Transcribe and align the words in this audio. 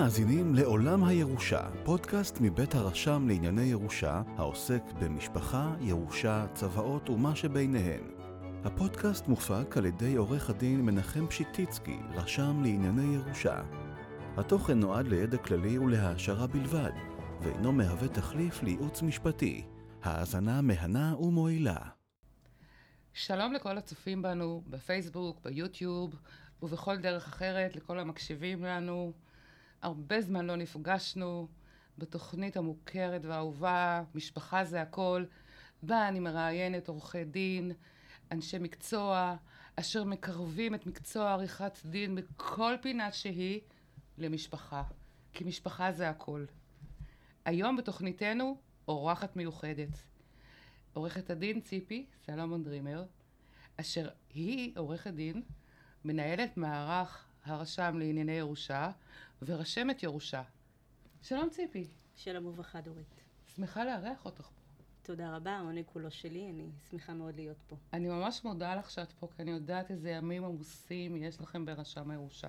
מאזינים 0.00 0.54
לעולם 0.54 1.04
הירושה, 1.04 1.60
פודקאסט 1.84 2.38
מבית 2.40 2.74
הרשם 2.74 3.28
לענייני 3.28 3.62
ירושה, 3.62 4.22
העוסק 4.36 4.82
במשפחה, 5.00 5.74
ירושה, 5.80 6.46
צוואות 6.54 7.10
ומה 7.10 7.36
שביניהן. 7.36 8.00
הפודקאסט 8.64 9.28
מופק 9.28 9.76
על 9.76 9.86
ידי 9.86 10.14
עורך 10.16 10.50
הדין 10.50 10.80
מנחם 10.80 11.26
פשיטיצקי, 11.26 11.98
רשם 12.14 12.62
לענייני 12.62 13.14
ירושה. 13.14 13.62
התוכן 14.36 14.80
נועד 14.80 15.08
לידע 15.08 15.36
כללי 15.36 15.78
ולהעשרה 15.78 16.46
בלבד, 16.46 16.92
ואינו 17.40 17.72
מהווה 17.72 18.08
תחליף 18.08 18.62
לייעוץ 18.62 19.02
משפטי. 19.02 19.64
האזנה 20.02 20.60
מהנה 20.60 21.14
ומועילה. 21.18 21.78
שלום 23.12 23.52
לכל 23.52 23.78
הצופים 23.78 24.22
בנו 24.22 24.62
בפייסבוק, 24.66 25.40
ביוטיוב 25.44 26.14
ובכל 26.62 26.96
דרך 26.96 27.26
אחרת, 27.28 27.76
לכל 27.76 27.98
המקשיבים 27.98 28.64
לנו. 28.64 29.12
הרבה 29.82 30.20
זמן 30.20 30.46
לא 30.46 30.56
נפגשנו 30.56 31.48
בתוכנית 31.98 32.56
המוכרת 32.56 33.24
והאהובה, 33.24 34.02
משפחה 34.14 34.64
זה 34.64 34.82
הכל, 34.82 35.24
בה 35.82 36.08
אני 36.08 36.20
מראיינת 36.20 36.88
עורכי 36.88 37.24
דין, 37.24 37.72
אנשי 38.32 38.58
מקצוע, 38.58 39.36
אשר 39.76 40.04
מקרבים 40.04 40.74
את 40.74 40.86
מקצוע 40.86 41.32
עריכת 41.32 41.78
דין 41.84 42.14
בכל 42.14 42.74
פינה 42.82 43.12
שהיא 43.12 43.60
למשפחה, 44.18 44.82
כי 45.32 45.44
משפחה 45.44 45.92
זה 45.92 46.10
הכל. 46.10 46.44
היום 47.44 47.76
בתוכניתנו 47.76 48.56
אורחת 48.88 49.36
מיוחדת, 49.36 50.02
עורכת 50.92 51.30
הדין 51.30 51.60
ציפי 51.60 52.06
סלומון 52.26 52.62
דרימר, 52.62 53.04
אשר 53.76 54.08
היא 54.34 54.72
עורכת 54.76 55.10
דין, 55.14 55.42
מנהלת 56.04 56.56
מערך 56.56 57.24
הרשם 57.44 57.96
לענייני 57.98 58.32
ירושה 58.32 58.90
ורשמת 59.42 60.02
ירושה. 60.02 60.42
שלום 61.22 61.50
ציפי. 61.50 61.86
שלום 62.16 62.46
וברכה 62.46 62.80
דורית. 62.80 63.14
שמחה 63.54 63.84
לארח 63.84 64.24
אותך 64.24 64.42
פה. 64.42 64.60
תודה 65.02 65.36
רבה, 65.36 65.50
העונג 65.50 65.84
כולו 65.86 66.10
שלי, 66.10 66.50
אני 66.50 66.68
שמחה 66.90 67.14
מאוד 67.14 67.36
להיות 67.36 67.56
פה. 67.66 67.76
אני 67.92 68.08
ממש 68.08 68.44
מודה 68.44 68.74
לך 68.74 68.90
שאת 68.90 69.12
פה, 69.12 69.28
כי 69.36 69.42
אני 69.42 69.50
יודעת 69.50 69.90
איזה 69.90 70.10
ימים 70.10 70.44
עמוסים 70.44 71.16
יש 71.16 71.40
לכם 71.40 71.64
ברשם 71.64 72.10
הירושה. 72.10 72.48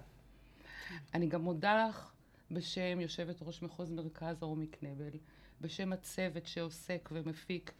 אני 1.13 1.27
גם 1.27 1.41
מודה 1.41 1.87
לך 1.87 2.11
בשם 2.51 2.99
יושבת 2.99 3.41
ראש 3.41 3.61
מחוז 3.61 3.91
מרכז 3.91 4.43
רומי 4.43 4.67
קנבל, 4.67 5.17
בשם 5.61 5.93
הצוות 5.93 6.47
שעוסק 6.47 7.09
ומפיק, 7.11 7.71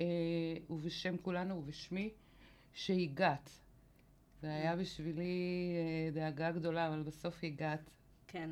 אה, 0.00 0.06
ובשם 0.70 1.16
כולנו 1.16 1.54
ובשמי, 1.54 2.10
שהגעת. 2.72 3.50
זה 4.40 4.54
היה 4.54 4.76
בשבילי 4.76 5.72
אה, 5.76 6.10
דאגה 6.10 6.52
גדולה, 6.52 6.88
אבל 6.88 7.02
בסוף 7.02 7.44
הגעת. 7.44 7.90
כן, 8.32 8.50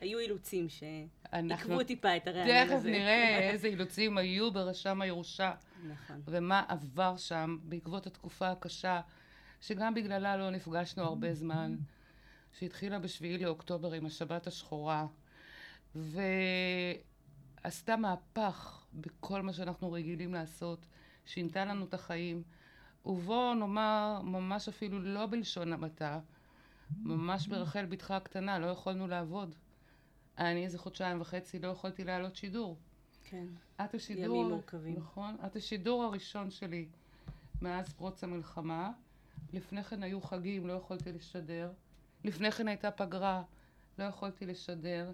היו, 0.00 0.18
אילוצים 0.18 0.66
שעיכבו 0.68 1.84
טיפה 1.84 2.16
את 2.16 2.28
הרעיון 2.28 2.68
הזה. 2.68 2.76
תכף 2.76 2.84
נראה 2.84 3.38
איזה 3.50 3.68
אילוצים 3.68 4.18
היו 4.18 4.52
ברשם 4.52 5.00
הירושה. 5.00 5.52
נכון. 5.88 6.22
ומה 6.24 6.64
עבר 6.68 7.16
שם 7.16 7.58
בעקבות 7.62 8.06
התקופה 8.06 8.50
הקשה, 8.50 9.00
שגם 9.60 9.94
בגללה 9.94 10.36
לא 10.36 10.50
נפגשנו 10.50 11.02
הרבה 11.02 11.34
זמן, 11.34 11.76
שהתחילה 12.58 12.98
בשביעי 12.98 13.38
לאוקטובר 13.38 13.92
עם 13.92 14.06
השבת 14.06 14.46
השחורה, 14.46 15.06
ועשתה 15.94 17.96
מהפך 17.96 18.86
בכל 18.92 19.42
מה 19.42 19.52
שאנחנו 19.52 19.92
רגילים 19.92 20.34
לעשות, 20.34 20.86
שינתה 21.26 21.64
לנו 21.64 21.84
את 21.84 21.94
החיים. 21.94 22.42
ובוא 23.06 23.54
נאמר, 23.54 24.20
ממש 24.24 24.68
אפילו 24.68 25.00
לא 25.00 25.26
בלשון 25.26 25.72
המעטה, 25.72 26.20
ממש 26.98 27.46
ברחל 27.46 27.86
בתך 27.86 28.10
הקטנה, 28.10 28.58
לא 28.58 28.66
יכולנו 28.66 29.08
לעבוד. 29.08 29.54
אני 30.38 30.64
איזה 30.64 30.78
חודשיים 30.78 31.20
וחצי 31.20 31.58
לא 31.58 31.68
יכולתי 31.68 32.04
להעלות 32.04 32.36
שידור. 32.36 32.78
כן, 33.24 33.46
את 33.84 33.94
השידור... 33.94 34.24
ימים 34.24 34.48
מורכבים. 34.48 34.96
נכון. 34.96 35.36
את 35.46 35.56
השידור 35.56 36.04
הראשון 36.04 36.50
שלי 36.50 36.88
מאז 37.62 37.92
פרוץ 37.92 38.24
המלחמה. 38.24 38.92
לפני 39.52 39.84
כן 39.84 40.02
היו 40.02 40.20
חגים, 40.20 40.66
לא 40.66 40.72
יכולתי 40.72 41.12
לשדר. 41.12 41.72
לפני 42.24 42.52
כן 42.52 42.68
הייתה 42.68 42.90
פגרה, 42.90 43.42
לא 43.98 44.04
יכולתי 44.04 44.46
לשדר. 44.46 45.12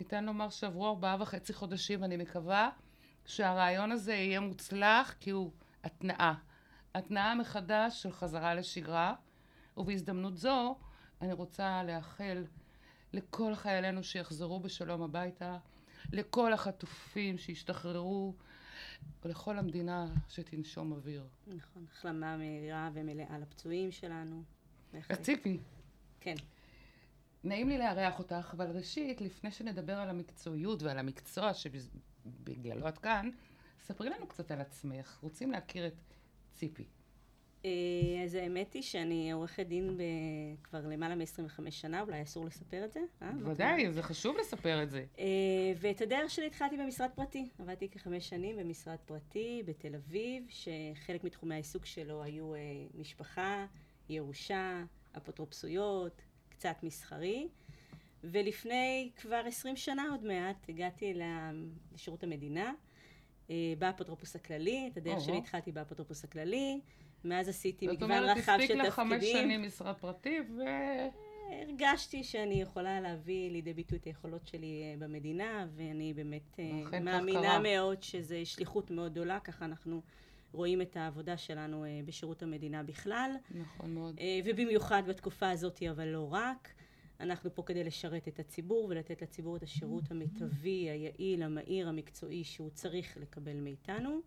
ניתן 0.00 0.24
לומר 0.24 0.50
שעברו 0.50 0.88
ארבעה 0.88 1.16
וחצי 1.20 1.52
חודשים, 1.52 2.04
אני 2.04 2.16
מקווה 2.16 2.70
שהרעיון 3.26 3.92
הזה 3.92 4.14
יהיה 4.14 4.40
מוצלח, 4.40 5.14
כי 5.20 5.30
הוא 5.30 5.50
התנעה. 5.84 6.34
התנעה 6.94 7.34
מחדש 7.34 8.02
של 8.02 8.12
חזרה 8.12 8.54
לשגרה, 8.54 9.14
ובהזדמנות 9.76 10.36
זו 10.36 10.76
אני 11.20 11.32
רוצה 11.32 11.82
לאחל 11.82 12.44
לכל 13.12 13.54
חיילינו 13.54 14.04
שיחזרו 14.04 14.60
בשלום 14.60 15.02
הביתה, 15.02 15.58
לכל 16.12 16.52
החטופים 16.52 17.38
שישתחררו, 17.38 18.34
ולכל 19.24 19.58
המדינה 19.58 20.06
שתנשום 20.28 20.92
אוויר. 20.92 21.26
נכון, 21.46 21.86
החלמה 21.92 22.36
מהירה 22.36 22.90
ומלאה 22.94 23.38
לפצועים 23.38 23.92
שלנו. 23.92 24.42
אז 25.10 25.18
ציפי, 25.20 25.58
כן. 26.20 26.34
נעים 27.44 27.68
לי 27.68 27.78
לארח 27.78 28.18
אותך, 28.18 28.54
אבל 28.56 28.76
ראשית, 28.76 29.20
לפני 29.20 29.50
שנדבר 29.50 29.98
על 29.98 30.10
המקצועיות 30.10 30.82
ועל 30.82 30.98
המקצוע 30.98 31.50
שבגללו 31.54 32.88
את 32.88 32.98
כאן, 32.98 33.30
ספרי 33.82 34.10
לנו 34.10 34.26
קצת 34.26 34.50
על 34.50 34.60
עצמך. 34.60 35.18
רוצים 35.22 35.50
להכיר 35.50 35.86
את 35.86 35.94
ציפי. 36.52 36.84
אה, 37.64 37.70
אז 38.24 38.34
האמת 38.34 38.72
היא 38.72 38.82
שאני 38.82 39.32
עורכת 39.32 39.66
דין 39.66 39.98
כבר 40.62 40.80
למעלה 40.86 41.14
מ-25 41.14 41.70
שנה, 41.70 42.00
אולי 42.00 42.22
אסור 42.22 42.44
לספר 42.44 42.84
את 42.84 42.92
זה? 42.92 43.00
אה? 43.22 43.30
ודאי, 43.44 43.92
זה 43.92 44.02
חשוב 44.02 44.36
לספר 44.36 44.82
את 44.82 44.90
זה. 44.90 45.04
אה, 45.18 45.24
ואת 45.76 46.00
הדרך 46.00 46.30
שלי 46.30 46.46
התחלתי 46.46 46.76
במשרד 46.76 47.10
פרטי. 47.14 47.48
עבדתי 47.58 47.88
כחמש 47.88 48.28
שנים 48.28 48.56
במשרד 48.56 48.96
פרטי 49.04 49.62
בתל 49.66 49.94
אביב, 49.94 50.46
שחלק 50.48 51.24
מתחומי 51.24 51.54
העיסוק 51.54 51.86
שלו 51.86 52.22
היו 52.22 52.52
משפחה, 52.94 53.66
ירושה, 54.08 54.84
אפוטרופסויות, 55.16 56.22
קצת 56.48 56.76
מסחרי. 56.82 57.48
ולפני 58.24 59.10
כבר 59.16 59.42
עשרים 59.46 59.76
שנה 59.76 60.04
עוד 60.10 60.24
מעט 60.24 60.68
הגעתי 60.68 61.14
לשירות 61.94 62.22
המדינה, 62.22 62.72
באפוטרופוס 63.78 64.36
הכללי. 64.36 64.88
את 64.92 64.96
הדרך. 64.96 65.20
שלי 65.20 65.38
התחלתי 65.38 65.72
באפוטרופוס 65.72 66.24
הכללי. 66.24 66.80
מאז 67.24 67.48
עשיתי 67.48 67.86
זאת 67.86 67.96
מגוון 67.96 68.10
אומרת, 68.10 68.36
רחב 68.36 68.56
של 68.58 68.62
הספיק 68.62 68.70
לך 68.70 68.94
חמש 68.94 69.14
תפקידים. 69.14 69.42
שנים 69.42 69.62
משרד 69.62 69.94
פרטי, 69.94 70.38
ו... 70.56 70.62
הרגשתי 71.62 72.24
שאני 72.24 72.60
יכולה 72.60 73.00
להביא 73.00 73.50
לידי 73.50 73.74
ביטוי 73.74 73.98
את 73.98 74.04
היכולות 74.04 74.46
שלי 74.46 74.82
אה, 74.82 74.94
במדינה, 74.98 75.66
ואני 75.76 76.14
באמת 76.14 76.60
אה, 76.92 77.00
מאמינה. 77.00 77.58
מאוד 77.58 78.02
שזו 78.02 78.36
שליחות 78.44 78.90
מאוד 78.90 79.12
גדולה, 79.12 79.40
ככה 79.40 79.64
אנחנו 79.64 80.02
רואים 80.52 80.82
את 80.82 80.96
העבודה 80.96 81.36
שלנו 81.36 81.84
אה, 81.84 82.00
בשירות 82.06 82.42
המדינה 82.42 82.82
בכלל, 82.82 83.30
נכון 83.50 83.94
מאוד. 83.94 84.20
ובמיוחד 84.44 85.02
בתקופה 85.08 85.50
הזאת, 85.50 85.82
אבל 85.90 86.08
לא 86.08 86.28
רק. 86.32 86.68
אנחנו 87.20 87.54
פה 87.54 87.62
כדי 87.62 87.84
לשרת 87.84 88.28
את 88.28 88.38
הציבור 88.38 88.86
ולתת 88.90 89.22
לציבור 89.22 89.56
את 89.56 89.62
השירות 89.62 90.10
המיטבי, 90.10 90.90
היעיל, 90.90 91.42
המהיר, 91.42 91.88
המקצועי 91.88 92.44
שהוא 92.44 92.70
צריך 92.70 93.16
לקבל 93.16 93.56
מאיתנו. 93.60 94.20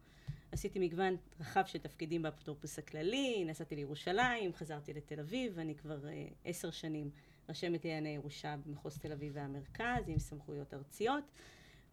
עשיתי 0.52 0.80
מגוון 0.80 1.16
רחב 1.40 1.64
של 1.66 1.80
תפקידים 1.80 2.22
באפוטרופוס 2.22 2.80
הכללי, 2.80 3.46
נסעתי 3.46 3.76
לירושלים, 3.76 4.54
חזרתי 4.54 4.94
לתל 4.94 5.20
אביב, 5.20 5.54
ואני 5.56 5.76
כבר 5.76 6.08
אה, 6.08 6.28
עשר 6.46 6.72
שנים 6.72 7.10
רשמת 7.50 7.86
לענייני 7.86 8.10
ירושה 8.10 8.56
במחוז 8.66 8.98
תל 8.98 9.12
אביב 9.12 9.32
והמרכז, 9.36 10.04
עם 10.10 10.20
סמכויות 10.20 10.74
ארציות. 10.74 11.24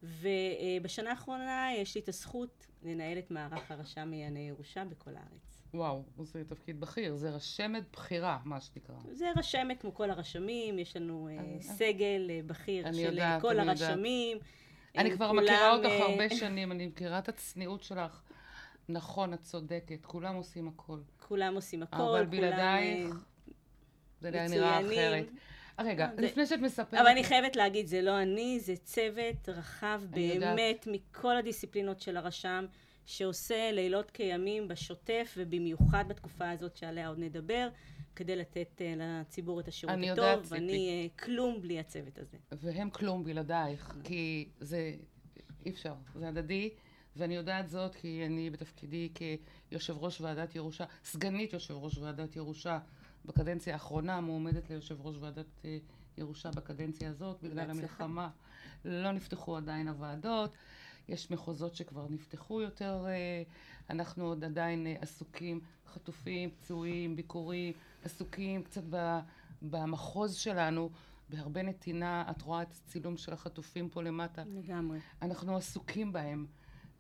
ובשנה 0.03 1.11
האחרונה 1.11 1.69
יש 1.77 1.95
לי 1.95 2.01
את 2.01 2.09
הזכות 2.09 2.67
לנהל 2.83 3.19
את 3.19 3.31
מערך 3.31 3.71
הרשם 3.71 4.01
לענייני 4.01 4.49
ירושה 4.49 4.85
בכל 4.85 5.11
הארץ. 5.11 5.55
וואו, 5.75 6.05
זה 6.23 6.45
תפקיד 6.45 6.81
בכיר, 6.81 7.17
זה 7.17 7.31
רשמת 7.31 7.83
בכירה, 7.93 8.39
מה 8.45 8.61
שנקרא. 8.61 8.95
זה 9.13 9.27
רשמת 9.37 9.81
כמו 9.81 9.95
כל 9.95 10.11
הרשמים, 10.11 10.79
יש 10.79 10.97
לנו 10.97 11.29
אה, 11.29 11.45
אה, 11.45 11.62
סגל 11.62 12.31
אה, 12.31 12.41
בכיר 12.47 12.87
אני 12.89 12.97
של 12.97 13.03
יודעת, 13.03 13.43
כל 13.43 13.61
אני 13.61 13.71
יודעת. 13.71 13.91
הרשמים. 13.91 14.39
אני 14.99 15.11
הם 15.11 15.17
כבר 15.17 15.29
כולם, 15.29 15.45
מכירה 15.45 15.73
אותך 15.73 15.91
הרבה 16.00 16.31
שנים, 16.41 16.73
אני 16.73 16.87
מכירה 16.87 17.19
את 17.19 17.29
הצניעות 17.29 17.83
שלך. 17.83 18.23
נכון, 18.89 19.35
את 19.35 19.41
צודקת, 19.41 20.05
כולם 20.07 20.35
עושים 20.35 20.69
הכל. 20.69 20.99
כולם 21.29 21.55
עושים 21.55 21.83
הכל, 21.83 21.97
אבל 21.97 22.11
כולם... 22.13 22.31
בלעדייך, 22.31 23.11
אה, 23.11 23.19
זה 24.21 24.29
היה 24.29 24.83
נראה. 24.83 25.21
אחרת. 25.21 25.27
רגע, 25.79 26.09
זה- 26.17 26.23
לפני 26.23 26.47
שאת 26.47 26.61
מספרת... 26.61 26.95
אבל 26.95 27.07
אני 27.09 27.25
חייבת 27.25 27.57
להגיד, 27.57 27.87
זה 27.87 28.03
לא 28.03 28.23
אני, 28.23 28.61
זה 28.61 28.77
צוות 28.77 29.49
רחב 29.49 30.03
אני 30.13 30.21
יודעת. 30.21 30.57
באמת 30.57 30.89
מכל 30.91 31.37
הדיסציפלינות 31.37 32.01
של 32.01 32.17
הרשם, 32.17 32.67
שעושה 33.07 33.73
לילות 33.73 34.11
כימים 34.11 34.69
בשוטף, 34.69 35.35
ובמיוחד 35.37 36.05
בתקופה 36.09 36.51
הזאת 36.51 36.77
שעליה 36.77 37.09
עוד 37.09 37.19
נדבר, 37.19 37.69
כדי 38.17 38.37
לתת 38.37 38.69
uh, 38.81 38.83
לציבור 38.97 39.61
את 39.61 39.69
השירות 39.69 39.95
אני 39.95 40.11
הטוב, 40.11 40.25
יודעת, 40.25 40.43
ציפי. 40.43 40.55
ואני 40.55 41.09
כלום 41.19 41.61
בלי 41.61 41.79
הצוות 41.79 42.19
הזה. 42.19 42.37
והם 42.53 42.91
כלום 42.91 43.25
בלעדייך, 43.25 43.97
כי 44.05 44.49
זה 44.61 44.95
אי 45.67 45.71
אפשר, 45.71 45.95
זה 46.15 46.29
הדדי, 46.29 46.71
ואני 47.16 47.34
יודעת 47.34 47.69
זאת 47.69 47.94
כי 47.94 48.22
אני 48.26 48.50
בתפקידי 48.50 49.08
כיושב 49.14 49.96
ראש 49.99 50.20
ועדת 50.20 50.55
ירושה, 50.55 50.84
סגנית 51.05 51.52
יושב 51.52 51.75
ראש 51.75 51.99
ועדת 51.99 52.37
ירושה 52.37 52.78
בקדנציה 53.25 53.72
האחרונה, 53.72 54.20
מועמדת 54.20 54.70
ליושב 54.70 55.06
ראש 55.06 55.16
ועדת 55.20 55.46
אה, 55.64 55.78
ירושה 56.19 56.50
בקדנציה 56.50 57.11
הזאת, 57.11 57.43
בגלל. 57.43 57.70
המלחמה 57.70 58.28
לא 58.84 59.12
נפתחו 59.12 59.56
עדיין 59.56 59.88
הוועדות. 59.88 60.52
יש 61.08 61.31
מחוזות 61.31 61.75
שכבר 61.75 62.06
נפתחו 62.11 62.61
יותר, 62.61 63.05
אה, 63.06 63.43
אנחנו 63.90 64.25
עוד 64.25 64.44
עדיין 64.44 64.87
אה, 64.87 64.94
עסוקים, 65.00 65.61
חטופים, 65.87 66.50
פצועים, 66.50 67.16
ביקורים, 67.16 67.72
עסוקים 68.05 68.62
קצת 68.62 68.82
במחוז 69.62 70.34
שלנו, 70.34 70.90
בהרבה 71.28 71.62
נתינה, 71.62 72.25
את 72.31 72.43
רואה 72.43 72.62
את 72.62 72.72
הצילום 72.72 73.16
של 73.16 73.32
החטופים 73.32 73.88
פה 73.88 74.02
למטה. 74.02 74.44
לגמרי. 74.46 74.99
אנחנו 75.22 75.56
עסוקים 75.56 76.12
בהם, 76.12 76.46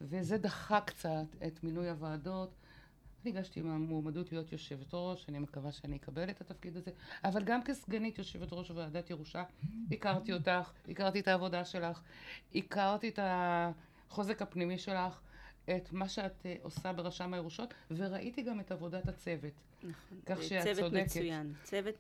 וזה 0.00 0.38
דחה 0.38 0.80
קצת 0.80 1.26
את 1.46 1.64
מינוי 1.64 1.88
הוועדות. 1.88 2.54
אני 3.22 3.30
הגשתי 3.30 3.60
עם 3.60 3.70
המועמדות 3.70 4.32
להיות 4.32 4.52
יושבת 4.52 4.86
ראש, 4.92 5.28
אני 5.28 5.38
מקווה 5.38 5.72
שאני 5.72 5.96
אקבל 5.96 6.30
את 6.30 6.40
התפקיד 6.40 6.76
הזה, 6.76 6.90
אבל 7.24 7.44
גם 7.44 7.62
כסגנית 7.62 8.18
יושבת 8.18 8.48
ראש 8.52 8.70
ועדת 8.70 9.10
ירושה, 9.10 9.44
הכרתי 9.90 10.32
אותך, 10.32 10.72
הכרתי 10.88 11.20
את 11.20 11.28
העבודה 11.28 11.64
שלך, 11.64 12.00
הכרתי 12.54 13.08
את 13.08 13.18
החוזק 13.22 14.42
הפנימי 14.42 14.78
שלך, 14.78 15.20
את 15.64 15.92
מה 15.92 16.08
שאת 16.08 16.46
אה, 16.46 16.56
עושה 16.62 16.92
ברשם 16.92 17.34
הירושות, 17.34 17.74
וראיתי 17.90 18.42
גם 18.42 18.60
את 18.60 18.72
עבודת 18.72 19.08
הצוות. 19.08 19.52
נכון. 19.82 20.18
כך 20.26 20.42
שאת 20.42 20.62
צוות 20.62 20.78
צודקת. 20.78 21.04
מצוין. 21.04 21.54
צוות 21.62 21.94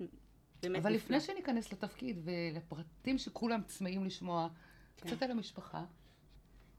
באמת 0.62 0.80
אבל 0.80 0.94
נפלא. 0.94 1.16
לפני 1.16 1.20
שניכנס 1.20 1.72
לתפקיד 1.72 2.18
ולפרטים 2.24 3.18
שכולם 3.18 3.60
צמאים 3.66 4.04
לשמוע, 4.04 4.48
כן. 4.96 5.08
קצת 5.08 5.22
על 5.22 5.30
המשפחה. 5.30 5.84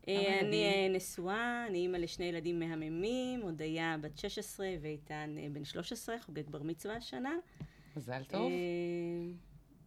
אה, 0.08 0.40
אני? 0.40 0.64
אה, 0.64 0.96
נשואה, 0.96 1.68
אני 1.68 1.78
אימא 1.78 1.98
לשני 1.98 2.26
ילדים 2.26 2.60
מהממים, 2.60 3.42
הודיה 3.42 3.96
בת 4.02 4.18
16 4.18 4.68
ואיתן 4.82 5.36
אה, 5.38 5.48
בן 5.52 5.64
13, 5.64 6.20
חוגג 6.20 6.50
בר 6.50 6.64
מצווה 6.64 6.96
השנה. 6.96 7.34
מזל 7.96 8.24
טוב. 8.24 8.52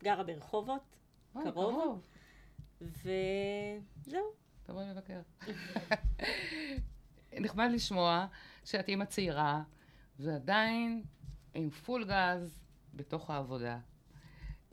גרה 0.02 0.24
ברחובות, 0.24 0.96
קרוב. 1.32 2.02
וזהו. 2.80 4.24
תבואי 4.62 4.86
לבקר. 4.90 5.20
נחמד 7.40 7.70
לשמוע 7.72 8.26
שאת 8.64 8.88
אימא 8.88 9.04
צעירה, 9.04 9.62
ועדיין 10.18 11.02
עם 11.54 11.70
פול 11.70 12.04
גז 12.04 12.60
בתוך 12.94 13.30
העבודה. 13.30 13.78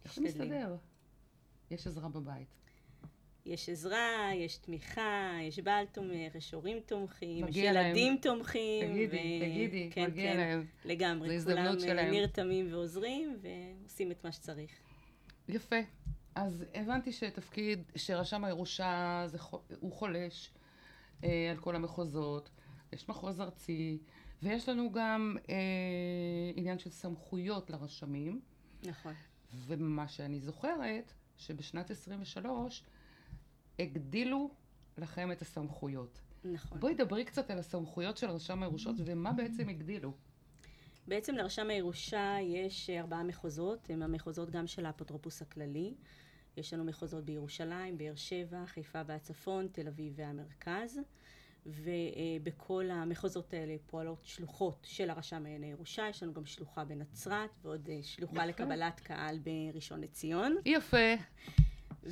איך 0.06 0.16
זה. 0.16 0.22
מסתדר? 0.22 0.76
יש 1.72 1.88
עזרה 1.88 2.10
בבית. 2.10 2.65
יש 3.46 3.70
עזרה, 3.70 4.30
יש 4.36 4.58
תמיכה, 4.58 5.32
יש 5.42 5.60
בעל 5.60 5.86
תומך, 5.86 6.36
יש 6.36 6.54
הורים 6.54 6.80
תומכים, 6.86 7.38
יש 7.38 7.44
מגיע 7.44 7.74
להם. 7.74 7.86
ילדים 7.86 8.18
תומכים. 8.22 8.92
תגידי, 8.92 9.40
תגידי, 9.40 9.90
כן, 9.92 10.10
מגיע 10.10 10.32
כן, 10.32 10.38
להם. 10.38 10.66
לגמרי. 10.86 11.28
זו 11.28 11.34
הזדמנות 11.34 11.66
כולם 11.66 11.76
אה, 11.76 11.80
שלהם. 11.80 12.14
נרתמים 12.14 12.74
ועוזרים 12.74 13.38
ועושים 13.42 14.12
את 14.12 14.24
מה 14.24 14.32
שצריך. 14.32 14.72
יפה. 15.50 15.76
אז 16.36 16.66
הבנתי 16.74 17.12
שתפקיד, 17.12 17.84
שרשם 17.96 18.44
הירושה 18.44 19.24
זה, 19.28 19.38
הוא 19.80 19.92
חולש 19.92 20.52
אה, 21.24 21.52
על 21.52 21.58
כל 21.58 21.76
המחוזות, 21.76 22.50
יש 22.94 23.10
מחוז 23.10 23.42
ארצי, 23.42 23.98
ויש 24.44 24.70
לנו 24.70 24.92
גם 24.92 25.38
אה, 25.50 25.56
עניין 26.56 26.80
של 26.80 26.90
סמכויות 26.90 27.70
לרשמים, 27.70 28.42
נכון. 28.84 29.14
ומה 29.54 30.08
שאני 30.08 30.40
זוכרת, 30.40 31.14
שבשנת 31.38 31.92
23 31.92 32.84
הגדילו 33.80 34.50
לכם 34.98 35.32
את 35.32 35.42
הסמכויות. 35.42 36.22
נכון. 36.44 36.80
בואי 36.80 36.94
דברי 36.94 37.26
קצת 37.26 37.52
על 37.52 37.60
הסמכויות 37.60 38.18
של 38.18 38.30
רשם 38.30 38.64
הירושות 38.64 38.96
ומה 39.06 39.34
בעצם 39.34 39.70
הגדילו. 39.70 40.12
בעצם 41.08 41.36
לרשם 41.36 41.70
הירושה 41.70 42.38
יש 42.42 42.90
ארבעה 42.90 43.24
מחוזות, 43.24 43.90
הם 43.90 44.02
המחוזות 44.02 44.50
גם 44.50 44.68
של 44.68 44.86
האפוטרופוס 44.86 45.42
הכללי. 45.42 45.94
יש 46.58 46.74
לנו 46.74 46.84
מחוזות 46.84 47.26
בירושלים, 47.26 47.98
באר 47.98 48.16
שבע, 48.16 48.66
חיפה 48.66 49.02
והצפון, 49.06 49.68
תל 49.72 49.88
אביב 49.88 50.14
והמרכז. 50.16 51.00
ובכל 51.66 52.90
המחוזות 52.92 53.54
האלה 53.54 53.76
פועלות 53.86 54.20
שלוחות 54.24 54.88
של 54.90 55.10
הרשם 55.10 55.44
לענייני 55.44 55.68
ירושה, 55.68 56.08
יש 56.10 56.24
לנו 56.24 56.34
גם 56.34 56.46
שלוחה 56.46 56.86
בנצרת 56.86 57.50
ועוד 57.62 57.90
אה, 57.90 58.00
שלוחה 58.04 58.34
יפה. 58.34 58.46
לקבלת 58.46 59.00
קהל 59.00 59.40
בראשון 59.40 60.02
לציון. 60.02 60.56
יפה. 60.66 60.98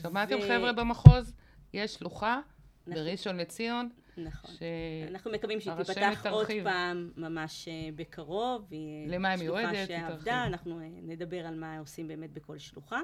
שמעתם 0.02 0.36
ו- 0.36 0.42
חבר'ה 0.42 0.74
במחוז? 0.74 1.34
יש 1.74 1.94
שלוחה 1.94 2.40
נכון. 2.88 3.04
בראשון 3.04 3.38
לציון, 3.38 3.90
נכון. 4.18 4.56
ש... 4.56 4.60
אנחנו 5.08 5.32
מקווים 5.32 5.60
שהיא 5.62 5.76
תיפתח 5.76 6.26
עוד. 6.30 6.48
פעם 6.64 7.12
ממש 7.18 7.68
אה, 7.68 7.90
בקרוב. 7.96 8.70
למה 9.08 9.30
היא 9.30 9.40
מיועדת? 9.40 9.88
שלוחה. 9.88 9.88
שעבדה, 9.88 10.46
אנחנו 10.46 10.80
אה, 10.80 10.88
נדבר 11.02 11.48
על 11.48 11.56
מה 11.56 11.78
עושים 11.78 12.08
באמת 12.08 12.34
בכל 12.34 12.58
שלוחה. 12.58 13.00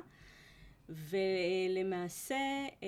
ולמעשה, 0.89 2.35
אה, 2.83 2.87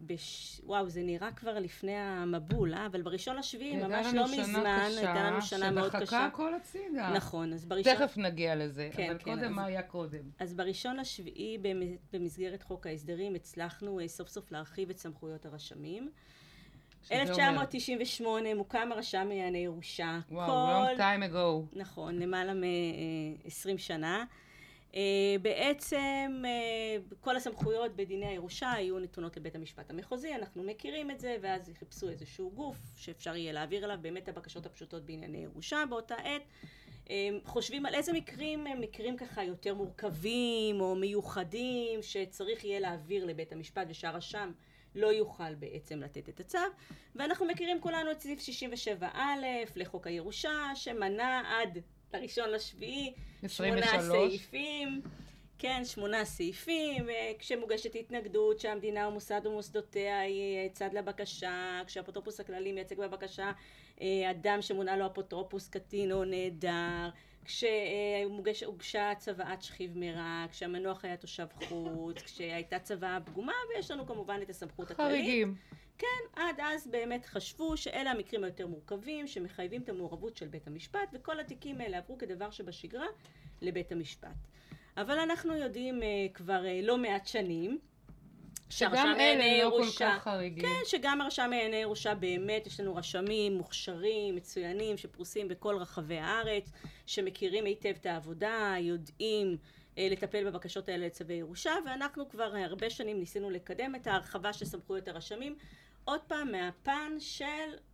בש... 0.00 0.60
וואו, 0.64 0.88
זה 0.88 1.02
נראה 1.02 1.32
כבר 1.32 1.58
לפני 1.58 1.96
המבול, 1.96 2.74
אה? 2.74 2.86
אבל 2.86 3.02
בראשון 3.02 3.36
לשביעי, 3.36 3.76
ממש 3.76 4.06
לא 4.14 4.24
מזמן, 4.24 4.44
קשה, 4.88 4.98
הייתה 4.98 5.30
לנו 5.30 5.42
שנה 5.42 5.70
מאוד 5.70 5.88
שדחקה 5.88 6.06
קשה. 6.06 6.24
הכל 6.24 6.54
הצידה. 6.54 7.12
נכון, 7.16 7.52
אז 7.52 7.64
בראשון... 7.64 7.94
תכף 7.94 8.16
נגיע 8.18 8.56
לזה, 8.56 8.88
כן, 8.92 9.10
אבל 9.10 9.18
כן, 9.18 9.24
קודם, 9.24 9.44
אז- 9.44 9.50
מה 9.50 9.64
היה 9.64 9.82
קודם? 9.82 10.22
אז 10.38 10.54
בראשון 10.54 10.96
לשביעי, 10.96 11.58
במ- 11.58 11.82
במסגרת 12.12 12.62
חוק 12.62 12.86
ההסדרים, 12.86 13.34
הצלחנו 13.34 14.00
אה, 14.00 14.08
סוף 14.08 14.28
סוף 14.28 14.52
להרחיב 14.52 14.90
את 14.90 14.98
סמכויות 14.98 15.46
הרשמים. 15.46 16.10
שזה 17.02 17.14
אומר- 17.14 17.28
1998 17.30 18.54
מוקם 18.54 18.88
הרשם 18.92 19.18
לענייני 19.28 19.58
ירושה. 19.58 20.18
וואו, 20.30 20.46
כל 20.48 20.94
long 20.94 20.98
time 20.98 21.32
ago. 21.32 21.78
נכון, 21.78 22.18
למעלה 22.18 22.54
מ-20 22.54 23.78
שנה. 23.78 24.24
אה, 24.96 25.36
בעצם 25.42 26.42
אה, 26.44 26.96
כל 27.20 27.36
הסמכויות 27.36 27.96
בדיני 27.96 28.26
הירושה 28.26 28.72
היו 28.72 28.98
נתונות 28.98 29.36
לבית 29.36 29.54
המשפט 29.54 29.90
המחוזי, 29.90 30.34
אנחנו 30.34 30.62
מכירים 30.62 31.10
את 31.10 31.20
זה, 31.20 31.36
ואז 31.40 31.70
חיפשו 31.78 32.08
איזשהו 32.08 32.50
גוף 32.50 32.76
שאפשר 32.96 33.36
יהיה 33.36 33.52
להעביר 33.52 33.84
אליו 33.84 33.98
באמת 34.02 34.28
הבקשות 34.28 34.66
הפשוטות 34.66 35.06
בענייני 35.06 35.38
ירושה 35.38 35.84
באותה 35.90 36.14
עת. 36.14 36.42
אה, 37.10 37.28
חושבים 37.44 37.86
על 37.86 37.94
איזה 37.94 38.12
מקרים 38.12 38.66
הם 38.66 38.80
מקרים 38.80 39.16
ככה 39.16 39.44
יותר 39.44 39.74
מורכבים 39.74 40.80
או 40.80 40.94
מיוחדים 40.94 42.02
שצריך 42.02 42.64
יהיה 42.64 42.80
להעביר 42.80 43.24
לבית 43.24 43.52
המשפט 43.52 43.86
ושהרשם 43.88 44.52
לא 44.94 45.06
יוכל 45.06 45.54
בעצם 45.54 46.00
לתת 46.00 46.28
את 46.28 46.40
הצו 46.40 46.58
ואנחנו 47.14 47.46
מכירים 47.46 47.80
כולנו 47.80 48.10
את 48.10 48.20
סעיף 48.20 48.40
67א 48.40 49.06
לחוק 49.76 50.06
הירושה 50.06 50.70
שמנה 50.74 51.42
עד 51.46 51.78
לראשון 52.16 52.50
לשביעי 52.50 53.12
שמונה 53.48 53.80
23. 53.80 54.28
סעיפים 54.30 55.02
כן, 55.58 55.82
שמונה 55.84 56.24
סעיפים, 56.24 57.10
אה, 57.10 57.32
כשמוגשת 57.38 57.94
התנגדות 57.94 58.60
שהמדינה 58.60 59.06
או 59.06 59.10
מוסד 59.10 59.40
או 59.46 59.50
מוסדותיה 59.50 60.20
היא 60.20 60.56
אה, 60.56 60.68
צד 60.72 60.88
לבקשה, 60.92 61.82
כשהאפוטרופוס 61.86 62.40
הכללי 62.40 62.72
מייצג 62.72 62.98
בבקשה 62.98 63.52
אה, 64.00 64.30
אדם 64.30 64.62
שמונה 64.62 64.96
לו 64.96 65.06
אפוטרופוס 65.06 65.68
קטין 65.68 66.12
או 66.12 66.24
נעדר, 66.24 67.08
כשהוגשה 67.44 69.12
צוואת 69.18 69.62
שכיב 69.62 69.98
מרע, 69.98 70.46
כשהמנוח 70.50 71.04
היה 71.04 71.16
תושב 71.16 71.46
חוץ, 71.68 72.22
כשהייתה 72.22 72.78
צוואה 72.78 73.18
פגומה, 73.24 73.52
ויש 73.74 73.90
לנו 73.90 74.06
כמובן 74.06 74.38
את 74.42 74.50
הסמכות 74.50 74.90
הכללית. 74.90 75.12
חריגים. 75.12 75.54
עד 76.36 76.60
אז 76.62 76.86
באמת 76.86 77.26
חשבו 77.26 77.76
שאלה 77.76 78.10
המקרים 78.10 78.44
היותר 78.44 78.66
מורכבים 78.66 79.26
שמחייבים 79.26 79.82
את 79.82 79.88
המעורבות 79.88 80.36
של 80.36 80.48
בית 80.48 80.66
המשפט 80.66 81.08
וכל 81.12 81.40
התיקים 81.40 81.80
האלה 81.80 81.98
עברו 81.98 82.18
כדבר 82.18 82.50
שבשגרה 82.50 83.06
לבית 83.62 83.92
המשפט. 83.92 84.36
אבל 84.96 85.18
אנחנו 85.18 85.56
יודעים 85.56 86.00
uh, 86.00 86.04
כבר 86.34 86.62
uh, 86.62 86.86
לא 86.86 86.98
מעט 86.98 87.26
שנים 87.26 87.78
שגם 88.70 89.14
אלה 89.20 89.64
לא 89.64 89.70
כל 89.70 89.86
כך 90.00 90.22
חריגים. 90.22 90.62
כן, 90.62 90.80
שגם 90.84 91.20
הרשם 91.20 91.42
לענייני 91.50 91.76
ירושה 91.76 92.14
באמת, 92.14 92.66
יש 92.66 92.80
לנו 92.80 92.96
רשמים 92.96 93.56
מוכשרים, 93.56 94.36
מצוינים, 94.36 94.96
שפרוסים 94.96 95.48
בכל 95.48 95.76
רחבי 95.76 96.18
הארץ, 96.18 96.72
שמכירים 97.06 97.64
היטב 97.64 97.94
את 98.00 98.06
העבודה, 98.06 98.74
יודעים 98.80 99.56
לטפל 99.96 100.50
בבקשות 100.50 100.88
האלה 100.88 101.06
לצווי 101.06 101.34
ירושה, 101.34 101.72
ואנחנו 101.86 102.28
כבר 102.28 102.56
אה, 102.56 102.64
הרבה 102.64 102.90
שנים 102.90 103.20
ניסינו 103.20 103.50
לקדם 103.50 103.94
את 103.94 104.06
ההרחבה 104.06 104.52
של 104.52 104.64
סמכויות 104.64 105.08
הרשמים, 105.08 105.56
עוד 106.04 106.20
פעם 106.20 106.52
מהפן 106.52 107.12
של 107.18 107.44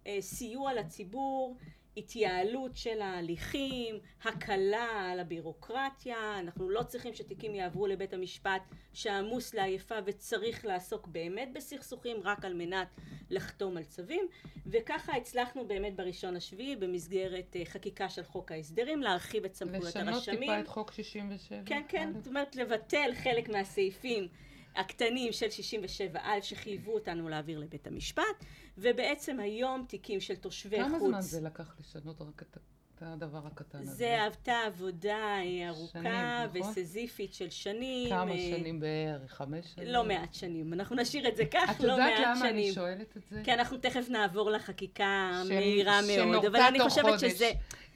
אה, 0.06 0.16
סיוע 0.20 0.74
לציבור, 0.74 1.56
התייעלות 1.96 2.76
של 2.76 3.00
ההליכים, 3.00 3.98
הקלה 4.24 5.10
על 5.12 5.20
הבירוקרטיה, 5.20 6.38
אנחנו 6.38 6.70
לא 6.70 6.82
צריכים 6.82 7.14
שתיקים 7.14 7.54
יעברו 7.54 7.86
לבית 7.86 8.14
המשפט 8.14 8.62
שעמוס 8.92 9.54
לעייפה 9.54 9.94
וצריך 10.06 10.64
לעסוק 10.64 11.06
באמת 11.06 11.48
בסכסוכים 11.52 12.16
רק 12.24 12.44
על 12.44 12.54
מנת 12.54 12.88
לחתום 13.30 13.76
על 13.76 13.84
צווים 13.84 14.26
וככה 14.66 15.16
הצלחנו 15.16 15.66
באמת 15.66 15.96
בראשון 15.96 16.36
השביעי 16.36 16.76
במסגרת 16.76 17.56
אה, 17.56 17.64
חקיקה 17.64 18.08
של 18.08 18.24
חוק 18.24 18.52
ההסדרים 18.52 19.02
להרחיב 19.02 19.44
את 19.44 19.54
סמכויות 19.54 19.84
לשנות 19.84 20.14
הרשמים. 20.14 20.40
טיפה 20.40 20.60
את 20.60 20.68
חוק 20.68 20.92
67. 20.92 21.58
כן, 21.66 21.82
כן, 21.88 22.08
א'. 22.08 22.18
זאת 22.18 22.26
אומרת 22.26 22.56
לבטל 22.56 23.10
חלק 23.14 23.48
מהסעיפים 23.48 24.28
הקטנים 24.76 25.32
של 25.32 25.46
67א 25.46 26.42
שחייבו 26.42 26.94
אותנו 26.94 27.28
להעביר 27.28 27.58
לבית 27.58 27.86
המשפט 27.86 28.44
ובעצם 28.78 29.40
היום 29.40 29.84
תיקים 29.88 30.20
של 30.20 30.36
תושבי 30.36 30.78
כמה 30.78 30.98
חוץ 30.98 31.08
זמן 31.08 31.20
זה 31.20 31.40
לקח 31.40 31.76
לשנות 31.80 32.20
רק 32.20 32.42
את 32.42 32.56
את 33.02 33.06
את 33.08 33.22
הדבר 33.22 33.46
הקטן 33.46 33.78
הזה? 33.78 33.92
זה 33.92 34.22
הייתה 34.22 34.54
עבודה 34.66 35.38
ארוכה 35.68 35.98
שנים, 35.98 36.12
נכון? 36.60 36.70
וסזיפית 36.70 37.34
של 37.34 37.50
שנים. 37.50 38.10
כמה 38.10 38.32
אה, 38.32 38.38
שנים 38.38 38.80
בערך? 38.80 39.32
חמש 39.32 39.66
שנים? 39.74 39.88
לא 39.88 40.04
מעט 40.04 40.34
שנים. 40.34 40.72
אנחנו 40.72 40.96
נשאיר 40.96 41.28
את 41.28 41.36
זה 41.36 41.44
כך, 41.44 41.70
את 41.70 41.80
לא 41.80 41.92
יודעת 41.92 42.10
מעט 42.18 42.26
למה 42.26 42.36
שנים. 42.36 42.54
אני 42.54 42.72
שואלת 42.72 43.16
את 43.16 43.22
זה? 43.30 43.40
כי 43.44 43.52
אנחנו 43.52 43.78
תכף 43.78 44.06
נעבור 44.08 44.50
לחקיקה 44.50 45.42
מהירה 45.48 46.00
מאוד, 46.16 46.44
אבל 46.44 46.60
אני 46.60 46.80
חושבת. 46.80 47.20
שזה 47.20 47.50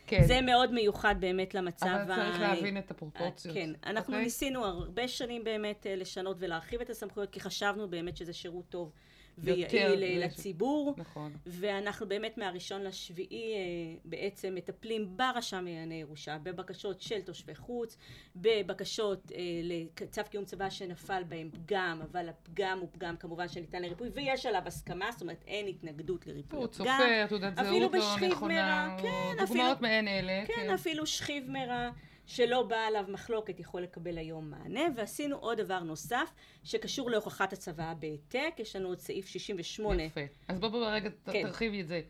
כן. 0.07 0.25
זה 0.25 0.41
מאוד 0.41 0.73
מיוחד 0.73 1.15
באמת 1.21 1.55
למצב 1.55 1.87
אבל 1.87 2.15
צריך 2.15 2.37
ה- 2.37 2.41
להבין 2.41 2.79
את 2.79 2.91
הפרופורציות. 2.91 3.55
כן, 3.55 3.71
אנחנו 3.87 4.13
אוקיי? 4.13 4.25
ניסינו 4.25 4.65
הרבה 4.65 5.09
שנים 5.09 5.45
באמת 5.45 5.87
אה, 5.87 5.97
לשנות 5.97 6.37
ולהרחיב 6.41 6.81
את 6.81 6.91
הסמכויות, 6.91 7.31
כי 7.31 7.41
חשבנו 7.41 7.89
באמת 7.91 8.17
שזה 8.17 8.33
שירות 8.33 8.65
טוב 8.69 8.93
ויעיל 9.39 10.03
אה, 10.03 10.27
לציבור. 10.27 10.95
נכון. 10.97 11.33
ואנחנו 11.47 12.09
באמת 12.09 12.39
מהראשון 12.39 12.83
לשביעי 12.83 13.55
אה, 13.55 13.59
בעצם 14.05 14.55
מטפלים 14.55 15.17
ברשם 15.17 15.57
לענייני 15.65 15.95
ירושה, 15.95 16.39
בבקשות 16.43 17.01
של 17.01 17.21
תושבי 17.21 17.55
חוץ, 17.55 17.97
בבקשות 18.37 19.33
אה, 19.35 19.39
לצו 19.63 20.23
קיום 20.31 20.45
צבא 20.45 20.71
שנפל 20.71 21.23
בהם 21.29 21.51
פגם, 21.51 22.01
אבל 22.11 22.29
הפגם 22.29 22.79
הוא 22.81 22.89
פגם 22.93 23.17
כמובן 23.17 23.49
שניתן 23.49 23.83
לריפוי, 23.83 24.09
ויש 24.15 24.47
עליו 24.47 24.63
הסכמה, 24.67 25.13
זאת 25.13 25.23
אומרת 25.23 25.45
אין 25.47 25.67
התנגדות 25.67 26.27
לריפוי 26.27 26.59
הוא 26.59 26.65
הפגם. 26.65 26.85
צופה, 26.99 27.29
תעודת 27.29 27.57
זהות 27.57 27.93
לא 27.95 28.29
נכונה, 28.29 28.97
כן, 29.03 29.09
דוגמאות 29.31 29.43
אפילו- 29.51 29.75
מעין 29.81 30.09
אלה. 30.09 30.45
כן, 30.47 30.71
אפילו 30.75 31.07
שכיב 31.07 31.51
מרע 31.51 31.91
שלא 32.27 32.63
בא 32.63 32.77
עליו 32.77 33.05
מחלוקת 33.09 33.61
יכול 33.61 33.83
לקבל 33.83 34.19
היום 34.19 34.51
מענה, 34.51 34.81
ועשינו 34.97 35.37
עוד 35.37 35.61
דבר 35.61 35.81
נוסף 35.81 36.35
שקשור 36.65 37.11
להוכחת 37.11 37.53
הצוואה 37.53 37.95
בהעתק, 37.95 38.55
יש 38.59 38.77
לנו 38.77 38.89
עוד 38.89 38.99
סעיף 38.99 39.27
68. 39.27 40.03
יפה. 40.03 40.21
אז 40.49 40.61
בוא 40.61 40.69
בוא 40.69 40.87
רגע 40.87 41.11
כן. 41.25 41.43
תרחיבי 41.43 41.81
את 41.81 41.89
זה. 41.89 42.01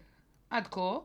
עד 0.51 0.67
כה, 0.67 0.99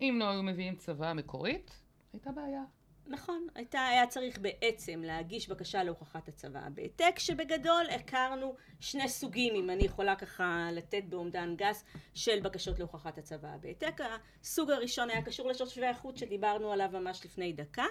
אם 0.00 0.16
לא 0.20 0.30
היו 0.30 0.42
מביאים 0.42 0.76
צוואה 0.76 1.14
מקורית, 1.14 1.82
הייתה 2.12 2.30
בעיה. 2.30 2.62
נכון, 3.10 3.46
הייתה, 3.54 3.86
היה 3.86 4.06
צריך 4.06 4.38
בעצם 4.38 5.02
להגיש 5.04 5.48
בקשה 5.48 5.82
להוכחת 5.82 6.28
הצוואה 6.28 6.70
בהעתק, 6.70 7.18
שבגדול 7.18 7.86
הכרנו 7.94 8.54
שני 8.80 9.08
סוגים, 9.08 9.54
אם 9.54 9.70
אני 9.70 9.84
יכולה 9.84 10.16
ככה 10.16 10.68
לתת 10.72 11.04
באומדן 11.08 11.54
גס, 11.56 11.84
של 12.14 12.40
בקשות 12.40 12.78
להוכחת 12.78 13.18
הצוואה 13.18 13.56
בהעתק. 13.56 14.00
הסוג 14.42 14.70
הראשון 14.70 15.10
היה 15.10 15.22
קשור 15.22 15.48
לתושבי 15.48 15.86
החוץ 15.86 16.20
שדיברנו 16.20 16.72
עליו 16.72 16.88
ממש 16.92 17.24
לפני 17.24 17.52
דקה, 17.52 17.84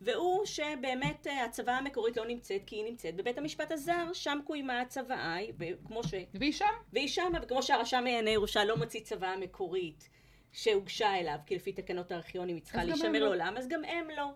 והוא 0.00 0.46
שבאמת 0.46 1.26
אה, 1.26 1.44
הצוואה 1.44 1.78
המקורית 1.78 2.16
לא 2.16 2.26
נמצאת 2.26 2.62
כי 2.66 2.76
היא 2.76 2.84
נמצאת 2.84 3.16
בבית 3.16 3.38
המשפט 3.38 3.72
הזר, 3.72 4.12
שם 4.12 4.38
קוימה 4.44 4.80
הצוואה, 4.80 5.36
וכמו 5.58 6.04
ש... 6.04 6.14
והיא 6.34 6.52
שם. 6.52 6.64
והיא 6.92 7.08
שמה, 7.08 7.38
וכמו 7.42 7.62
שהרשם 7.62 7.96
לענייני 7.96 8.30
ירושה 8.30 8.64
לא 8.64 8.76
מוציא 8.76 9.00
צוואה 9.00 9.36
מקורית 9.36 10.08
שהוגשה 10.52 11.18
אליו, 11.18 11.38
כי 11.46 11.54
לפי 11.54 11.72
תקנות 11.72 12.12
הארכיונים 12.12 12.56
היא 12.56 12.64
צריכה 12.64 12.84
להישמר 12.84 13.12
לא. 13.12 13.18
לעולם, 13.18 13.54
אז 13.56 13.68
גם 13.68 13.84
הם 13.84 14.08
לא. 14.16 14.30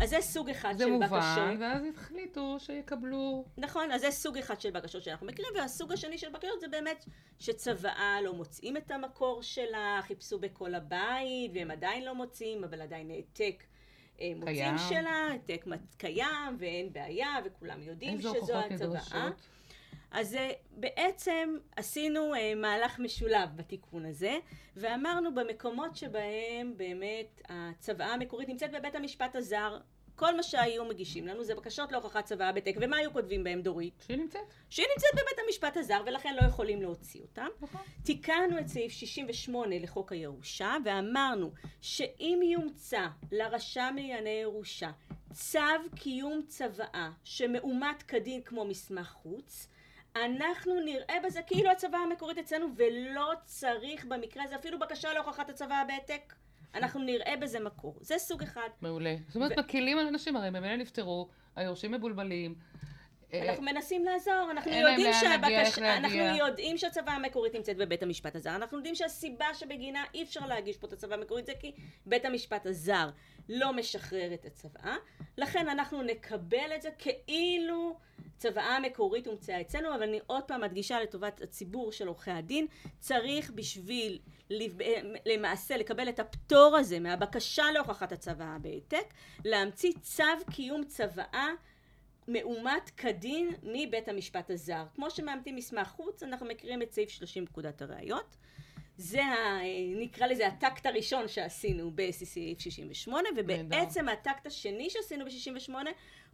אז 0.00 0.10
זה 0.10 0.20
סוג 0.20 0.50
אחד 0.50 0.74
זה 0.76 0.84
של 0.84 0.90
מובן, 0.90 1.06
בקשות. 1.06 1.60
ואז 1.60 1.82
החליטו 1.94 2.56
שיקבלו... 2.58 3.44
נכון, 3.58 3.92
אז 3.92 4.00
זה 4.00 4.10
סוג 4.10 4.38
אחד 4.38 4.60
של 4.60 4.70
בקשות 4.70 5.02
שאנחנו 5.02 5.26
מכירים, 5.26 5.50
והסוג 5.56 5.92
השני 5.92 6.18
של 6.18 6.30
בקשות 6.30 6.60
זה 6.60 6.68
באמת 6.68 7.04
שצוואה 7.38 8.18
לא 8.22 8.34
מוצאים 8.34 8.76
את 8.76 8.90
המקור 8.90 9.42
שלה, 9.42 10.00
חיפשו 10.02 10.38
בכל 10.38 10.74
הבית, 10.74 11.50
והם 11.54 11.70
עדיין 11.70 12.04
לא 12.04 12.14
מוצאים, 12.14 12.64
אבל 12.64 12.80
עדיין 12.80 13.10
העתק 13.10 13.64
אה, 14.20 14.32
מוצאים. 14.36 14.78
שלה, 14.88 15.28
העתק 15.30 15.64
קיים, 15.96 16.56
ואין 16.58 16.92
בעיה, 16.92 17.36
וכולם 17.44 17.82
יודעים 17.82 18.20
שזו 18.20 18.58
הצוואה. 18.58 19.30
אז 20.12 20.34
אה, 20.34 20.50
בעצם 20.70 21.56
עשינו 21.76 22.34
אה, 22.34 22.54
מהלך 22.54 22.98
משולב 22.98 23.48
בתיקון 23.56 24.06
הזה, 24.06 24.38
ואמרנו 24.76 25.34
במקומות 25.34 25.96
שבהם 25.96 26.74
באמת 26.76 27.42
הצוואה 27.48 28.14
המקורית 28.14 28.48
נמצאת 28.48 28.72
בבית 28.72 28.94
המשפט 28.94 29.36
הזר, 29.36 29.78
כל 30.16 30.36
מה 30.36 30.42
שהיו 30.42 30.84
מגישים 30.84 31.26
לנו 31.26 31.44
זה 31.44 31.54
בקשות 31.54 31.92
להוכחת 31.92 32.24
צוואה 32.24 32.52
בתק, 32.52 32.74
ומה 32.80 32.96
היו 32.96 33.12
כותבים 33.12 33.44
בהם 33.44 33.62
דורית? 33.62 34.04
שהיא 34.06 34.18
נמצאת. 34.18 34.40
שהיא 34.70 34.86
נמצאת 34.94 35.10
בבית 35.12 35.44
המשפט 35.46 35.76
הזר 35.76 36.02
ולכן 36.06 36.34
לא 36.40 36.46
יכולים 36.46 36.82
להוציא 36.82 37.20
אותם. 37.20 37.46
נכון. 37.60 37.80
תיקנו 38.04 38.58
את 38.60 38.68
סעיף 38.68 38.92
68 38.92 39.78
לחוק 39.78 40.12
הירושה 40.12 40.76
ואמרנו 40.84 41.52
שאם 41.80 42.40
יומצא 42.44 43.06
לרשם 43.32 43.94
לענייני 43.96 44.30
ירושה 44.30 44.90
צו 45.32 45.58
קיום 45.96 46.42
צוואה 46.46 47.10
שמאומת 47.24 48.02
כדין 48.02 48.42
כמו 48.42 48.64
מסמך 48.64 49.08
חוץ 49.08 49.68
אנחנו 50.16 50.80
נראה 50.80 51.16
בזה 51.24 51.42
כאילו 51.42 51.70
הצוואה 51.70 52.00
המקורית 52.00 52.38
אצלנו 52.38 52.66
ולא 52.76 53.32
צריך 53.44 54.04
במקרה 54.04 54.44
הזה 54.44 54.56
אפילו 54.56 54.78
בקשה 54.78 55.12
להוכחת 55.12 55.50
הצוואה 55.50 55.84
בהעתק 55.88 56.34
אנחנו 56.74 57.00
נראה 57.00 57.34
בזה 57.36 57.60
מקור. 57.60 57.96
זה 58.00 58.18
סוג 58.18 58.42
אחד. 58.42 58.68
מעולה. 58.80 59.14
זאת 59.26 59.36
אומרת, 59.36 59.52
ו- 59.56 59.60
מקלים 59.60 59.98
על 59.98 60.06
אנשים, 60.06 60.36
הרי 60.36 60.50
ממילא 60.50 60.76
נפטרו, 60.76 61.28
היורשים 61.56 61.92
מבולבלים. 61.92 62.54
אה, 63.34 63.48
אנחנו 63.48 63.62
מנסים 63.64 64.04
לעזור, 64.04 64.48
אנחנו 64.50 64.70
יודעים 64.72 65.12
שהבקשה, 65.12 65.96
אנחנו. 65.96 66.18
יודעים 66.18 66.78
שהצוואה 66.78 67.14
המקורית 67.14 67.54
נמצאת 67.54 67.76
בבית 67.76 68.02
המשפט 68.02 68.36
הזר, 68.36 68.54
אנחנו 68.54 68.76
יודעים 68.78 68.94
שהסיבה 68.94 69.54
שבגינה 69.54 70.04
אי 70.14 70.22
אפשר 70.22 70.46
להגיש 70.46 70.76
פה 70.76 70.86
את 70.86 70.92
הצוואה 70.92 71.18
המקורית 71.18 71.46
זה 71.46 71.52
כי 71.60 71.72
בית 72.06 72.24
המשפט 72.24 72.66
הזר 72.66 73.10
לא 73.48 73.72
משחרר 73.72 74.34
את 74.34 74.44
הצוואה, 74.44 74.96
לכן 75.38 75.68
אנחנו 75.68 76.02
נקבל 76.02 76.70
את 76.76 76.82
זה 76.82 76.88
כאילו 76.98 77.96
צוואה 78.36 78.80
מקורית 78.80 79.26
הומצאה 79.26 79.60
אצלנו, 79.60 79.94
אבל 79.94 80.02
אני 80.02 80.20
עוד 80.26 80.42
פעם 80.42 80.60
מדגישה 80.60 81.00
לטובת 81.00 81.40
הציבור 81.42 81.92
של 81.92 82.08
עורכי 82.08 82.30
הדין, 82.30 82.66
צריך 82.98 83.50
בשביל 83.54 84.18
לב- 84.50 84.78
למעשה 85.26 85.76
לקבל 85.76 86.08
את 86.08 86.20
הפטור 86.20 86.76
הזה 86.76 87.00
מהבקשה 87.00 87.64
להוכחת 87.74 88.12
הצוואה 88.12 88.56
בהעתק, 88.60 89.14
להמציא 89.44 89.92
צו 90.02 90.24
קיום 90.50 90.84
צוואה 90.84 91.48
מאומת 92.28 92.90
כדין 92.96 93.50
מבית 93.62 94.08
המשפט 94.08 94.50
הזר. 94.50 94.84
כמו 94.94 95.10
שמאמתים 95.10 95.56
מסמך 95.56 95.88
חוץ, 95.88 96.22
אנחנו 96.22 96.46
מכירים 96.46 96.82
את 96.82 96.92
סעיף 96.92 97.10
30 97.10 97.46
פקודת 97.46 97.82
הראיות. 97.82 98.36
זה, 98.96 99.24
ה, 99.24 99.58
נקרא 99.96 100.26
לזה 100.26 100.46
הטקט 100.46 100.86
הראשון 100.86 101.28
שעשינו 101.28 101.90
בסעיף 101.94 102.60
68, 102.60 103.28
ובעצם 103.36 104.08
הטקט 104.08 104.46
השני 104.46 104.90
שעשינו 104.90 105.24
ב-68 105.24 105.74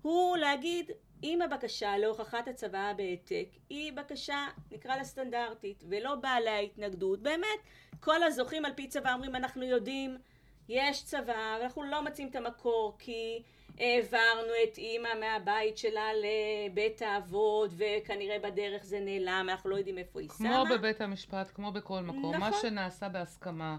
הוא 0.03 0.37
להגיד, 0.37 0.91
אם 1.23 1.43
הבקשה 1.43 1.99
להוכחת 1.99 2.49
הצוואה 2.49 2.95
בהעתק 2.95 3.49
היא 3.71 3.93
בקשה, 3.93 4.47
נקרא 4.71 4.97
לה 4.97 5.05
סטנדרטית, 5.05 5.85
ולא 5.89 6.15
באה 6.15 6.35
עליה 6.35 6.59
התנגדות, 6.59 7.23
באמת, 7.23 7.59
כל 8.01 8.23
הזוכים 8.23 8.65
על 8.65 8.73
פי 8.75 8.89
צוואה 8.89 9.15
אומרים, 9.15 9.37
אנחנו 9.37 9.63
יודעים, 9.65 10.19
יש 10.69 11.05
צוואה, 11.05 11.59
ואנחנו 11.61 11.83
לא 11.83 12.03
מוצאים 12.03 12.29
את 12.29 12.37
המקור, 12.37 12.97
כי 12.99 13.43
העברנו 13.79 14.53
את 14.65 14.79
אימא 14.79 15.09
מהבית 15.21 15.79
שלה 15.79 16.09
לבית 16.15 17.03
האבות, 17.03 17.71
וכנראה 17.77 18.39
בדרך 18.39 18.85
זה 18.85 19.01
נעלם, 19.01 19.47
אנחנו 19.51 19.71
לא 19.71 19.77
יודעים 19.77 19.99
איפה 19.99 20.21
היא 20.21 20.29
כמו 20.29 20.49
שמה. 20.49 20.65
בבית 20.79 21.01
המשפט, 21.01 21.51
כמו 21.55 21.73
בכל 21.73 22.01
מקום. 22.01 22.37
מה 22.37 22.49
נכון. 22.49 22.61
שנעשה 22.63 23.09
בהסכמה 23.09 23.77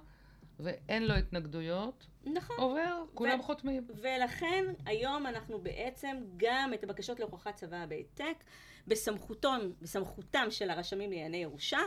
ואין 0.59 1.07
לו 1.07 1.13
התנגדויות, 1.13 2.07
נכון. 2.25 2.55
עובר, 2.59 3.03
כולם 3.13 3.39
ו- 3.39 3.43
חותמים. 3.43 3.87
ולכן 3.95 4.65
היום 4.85 5.27
אנחנו 5.27 5.59
בעצם 5.59 6.17
גם 6.37 6.71
את 6.73 6.83
הבקשות 6.83 7.19
להוכחת 7.19 7.55
צוואה 7.55 7.85
בהעתק 7.85 8.43
בסמכותון, 8.87 9.73
בסמכותם 9.81 10.47
של 10.49 10.69
הרשמים 10.69 11.11
לענייני 11.11 11.37
ירושה 11.37 11.79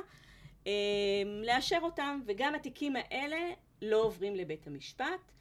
אה, 0.66 0.72
לאשר 1.44 1.78
אותם 1.82 2.20
וגם 2.26 2.54
התיקים 2.54 2.96
האלה 2.96 3.38
לא 3.82 4.02
עוברים 4.02 4.34
לבית 4.36 4.66
המשפט. 4.66 5.32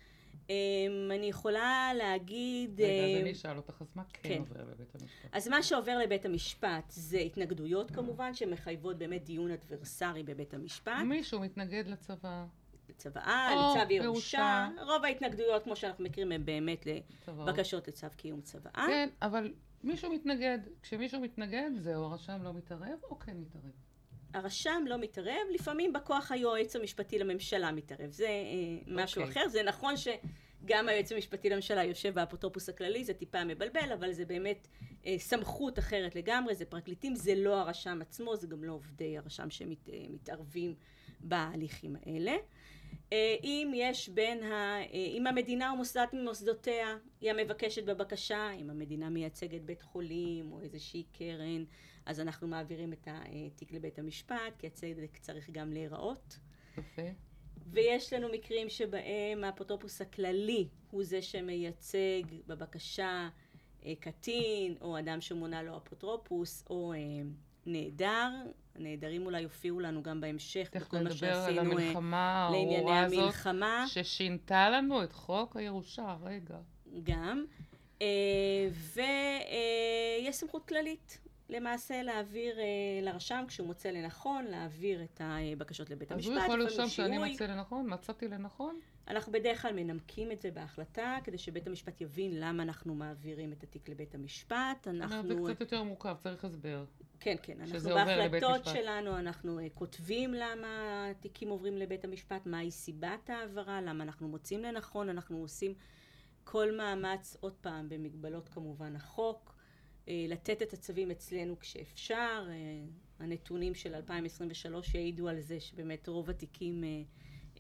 אה, 0.52 1.16
אני 1.16 1.26
יכולה 1.26 1.92
להגיד... 1.98 2.82
רגע, 2.82 3.04
אז 3.04 3.22
אני 3.22 3.32
אשאל 3.32 3.58
אותך, 3.58 3.82
אז 3.82 3.88
מה 3.96 4.04
כן 4.14 4.30
כן. 4.30 4.40
עובר 4.40 4.64
בבית 4.66 4.96
המשפט? 4.96 5.30
אז 5.32 5.48
מה 5.48 5.64
שעובר 5.64 5.98
לבית 5.98 6.26
המשפט 6.26 6.84
זה 6.90 7.18
התנגדויות 7.18 7.92
כמובן 7.92 8.34
שמחייבות 8.34 8.98
באמת 8.98 9.24
דיון 9.24 9.52
אדברסרי 9.52 10.24
בבית 10.24 10.54
המשפט. 10.54 10.94
מישהו 11.06 11.40
מתנגד 11.40 11.88
לצבא, 11.88 12.46
צוואה, 12.98 13.54
או 13.54 13.76
לצו 13.82 13.94
ירושה, 13.94 14.06
ירושה. 14.06 14.70
רוב 14.82 15.06
ההתנגדויות 15.06 15.64
כמו 15.64 15.76
שאנחנו 15.76 16.04
מכירים 16.04 16.32
הן 16.32 16.46
באמת. 16.46 16.88
לבקשות 17.28 17.88
לצו 17.88 18.08
קיום 18.18 18.42
צוואה. 18.42 18.86
כן, 18.88 19.10
אבל 19.22 19.54
מישהו 19.84 20.14
מתנגד. 20.14 20.60
כשמישהו 20.82 21.22
מתנגד, 21.22 21.72
זהו, 21.78 22.04
הרשם 22.04 22.44
לא 22.44 22.54
מתערב 22.54 23.00
או 23.04 23.20
כן 23.20 23.38
מתערב? 23.38 23.72
הרשם 24.34 24.84
לא 24.88 24.98
מתערב, 24.98 25.48
לפעמים 25.52 25.94
בכוח 25.94 26.32
היועץ 26.32 26.76
המשפטי 26.76 27.20
לממשלה 27.20 27.72
מתערב, 27.72 28.12
זה 28.12 28.28
אה, 28.28 28.32
משהו 28.88 29.22
אוקיי. 29.22 29.42
אחר, 29.42 29.50
זה 29.50 29.64
נכון 29.64 29.94
שגם 29.98 30.90
היועץ 30.90 31.12
המשפטי 31.12 31.50
לממשלה 31.50 31.84
יושב 31.84 32.14
באפוטרופוס 32.14 32.70
הכללי, 32.70 33.04
זה 33.04 33.14
טיפה 33.14 33.44
מבלבל, 33.44 33.92
אבל 33.94 34.12
זה 34.12 34.26
באמת 34.26 34.68
אה, 35.06 35.16
סמכות 35.18 35.80
אחרת 35.80 36.16
לגמרי, 36.16 36.56
זה 36.56 36.66
פרקליטים, 36.66 37.16
זה 37.16 37.36
לא 37.36 37.60
הרשם 37.60 38.00
עצמו, 38.02 38.36
זה 38.36 38.48
גם 38.48 38.64
לא 38.64 38.74
עובדי 38.74 39.18
הרשם 39.18 39.50
שמתערבים 39.50 40.76
בהליכים 41.20 41.96
האלה. 42.06 42.36
אה, 43.14 43.36
אם 43.44 43.72
יש 43.76 44.10
בין 44.10 44.44
ה... 44.44 44.80
אה, 44.80 44.88
אם 44.94 45.28
המדינה 45.28 45.72
או 45.72 45.76
מוסד 45.76 46.06
ממוסדותיה 46.14 46.98
היא 47.22 47.32
המבקשת 47.32 47.84
בבקשה, 47.84 48.52
אם 48.52 48.70
המדינה 48.70 49.10
מייצגת 49.10 49.62
בית 49.62 49.82
חולים 49.82 50.52
או 50.52 50.62
איזושהי 50.62 51.04
קרן, 51.18 51.64
אז 52.12 52.20
אנחנו 52.20 52.48
מעבירים 52.48 52.94
את 52.94 53.08
התיק 53.12 53.74
לבית 53.74 54.00
המשפט, 54.00 54.58
כי 54.60 54.68
הצדק 54.68 55.18
צריך 55.18 55.50
גם 55.50 55.74
להיראות. 55.74 56.40
יפה. 56.78 57.02
ויש 57.72 58.14
לנו 58.14 58.28
מקרים 58.34 58.70
שבהם 58.70 59.44
האפוטרופוס 59.44 60.02
הכללי 60.02 60.68
הוא 60.92 61.04
זה 61.04 61.22
שמייצג 61.22 62.24
בבקשה 62.48 63.30
אה, 63.86 63.94
קטין, 64.00 64.76
או 64.82 65.00
אדם 65.00 65.22
שמונה 65.22 65.64
לו 65.64 65.78
אפוטרופוס, 65.78 66.64
או 66.70 66.94
אה, 66.94 66.98
נעדר. 67.66 68.30
הנעדרים 68.76 69.26
אולי 69.26 69.42
יופיעו 69.42 69.80
לנו 69.80 70.04
גם 70.04 70.22
בהמשך, 70.22 70.70
בכל 70.76 70.98
מה 70.98 71.12
שעשינו 71.12 71.62
אה, 71.62 71.62
המלחמה 71.62 72.50
לענייני 72.52 72.92
המלחמה. 72.92 73.86
ששינתה 73.88 74.70
לנו 74.70 75.04
את 75.04 75.14
חוק 75.14 75.56
הירושה, 75.56 76.16
רגע. 76.24 76.58
גם. 77.04 77.46
ויש 78.74 80.36
סמכות 80.36 80.68
כללית 80.68 81.20
למעשה 81.52 82.04
להעביר 82.04 82.60
אה, 82.60 82.66
לרשם, 83.02 83.44
כשהוא 83.48 83.68
מוצא 83.68 83.90
לנכון, 83.90 84.46
להעביר 84.46 85.04
את 85.04 85.22
הבקשות 85.24 85.90
לבית 85.90 86.12
המשפט. 86.12 86.32
אז 86.32 86.38
הוא 86.38 86.44
יכול 86.44 86.60
לרשום 86.60 86.88
שאני 86.88 87.18
מוצא 87.18 87.46
לנכון? 87.46 87.94
מצאתי 87.94 88.28
לנכון? 88.28 88.80
אנחנו 89.08 89.32
בדרך 89.32 89.62
כלל 89.62 89.74
מנמקים 89.74 90.32
את 90.32 90.42
זה 90.42 90.52
בהחלטה, 90.52 91.18
כדי 91.24 91.38
שבית 91.38 91.68
המשפט 91.68 92.02
יבין 92.02 92.40
למה 92.40 92.64
אנחנו 92.64 92.96
מעבירים 92.96 93.54
את 93.54 93.64
התיק 93.64 93.90
לבית 93.90 94.16
המשפט. 94.16 94.88
אנחנו... 94.88 95.48
זה 95.48 95.54
קצת 95.54 95.62
יותר 95.62 95.84
מורכב, 95.84 96.16
צריך 96.20 96.46
הסבר. 96.46 96.86
כן, 97.20 97.36
כן. 97.42 97.62
אנחנו 97.62 97.90
בהחלטות 97.90 98.66
שלנו, 98.66 99.20
אנחנו 99.20 99.60
uh, 99.60 99.64
כותבים 99.74 100.34
למה 100.34 101.06
התיקים 101.12 101.50
עוברים 101.50 101.78
לבית 101.78 102.04
המשפט, 102.04 102.46
מהי 102.46 102.72
סיבת 102.72 103.30
ההעברה, 103.30 103.82
למה 103.82 104.04
אנחנו 104.04 104.28
מוצאים 104.28 104.64
לנכון, 104.64 105.10
אנחנו 105.10 105.38
עושים 105.38 105.74
כל 106.44 106.72
מאמץ, 106.78 107.38
עוד 107.40 107.54
פעם, 107.62 107.90
במגבלות 107.90 108.50
כמובן 108.50 108.96
החוק, 108.96 109.56
לתת 110.08 110.62
את 110.62 110.74
הצווים 110.74 111.12
אצלנו 111.12 111.60
כשאפשר. 111.60 112.48
Uh, 112.48 113.24
הנתונים 113.24 113.76
של 113.76 113.96
2023 113.96 114.96
יעידו 114.96 115.28
על 115.28 115.42
זה 115.42 115.60
שבאמת 115.60 116.08
רוב 116.08 116.30
התיקים 116.30 116.84
uh, 117.56 117.60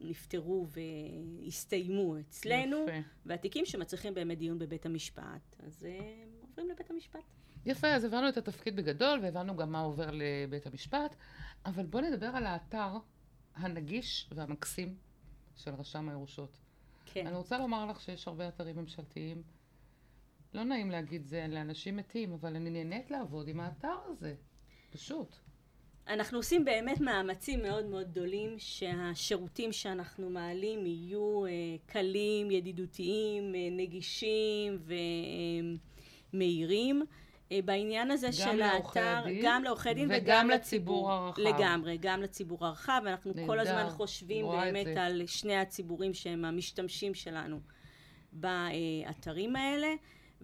נפתרו 0.00 0.66
והסתיימו 1.42 2.18
אצלנו, 2.18 2.76
יפה. 2.82 3.08
והתיקים 3.26 3.66
שמצריכים 3.66 4.14
באמת 4.14 4.38
דיון 4.38 4.58
בבית 4.58 4.86
המשפט, 4.86 5.56
אז 5.58 5.86
עוברים 6.40 6.70
לבית 6.70 6.90
המשפט. 6.90 7.24
יפה, 7.66 7.88
אז 7.88 8.04
הבנו 8.04 8.28
את 8.28 8.36
התפקיד 8.36 8.76
בגדול, 8.76 9.18
והבנו 9.22 9.56
גם 9.56 9.72
מה 9.72 9.80
עובר 9.80 10.10
לבית 10.12 10.66
המשפט, 10.66 11.16
אבל 11.66 11.86
בואו 11.86 12.02
נדבר 12.02 12.26
על 12.26 12.46
האתר 12.46 12.92
הנגיש 13.56 14.30
והמקסים 14.34 14.96
של 15.56 15.74
רשם 15.74 16.08
הירושות. 16.08 16.58
כן. 17.06 17.26
אני 17.26 17.36
רוצה 17.36 17.58
לומר 17.58 17.86
לך 17.86 18.00
שיש 18.00 18.28
הרבה 18.28 18.48
אתרים 18.48 18.76
ממשלתיים. 18.76 19.42
לא 20.54 20.64
נעים 20.64 20.90
להגיד 20.90 21.26
זה 21.26 21.46
לאנשים 21.48 21.96
מתים, 21.96 22.32
אבל 22.32 22.56
אני 22.56 22.70
נהנית 22.70 23.10
לעבוד 23.10 23.48
עם 23.48 23.60
האתר 23.60 23.96
הזה. 24.08 24.34
פשוט. 24.90 25.36
אנחנו 26.08 26.38
עושים 26.38 26.64
באמת 26.64 27.00
מאמצים 27.00 27.62
מאוד 27.62 27.86
מאוד 27.86 28.10
גדולים 28.10 28.54
שהשירותים 28.58 29.72
שאנחנו 29.72 30.30
מעלים 30.30 30.86
יהיו 30.86 31.46
אה, 31.46 31.50
קלים, 31.86 32.50
ידידותיים, 32.50 33.54
אה, 33.54 33.68
נגישים 33.70 34.78
ומהירים. 36.32 37.02
אה, 37.52 37.58
בעניין 37.64 38.10
הזה 38.10 38.32
של 38.32 38.62
האתר, 38.62 39.24
גם 39.42 39.64
לעורכי 39.64 39.94
דין 39.94 40.08
וגם 40.10 40.50
לציבור 40.50 41.12
הרחב. 41.12 41.40
לגמרי, 41.40 41.98
גם 42.00 42.22
לציבור 42.22 42.66
הרחב, 42.66 43.02
ואנחנו 43.04 43.30
נדע, 43.30 43.46
כל 43.46 43.60
הזמן 43.60 43.86
חושבים 43.90 44.46
באמת 44.46 44.96
על 44.96 45.22
שני 45.26 45.56
הציבורים 45.56 46.14
שהם 46.14 46.44
המשתמשים 46.44 47.14
שלנו 47.14 47.60
באתרים 48.32 49.56
האלה. 49.56 49.88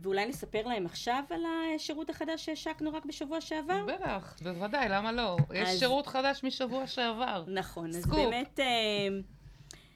ואולי 0.03 0.27
נספר 0.27 0.67
להם 0.67 0.87
עכשיו 0.87 1.25
על 1.31 1.43
השירות 1.75 2.11
החדש 2.11 2.45
שהשקנו 2.45 2.93
רק 2.93 3.05
בשבוע 3.05 3.41
שעבר? 3.41 3.85
בטח, 3.87 4.37
בוודאי, 4.43 4.89
למה 4.89 5.13
לא? 5.13 5.37
אז... 5.41 5.57
יש 5.57 5.79
שירות 5.79 6.07
חדש 6.07 6.45
משבוע 6.45 6.87
שעבר. 6.87 7.45
נכון, 7.47 7.93
סקופ. 7.93 8.13
אז 8.13 8.17
באמת... 8.17 8.61
אה, 8.61 9.09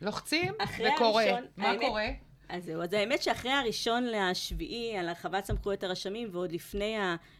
לוחצים 0.00 0.52
וקורה. 0.94 1.22
הראשון, 1.22 1.44
מה 1.56 1.68
האמת, 1.68 1.80
קורה? 1.80 2.06
אז 2.48 2.64
זהו, 2.64 2.82
אז 2.82 2.92
האמת 2.92 3.22
שאחרי 3.22 3.52
הראשון 3.52 4.04
לשביעי 4.04 4.96
על 4.96 5.08
הרחבת 5.08 5.44
סמכויות 5.44 5.84
הרשמים 5.84 6.28
ועוד 6.32 6.52
לפני 6.52 6.96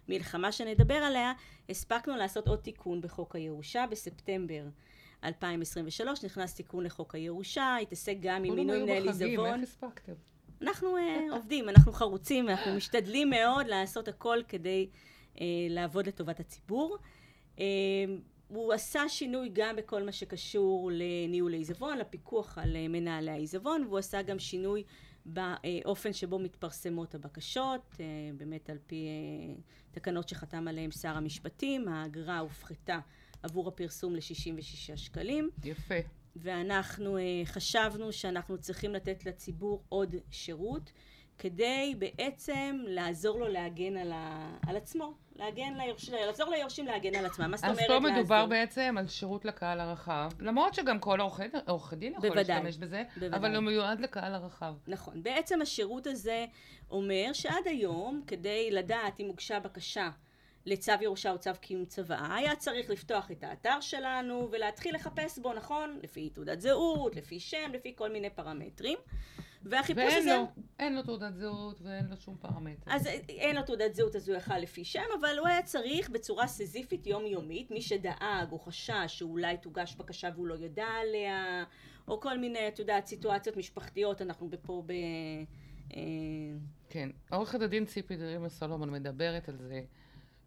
המלחמה 0.09 0.53
שנדבר 0.53 0.95
עליה, 0.95 1.33
הספקנו 1.69 2.17
לעשות 2.17 2.49
עוד 2.49 2.59
תיקון 2.59 3.01
בחוק 3.01 3.37
הירושה 3.37 3.85
בספטמבר 3.91 4.63
2023, 5.25 6.25
נכנס 6.25 6.55
תיקון 6.55 6.85
לחוק 6.85 7.15
הירושה, 7.15 7.77
התעסק 7.83 8.17
גם 8.21 8.45
עם 8.45 8.55
מינוי 8.55 8.83
מנהל 8.83 9.09
עיזבון. 9.09 9.61
איך 9.61 9.63
הספקתם? 9.63 10.13
אנחנו 10.65 10.97
uh, 10.97 11.01
עובדים, 11.33 11.69
אנחנו 11.69 11.93
חרוצים, 11.93 12.49
אנחנו 12.49 12.75
משתדלים 12.75 13.31
מאוד 13.31 13.67
לעשות 13.67 14.09
הכל 14.09 14.39
כדי 14.49 14.89
uh, 15.35 15.39
לעבוד 15.71 16.07
לטובת 16.07 16.41
הציבור. 16.41 16.99
Uh, 17.57 17.61
הוא 18.49 18.73
עשה 18.73 19.09
שינוי 19.09 19.51
גם 19.53 19.77
בכל 19.77 20.03
מה 20.03 20.13
שקשור 20.13 20.91
לניהול 20.93 21.55
העיזבון, 21.55 21.99
לפיקוח 21.99 22.59
על 22.59 22.77
מנהלי 22.89 23.31
העיזבון, 23.31 23.85
והוא 23.85 23.99
עשה 23.99 24.23
גם 24.23 24.39
שינוי 24.39 24.83
באופן 25.27 26.13
שבו 26.13 26.39
מתפרסמות 26.39 27.15
הבקשות, 27.15 27.97
באמת 28.37 28.71
על 28.71 28.79
פי 28.87 29.09
תקנות 29.91 30.29
שחתם 30.29 30.69
עליהן 30.69 30.91
שר 30.91 31.17
המשפטים, 31.17 31.89
האגרה 31.89 32.39
הופחתה 32.39 32.99
עבור 33.43 33.69
הפרסום 33.69 34.15
ל-66 34.15 34.97
שקלים. 34.97 35.51
יפה. 35.65 35.95
ואנחנו 36.37 37.19
חשבנו 37.45 38.13
שאנחנו 38.13 38.59
צריכים 38.59 38.95
לתת 38.95 39.27
לציבור 39.27 39.83
עוד 39.89 40.15
שירות. 40.31 40.93
כדי 41.39 41.95
בעצם 41.99 42.77
לעזור 42.87 43.39
לו 43.39 43.49
להגן 43.49 43.97
על, 43.97 44.13
ה... 44.13 44.51
על 44.67 44.77
עצמו, 44.77 45.15
להגן 45.37 45.75
ליורשים, 45.77 46.15
לעזור 46.27 46.51
ליורשים 46.51 46.87
להגן 46.87 47.15
על 47.15 47.27
עצמם. 47.27 47.51
מה 47.51 47.57
זאת 47.57 47.65
אומרת 47.65 47.81
לעזור? 47.81 47.97
אז 47.97 48.03
פה 48.03 48.11
מדובר 48.11 48.35
לעזור? 48.35 48.51
בעצם 48.51 48.95
על 48.99 49.09
שירות 49.09 49.45
לקהל 49.45 49.81
הרחב, 49.81 50.31
למרות 50.41 50.75
שגם 50.75 50.99
כל 50.99 51.21
עורכי 51.67 51.97
דין 51.97 52.13
יכול 52.13 52.29
בוודאי, 52.29 52.55
להשתמש 52.55 52.77
בזה, 52.77 53.03
בוודאי. 53.15 53.39
אבל 53.39 53.57
הוא 53.57 53.65
מיועד 53.65 54.01
לקהל 54.01 54.35
הרחב. 54.35 54.75
נכון. 54.87 55.23
בעצם 55.23 55.63
השירות 55.63 56.07
הזה 56.07 56.47
אומר 56.91 57.31
שעד 57.33 57.67
היום, 57.67 58.23
כדי 58.27 58.71
לדעת 58.71 59.21
אם 59.21 59.27
הוגשה 59.27 59.61
בקשה 59.61 60.11
לצו 60.67 60.93
ירושה 61.01 61.31
או 61.31 61.39
צו 61.39 61.51
קיום 61.61 61.85
צוואה, 61.85 62.35
היה 62.35 62.57
צריך 62.57 62.91
לפתוח 62.91 63.31
את 63.31 63.45
האתר 63.45 63.81
שלנו 63.81 64.49
ולהתחיל 64.53 64.95
לחפש 64.95 65.39
בו, 65.39 65.53
נכון? 65.53 65.99
לפי 66.03 66.31
תעודת 66.31 66.61
זהות, 66.61 67.17
לפי 67.17 67.41
שם, 67.41 67.71
לפי 67.73 67.93
כל 67.97 68.13
מיני 68.13 68.31
פרמטרים. 68.31 68.99
והחיפוש 69.65 70.05
ואין 70.05 70.19
הזה... 70.19 70.37
לו, 70.37 70.47
אין 70.79 70.95
לו 70.95 71.03
תעודת 71.03 71.37
זהות 71.37 71.81
ואין 71.83 72.07
לו 72.07 72.17
שום 72.17 72.37
פרמטר. 72.41 72.93
אז 72.93 73.07
אין 73.29 73.57
לו 73.57 73.63
תעודת 73.63 73.95
זהות 73.95 74.17
אז 74.17 74.29
הוא 74.29 74.37
יכל 74.37 74.59
לפי 74.59 74.85
שם, 74.85 75.05
אבל 75.21 75.39
הוא 75.39 75.49
היה 75.49 75.63
צריך 75.63 76.11
בצורה 76.11 76.47
סזיפית 76.47 77.07
יומיומית, 77.07 77.71
מי 77.71 77.83
שדאג 77.83 78.53
או 78.53 78.59
חשש 78.59 78.93
שאולי 79.07 79.57
תוגש 79.57 79.95
בקשה 79.95 80.29
והוא 80.35 80.47
לא 80.47 80.55
ידע 80.55 80.87
עליה, 80.87 81.65
או 82.09 82.21
כל 82.21 82.39
מיני, 82.39 82.69
את 82.69 82.79
יודעת, 82.79 83.07
סיטואציות 83.07 83.57
משפחתיות, 83.57 84.23
אנחנו 84.23 84.49
פה 84.63 84.83
ב... 84.87 84.93
אה, 85.97 86.01
כן, 86.89 87.09
עורכת 87.31 87.61
הדין 87.61 87.85
ציפי 87.85 88.17
דרימה 88.17 88.49
סולומון 88.49 88.91
מדברת 88.91 89.49
על 89.49 89.57
זה 89.59 89.81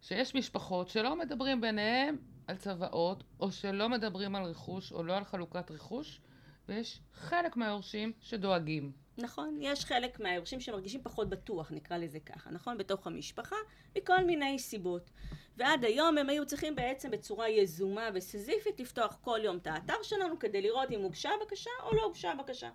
שיש 0.02 0.36
משפחות 0.36 0.90
שלא 0.90 1.16
מדברים 1.16 1.62
ביניהם 1.62 2.18
על 2.48 2.58
צוואות, 2.58 3.24
או 3.40 3.52
שלא 3.52 3.90
מדברים 3.90 4.36
על 4.36 4.44
רכוש, 4.44 4.92
או 4.92 5.04
לא 5.04 5.18
על 5.18 5.24
חלוקת 5.24 5.72
רכוש, 5.72 6.22
ויש 6.68 7.00
חלק 7.14 7.58
מהיורשים 7.58 8.12
שדואגים. 8.20 8.92
נכון, 9.18 9.58
יש 9.62 9.86
חלק 9.86 10.20
מהיורשים 10.20 10.60
שמרגישים 10.60 11.02
פחות 11.04 11.30
בטוח, 11.30 11.72
נקרא 11.72 11.98
לזה 11.98 12.20
ככה, 12.20 12.50
נכון? 12.52 12.78
בתוך 12.78 13.08
המשפחה, 13.08 13.56
מכל 13.98 14.24
מיני 14.24 14.60
סיבות. 14.60 15.12
ועד 15.58 15.86
היום 15.86 16.18
הם 16.18 16.30
היו 16.30 16.46
צריכים 16.46 16.76
בעצם 16.76 17.12
בצורה 17.12 17.50
יזומה 17.50 18.10
וסזיפית 18.14 18.80
לפתוח 18.80 19.18
כל 19.22 19.40
יום 19.44 19.58
את 19.58 19.68
האתר 19.68 20.04
שלנו 20.04 20.40
כדי 20.40 20.62
לראות 20.62 20.92
אם 20.92 21.02
הוגשה 21.02 21.30
בקשה 21.46 21.70
או 21.84 21.96
לא 21.96 22.04
הוגשה 22.04 22.32
בקשה. 22.40 22.70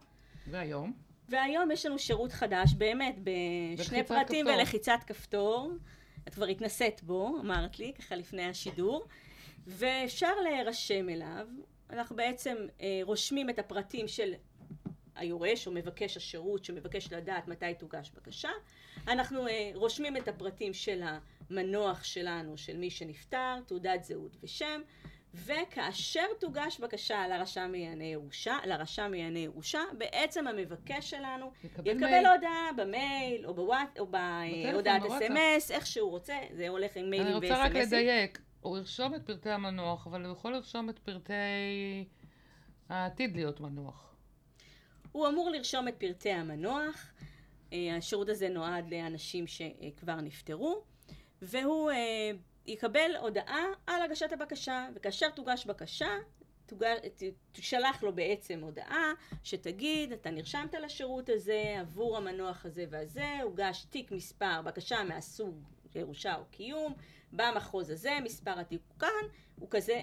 והיום? 0.47 0.93
והיום 1.29 1.71
יש 1.71 1.87
לנו 1.87 1.99
שירות 1.99 2.33
חדש, 2.33 2.75
באמת, 2.75 3.15
בשני 3.79 4.05
פרטים 4.05 4.47
כפתור. 4.47 4.59
ולחיצת 4.59 4.99
כפתור. 5.07 5.73
את 6.29 6.35
כבר 6.35 6.47
התנסית 6.47 7.03
בו, 7.03 7.41
אמרת 7.41 7.79
לי, 7.79 7.93
ככה 7.93 8.17
לפני 8.17 8.45
השידור. 8.45 9.07
ואפשר 9.67 10.41
להירשם 10.45 11.09
אליו, 11.09 11.47
אנחנו 11.91 12.17
בעצם 12.17 12.57
אה, 12.81 13.01
רושמים 13.03 13.51
את 13.51 13.59
הפרטים 13.59 14.09
של 14.09 14.33
היורש 15.15 15.67
או 15.67 15.73
מבקש 15.73 16.17
השירות 16.17 16.65
שמבקש 16.65 17.13
לדעת 17.13 17.49
מתי 17.49 17.75
תוגש 17.79 18.11
בקשה. 18.17 18.51
אנחנו 19.09 19.47
אה, 19.49 19.71
רושמים 19.75 20.17
את 20.17 20.29
הפרטים 20.29 20.75
של 20.75 21.03
המנוח 21.03 22.05
שלנו, 22.05 22.59
של 22.59 22.77
מי 22.77 22.91
שנפטר, 22.91 23.61
תעודת 23.67 24.05
זהות 24.05 24.37
ושם, 24.43 24.81
וכאשר 25.35 26.27
תוגש 26.40 26.81
בקשה 26.81 27.29
לרשם 27.29 27.61
לענייני 27.73 28.05
ירושה, 28.05 28.59
לרשם 28.64 29.03
לענייני 29.03 29.38
ירושה, 29.38 29.81
בעצם 29.99 30.47
המבקש 30.47 31.11
שלנו 31.11 31.53
יקבל 31.64 31.95
מייל. 31.95 32.27
הודעה 32.27 32.71
במייל 32.77 33.47
או, 33.47 33.55
בוואט, 33.55 33.99
או 33.99 34.07
בהודעת 34.07 35.03
אס.אם.אס, 35.03 35.71
איך 35.71 35.87
שהוא 35.87 36.11
רוצה, 36.11 36.35
זה 36.51 36.68
הולך 36.68 36.97
עם 36.97 37.11
מיילים 37.11 37.35
ו-אס.אם.אסים. 37.35 37.55
אני 37.55 37.64
רוצה 37.64 37.79
רק 37.79 37.87
לדייק, 37.87 38.40
הוא 38.61 38.79
ירשום 38.79 39.14
את 39.14 39.27
פרטי 39.27 39.51
המנוח, 39.51 40.07
אבל 40.07 40.25
הוא 40.25 40.33
יכול 40.33 40.53
לרשום 40.53 40.90
את 40.90 40.99
פרטי 40.99 41.33
העתיד 42.88 43.37
להיות 43.37 43.61
מנוח. 43.61 44.14
הוא 45.12 45.29
אמור 45.29 45.51
לרשום 45.51 45.88
את 45.88 45.95
פרטי 45.99 46.31
המנוח. 46.31 47.12
אה, 47.73 47.97
השירות 47.97 48.29
הזה 48.29 48.49
נועד 48.49 48.90
לאנשים 48.90 49.47
שכבר 49.47 50.21
נפטרו, 50.21 50.83
והוא 51.42 51.90
אה, 51.90 52.31
יקבל 52.66 53.16
הודעה 53.20 53.64
על 53.87 54.03
הגשת 54.03 54.33
הבקשה, 54.33 54.88
וכאשר 54.94 55.31
תוגש 55.31 55.66
בקשה, 55.66 56.11
תשלח 57.53 58.03
לו 58.03 58.12
בעצם 58.14 58.61
הודעה 58.62 59.12
שתגיד, 59.44 60.12
אתה 60.12 60.31
נרשמת 60.31 60.75
לשירות 60.75 61.29
הזה 61.29 61.77
עבור 61.81 62.16
המנוח 62.16 62.66
הזה 62.66 62.85
והזה, 62.90 63.40
הוגש 63.42 63.87
תיק 63.90 64.12
מספר, 64.12 64.62
בקשה 64.62 65.05
מהסוג 65.05 65.62
ירושה 65.94 66.37
או 66.37 66.42
קיום, 66.51 66.94
במחוז 67.33 67.90
הזה, 67.90 68.18
מספר 68.25 68.61
התיק 68.61 68.81
הוא 68.88 68.98
כאן, 68.98 69.29
הוא 69.59 69.68
כזה, 69.70 70.03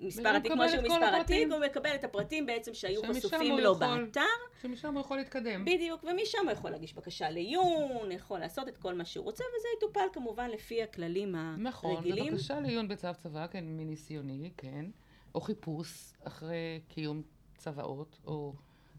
מספר 0.00 0.36
התיק 0.36 0.52
כמו 0.52 0.68
שהוא 0.68 0.82
מספר 0.82 1.20
התיק, 1.20 1.48
הוא 1.50 1.60
מקבל 1.60 1.94
את 1.94 2.04
הפרטים 2.04 2.46
בעצם 2.46 2.74
שהיו 2.74 3.00
חשופים 3.08 3.58
לו 3.58 3.72
יכול, 3.72 4.04
באתר. 4.04 4.20
שמשם 4.62 4.94
הוא 4.94 5.00
יכול 5.00 5.16
להתקדם. 5.16 5.64
בדיוק, 5.64 6.04
ומשם 6.04 6.38
הוא 6.42 6.50
יכול 6.50 6.70
להגיש 6.70 6.94
בקשה 6.94 7.30
לעיון, 7.30 8.12
יכול 8.12 8.38
לעשות 8.38 8.68
את 8.68 8.76
כל 8.76 8.94
מה 8.94 9.04
שהוא 9.04 9.24
רוצה, 9.24 9.44
וזה 9.44 9.68
יטופל 9.76 10.06
כמובן 10.12 10.50
לפי 10.50 10.82
הכללים 10.82 11.34
נכון, 11.58 11.96
הרגילים. 11.96 12.24
נכון, 12.24 12.34
ובקשה 12.34 12.60
לעיון 12.60 12.88
בצו 12.88 13.08
צבא, 13.18 13.46
כן, 13.46 13.64
מניסיוני, 13.66 14.50
כן, 14.56 14.86
או 15.34 15.40
חיפוש 15.40 16.12
אחרי 16.24 16.80
קיום 16.88 17.22
צוואות, 17.56 18.18
או 18.26 18.54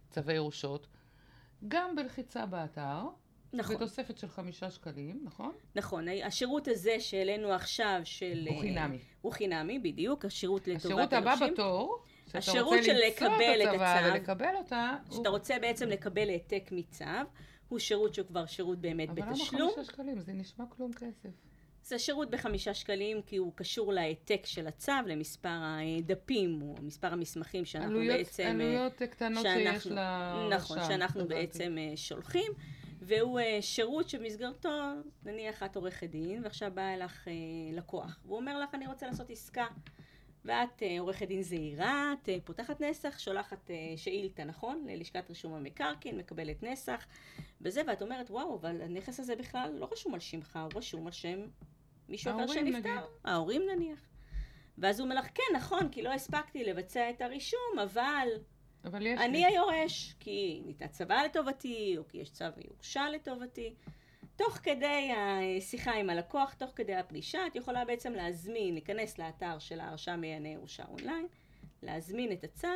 צווי 0.09 0.33
ירושות, 0.33 0.87
גם 1.67 1.95
בלחיצה 1.95 2.45
באתר. 2.45 3.07
נכון. 3.53 3.75
בתוספת 3.75 4.17
של 4.17 4.27
חמישה 4.27 4.71
שקלים, 4.71 5.19
נכון? 5.23 5.51
נכון. 5.75 6.07
השירות 6.23 6.67
הזה 6.67 6.99
שהעלינו 6.99 7.51
עכשיו 7.51 8.01
של... 8.03 8.47
הוא 8.49 8.61
חינמי. 8.61 8.97
הוא 9.21 9.31
חינמי, 9.31 9.79
בדיוק. 9.79 10.25
השירות 10.25 10.67
לטובת 10.67 10.85
השירות 10.85 11.13
הבא 11.13 11.35
בתור, 11.47 12.03
השירות 12.33 12.83
של 12.83 12.97
לקבל 13.07 13.61
את 13.63 13.81
הצו, 13.81 14.13
ולקבל 14.13 14.55
אותה... 14.55 14.95
שאתה 15.09 15.29
הוא... 15.29 15.37
רוצה 15.37 15.59
בעצם 15.61 15.89
לקבל 15.89 16.29
העתק 16.29 16.69
מצו, 16.71 17.05
הוא 17.69 17.79
שירות 17.79 18.13
שהוא 18.13 18.27
כבר 18.27 18.45
שירות 18.45 18.77
באמת 18.77 19.09
אבל 19.09 19.21
בתשלום. 19.21 19.61
אבל 19.61 19.61
למה 19.61 19.71
חמישה 19.73 19.91
שקלים? 19.93 20.19
זה 20.19 20.33
נשמע 20.33 20.65
כלום 20.69 20.93
כסף. 20.93 21.29
זה 21.83 21.99
שירות 21.99 22.29
בחמישה 22.29 22.73
שקלים 22.73 23.21
כי 23.21 23.37
הוא 23.37 23.51
קשור 23.55 23.93
להעתק 23.93 24.41
של 24.45 24.67
הצו, 24.67 24.91
למספר 25.05 25.59
הדפים 25.99 26.61
או 26.61 26.75
מספר 26.81 27.13
המסמכים 27.13 27.65
שאנחנו 27.65 27.91
עלויות, 27.91 28.17
בעצם... 28.17 28.43
עלויות 28.43 28.93
קטנות 28.93 29.43
שאנחנו, 29.43 29.79
שיש 29.81 29.87
לרשם. 29.87 30.49
נכון, 30.53 30.77
שאנחנו 30.87 31.27
בעצם 31.27 31.77
אה, 31.77 31.97
שולחים. 31.97 32.51
והוא 33.01 33.39
uh, 33.39 33.43
שירות 33.61 34.09
שבמסגרתו, 34.09 34.69
נניח 35.25 35.63
את 35.63 35.75
עורכת 35.75 36.09
דין, 36.09 36.43
ועכשיו 36.43 36.71
בא 36.73 36.93
אליך 36.93 37.27
uh, 37.27 37.31
לקוח, 37.75 38.19
והוא 38.25 38.37
אומר 38.37 38.59
לך, 38.59 38.75
אני 38.75 38.87
רוצה 38.87 39.07
לעשות 39.07 39.29
עסקה. 39.29 39.67
ואת 40.45 40.79
uh, 40.79 40.99
עורכת 40.99 41.27
דין 41.27 41.41
זהירה, 41.41 42.13
את 42.13 42.29
uh, 42.29 42.31
פותחת 42.45 42.81
נסח, 42.81 43.19
שולחת 43.19 43.69
uh, 43.69 43.97
שאילתה, 43.97 44.43
נכון? 44.43 44.85
ללשכת 44.89 45.29
רישום 45.29 45.53
המקרקעין, 45.53 46.17
מקבלת 46.17 46.63
נסח, 46.63 47.05
וזה, 47.61 47.81
ואת 47.87 48.01
אומרת, 48.01 48.31
וואו, 48.31 48.55
אבל 48.55 48.81
הנכס 48.81 49.19
הזה 49.19 49.35
בכלל 49.35 49.71
לא 49.73 49.89
רשום 49.91 50.13
על 50.13 50.19
שמך, 50.19 50.59
הוא 50.63 50.79
רשום 50.79 51.05
על 51.07 51.13
שם 51.13 51.39
מישהו 52.09 52.31
אחר 52.31 52.47
שנפטר. 52.47 52.79
נגיד. 52.79 52.91
ההורים 53.25 53.61
נניח. 53.75 53.99
ואז 54.77 54.99
הוא 54.99 55.05
אומר 55.05 55.15
לך, 55.15 55.27
כן, 55.35 55.55
נכון, 55.55 55.89
כי 55.89 56.01
לא 56.01 56.13
הספקתי 56.13 56.63
לבצע 56.63 57.09
את 57.09 57.21
הרישום, 57.21 57.79
אבל 57.83 58.27
אבל 58.85 59.05
יש 59.05 59.19
אני 59.19 59.37
לי. 59.37 59.45
היורש, 59.45 60.15
כי 60.19 60.61
ניתנה 60.65 60.87
צוואה 60.87 61.25
לטובתי, 61.25 61.95
או 61.97 62.07
כי 62.07 62.17
יש 62.17 62.29
צו 62.31 62.45
הירושה 62.55 63.09
לטובתי. 63.09 63.73
תוך 64.35 64.57
כדי 64.63 65.11
השיחה 65.17 65.91
עם 65.91 66.09
הלקוח, 66.09 66.53
תוך 66.53 66.71
כדי 66.75 66.95
הפגישה, 66.95 67.47
את 67.47 67.55
יכולה 67.55 67.85
בעצם 67.85 68.13
להזמין, 68.13 68.73
להיכנס 68.73 69.17
לאתר 69.17 69.59
של 69.59 69.79
ההרשם 69.79 70.11
מענייני 70.21 70.49
ירושה 70.49 70.83
אונליין, 70.89 71.27
להזמין 71.83 72.31
את 72.31 72.43
הצו, 72.43 72.67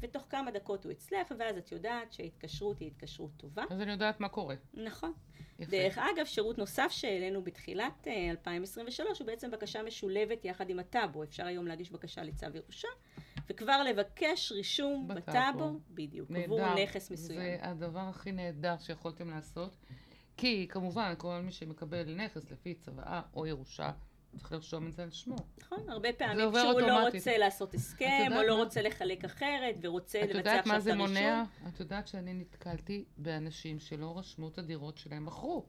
ותוך 0.00 0.26
כמה 0.30 0.50
דקות 0.50 0.84
הוא 0.84 0.92
אצלך, 0.92 1.34
ואז 1.38 1.58
את 1.58 1.72
יודעת 1.72 2.12
שההתקשרות 2.12 2.80
היא 2.80 2.88
התקשרות 2.88 3.30
טובה. 3.36 3.64
אז 3.70 3.80
אני 3.80 3.92
יודעת 3.92 4.20
מה 4.20 4.28
קורה. 4.28 4.54
נכון. 4.74 5.12
יפה. 5.58 5.70
דרך 5.70 5.98
אגב, 5.98 6.24
שירות 6.24 6.58
נוסף 6.58 6.88
שהעלינו 6.90 7.44
בתחילת 7.44 8.08
2023 8.30 9.00
אה, 9.00 9.12
הוא 9.18 9.26
בעצם 9.26 9.50
בקשה 9.50 9.82
משולבת 9.82 10.44
יחד 10.44 10.70
עם 10.70 10.78
הטאבו. 10.78 11.22
אפשר 11.22 11.46
היום 11.46 11.66
להגיש 11.66 11.90
בקשה 11.90 12.22
לצו 12.22 12.46
ירושה, 12.54 12.88
וכבר 13.48 13.82
לבקש 13.82 14.52
רישום 14.52 15.08
בטאבו, 15.08 15.80
בדיוק, 15.90 16.30
נהדר. 16.30 16.44
עבור 16.44 16.74
נכס 16.74 17.10
מסוים. 17.10 17.40
זה 17.40 17.58
הדבר 17.62 18.00
הכי 18.00 18.32
נהדר 18.32 18.78
שיכולתם 18.78 19.30
לעשות. 19.30 19.76
כי 20.36 20.66
כמובן, 20.70 21.14
כל 21.18 21.40
מי 21.44 21.52
שמקבל 21.52 22.14
נכס 22.14 22.50
לפי 22.50 22.74
צוואה 22.74 23.22
או 23.34 23.46
ירושה, 23.46 23.90
צריך 24.36 24.52
לרשום 24.52 24.86
את 24.86 24.92
זה 24.92 25.02
על 25.02 25.10
שמו. 25.10 25.36
נכון, 25.58 25.88
הרבה 25.88 26.12
פעמים 26.12 26.52
כשהוא 26.52 26.80
לא 26.80 27.06
רוצה 27.06 27.38
לעשות 27.38 27.74
הסכם, 27.74 28.32
או 28.36 28.42
לא 28.42 28.54
רוצה 28.54 28.82
לחלק 28.82 29.24
אחרת, 29.24 29.74
ורוצה 29.82 30.20
לבצע 30.22 30.38
עכשיו 30.38 30.60
את 30.60 30.66
הרישום. 30.66 30.66
את 30.66 30.66
יודעת 30.66 30.66
מה 30.66 30.80
זה 30.80 30.94
מונע? 30.94 31.44
את 31.68 31.80
יודעת 31.80 32.08
שאני 32.08 32.34
נתקלתי 32.34 33.04
באנשים 33.16 33.78
שלא 33.78 34.18
רשמו 34.18 34.48
את 34.48 34.58
הדירות 34.58 34.98
שלהם, 34.98 35.24
מכרו, 35.24 35.66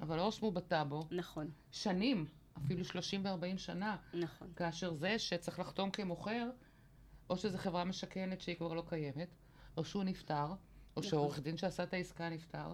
אבל 0.00 0.16
לא 0.16 0.26
רשמו 0.26 0.50
בטאבו. 0.50 1.06
נכון. 1.10 1.50
שנים, 1.70 2.26
אפילו 2.64 2.84
30 2.84 3.24
ו-40 3.24 3.58
שנה. 3.58 3.96
נכון. 4.14 4.48
כאשר 4.56 4.92
זה 4.92 5.18
שצריך 5.18 5.58
לחתום 5.58 5.90
כמוכר, 5.90 6.50
או 7.30 7.36
שזו 7.36 7.58
חברה 7.58 7.84
משכנת 7.84 8.40
שהיא 8.40 8.56
כבר 8.56 8.74
לא 8.74 8.82
קיימת, 8.88 9.28
או 9.76 9.84
שהוא 9.84 10.04
נפטר, 10.04 10.46
או 10.46 10.54
נכון. 10.96 11.02
שעורך 11.02 11.40
דין 11.40 11.56
שעשה 11.56 11.82
את 11.82 11.94
העסקה 11.94 12.28
נפטר. 12.28 12.72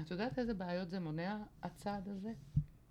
את 0.00 0.10
יודעת 0.10 0.38
איזה 0.38 0.54
בעיות 0.54 0.90
זה 0.90 1.00
מונע, 1.00 1.36
הצעד 1.62 2.08
הזה? 2.08 2.32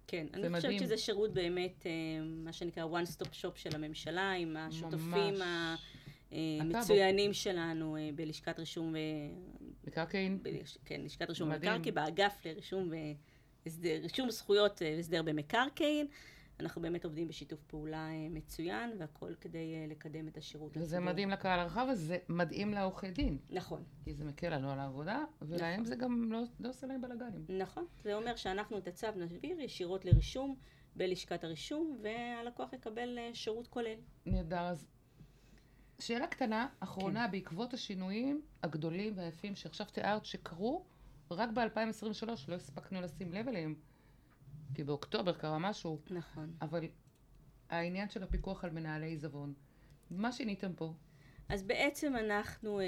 כן, 0.07 0.27
אני 0.33 0.49
מדהים. 0.49 0.55
חושבת 0.55 0.79
שזה 0.79 0.97
שירות 0.97 1.33
באמת, 1.33 1.85
אה, 1.85 1.91
מה 2.23 2.53
שנקרא 2.53 2.83
one 2.83 3.07
stop 3.17 3.29
shop 3.41 3.55
של 3.55 3.75
הממשלה, 3.75 4.31
עם 4.31 4.57
השותפים 4.57 5.33
המצוינים 6.31 7.33
שלנו 7.33 7.97
אה, 7.97 8.09
בלשכת 8.15 8.59
רישום... 8.59 8.95
מקרקעין? 9.87 10.39
כן, 10.85 11.01
לשכת 11.01 11.29
רישום 11.29 11.49
מקרקעין, 11.49 11.95
באגף 11.95 12.41
לרישום 12.45 12.91
רישום 14.01 14.31
זכויות 14.31 14.81
והסדר 14.81 15.17
אה, 15.17 15.23
במקרקעין. 15.23 16.07
אנחנו 16.59 16.81
באמת 16.81 17.05
עובדים 17.05 17.27
בשיתוף 17.27 17.63
פעולה 17.63 18.09
מצוין, 18.29 18.91
והכל 18.99 19.35
כדי 19.41 19.87
לקדם 19.87 20.27
את 20.27 20.37
השירות 20.37 20.69
לציבור. 20.71 20.85
וזה 20.85 20.99
מדהים 20.99 21.29
לקהל 21.29 21.59
הרחב, 21.59 21.87
וזה 21.91 22.17
מדהים 22.29 22.73
לעורכי 22.73 23.11
דין. 23.11 23.37
נכון. 23.49 23.83
כי 24.03 24.13
זה 24.13 24.25
מקל 24.25 24.55
לנו 24.55 24.71
על 24.71 24.79
העבודה, 24.79 25.23
ולהם 25.41 25.73
נכון. 25.73 25.85
זה 25.85 25.95
גם 25.95 26.31
לא, 26.31 26.41
לא 26.59 26.69
עושה 26.69 26.87
להם 26.87 27.01
בלאגנים. 27.01 27.45
נכון. 27.49 27.85
זה 28.03 28.15
אומר 28.15 28.35
שאנחנו 28.35 28.77
את 28.77 28.87
הצו 28.87 29.07
נעביר 29.15 29.59
ישירות 29.59 30.05
לרישום 30.05 30.55
בלשכת 30.95 31.43
הרישום, 31.43 31.97
והלקוח 32.01 32.73
יקבל 32.73 33.19
שירות 33.33 33.67
כולל. 33.67 33.95
נהדר. 34.25 34.61
אז 34.61 34.87
שאלה 35.99 36.27
קטנה, 36.27 36.67
אחרונה, 36.79 37.25
כן. 37.25 37.31
בעקבות 37.31 37.73
השינויים 37.73 38.41
הגדולים 38.63 39.17
והיפים 39.17 39.55
שעכשיו 39.55 39.85
תיארת 39.85 40.25
שקרו, 40.25 40.85
רק 41.31 41.49
ב-2023 41.49 42.25
לא 42.47 42.55
הספקנו 42.55 43.01
לשים 43.01 43.33
לב 43.33 43.47
אליהם. 43.47 43.75
כי 44.73 44.83
באוקטובר 44.83 45.33
קרה 45.33 45.59
משהו. 45.59 45.99
נכון. 46.09 46.53
אבל 46.61 46.85
העניין 47.69 48.09
של 48.09 48.23
הפיקוח 48.23 48.63
על 48.63 48.69
מנהלי 48.69 49.05
עיזבון, 49.05 49.53
מה 50.11 50.31
שיניתם 50.31 50.73
פה? 50.73 50.93
אז 51.49 51.63
בעצם 51.63 52.15
אנחנו 52.15 52.79
אה, 52.79 52.85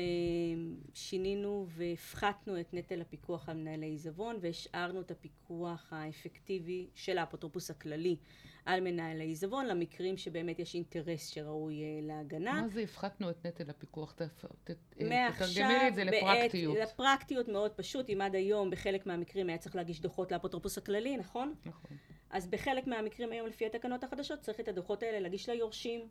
שינינו 0.94 1.68
והפחתנו 1.70 2.60
את 2.60 2.74
נטל 2.74 3.02
הפיקוח 3.02 3.50
על 3.50 3.58
מנהלי 3.58 3.86
עיזבון 3.86 4.38
והשארנו 4.42 5.02
את 5.02 5.12
הפיקוח 5.12 5.88
האפקטיבי 5.92 6.88
של 6.96 7.18
האפוטרופוס 7.18 7.72
הכללי 7.72 8.18
על 8.66 8.82
מנהלי 8.82 9.24
עיזבון 9.24 9.66
למקרים 9.66 10.18
שבאמת 10.18 10.60
יש 10.60 10.76
אינטרס 10.76 11.28
שראוי 11.28 11.82
אה, 11.82 12.00
להגנה. 12.02 12.62
מה 12.62 12.68
זה 12.68 12.82
הפחתנו 12.82 13.30
את 13.30 13.46
נטל 13.46 13.70
הפיקוח? 13.70 14.14
ת, 14.14 14.22
ת, 14.64 14.72
אה, 15.02 15.30
תתרגמי 15.36 15.74
לי 15.80 15.88
את 15.88 15.96
זה 15.96 16.04
לפרקטיות. 16.04 16.78
בעת, 16.78 16.88
לפרקטיות 16.88 17.48
מאוד 17.48 17.72
פשוט, 17.72 18.10
אם 18.10 18.22
עד 18.22 18.36
היום 18.36 18.70
בחלק 18.70 19.06
מהמקרים 19.06 19.50
היה 19.50 19.58
צריך 19.58 19.76
להגיש 19.76 20.02
דוחות 20.02 20.32
לאפוטרופוס 20.32 20.78
הכללי, 20.78 21.18
נכון? 21.18 21.56
נכון. 21.66 21.98
אז 22.30 22.48
בחלק 22.48 22.88
מהמקרים 22.88 23.32
היום 23.32 23.48
לפי 23.48 23.66
התקנות 23.66 24.04
החדשות 24.04 24.40
צריך 24.40 24.60
את 24.60 24.68
הדוחות 24.68 25.04
האלה 25.04 25.20
להגיש 25.20 25.50
ליורשים. 25.50 26.08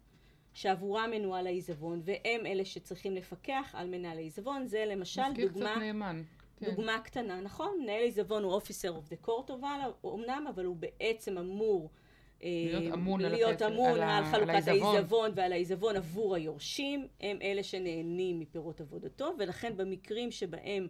שעבורם 0.55 1.11
מנוהל 1.11 1.47
העיזבון, 1.47 2.01
והם 2.05 2.47
אלה 2.47 2.65
שצריכים 2.65 3.15
לפקח 3.15 3.71
על 3.73 3.89
מנהל 3.89 4.17
העיזבון. 4.17 4.67
זה 4.67 4.85
למשל 4.87 5.23
דוגמה... 5.35 5.47
מזכיר 5.47 5.69
קצת 5.69 5.81
נאמן. 5.81 6.23
כן. 6.57 6.71
דוגמה 6.71 6.99
קטנה, 6.99 7.41
נכון? 7.41 7.79
מנהל 7.83 8.03
עיזבון 8.03 8.43
הוא 8.43 8.53
officer 8.53 8.91
of 8.91 9.09
the 9.09 9.17
court 9.17 9.51
אמנם, 10.05 10.45
אבל 10.55 10.65
הוא 10.65 10.77
בעצם 10.77 11.39
אמור... 11.39 11.91
אה, 12.43 12.49
להיות 12.73 12.95
אמון, 12.95 13.21
להיות 13.21 13.63
על, 13.63 13.73
אמון 13.73 13.91
על, 13.91 14.03
על 14.03 14.25
חלוקת 14.25 14.69
העיזבון 14.69 15.31
ועל 15.35 15.53
העיזבון 15.53 15.97
עבור 15.97 16.35
היורשים, 16.35 17.07
הם 17.21 17.39
אלה 17.43 17.63
שנהנים 17.63 18.41
מפירות 18.41 18.81
עבודתו, 18.81 19.33
ולכן 19.39 19.77
במקרים 19.77 20.31
שבהם 20.31 20.89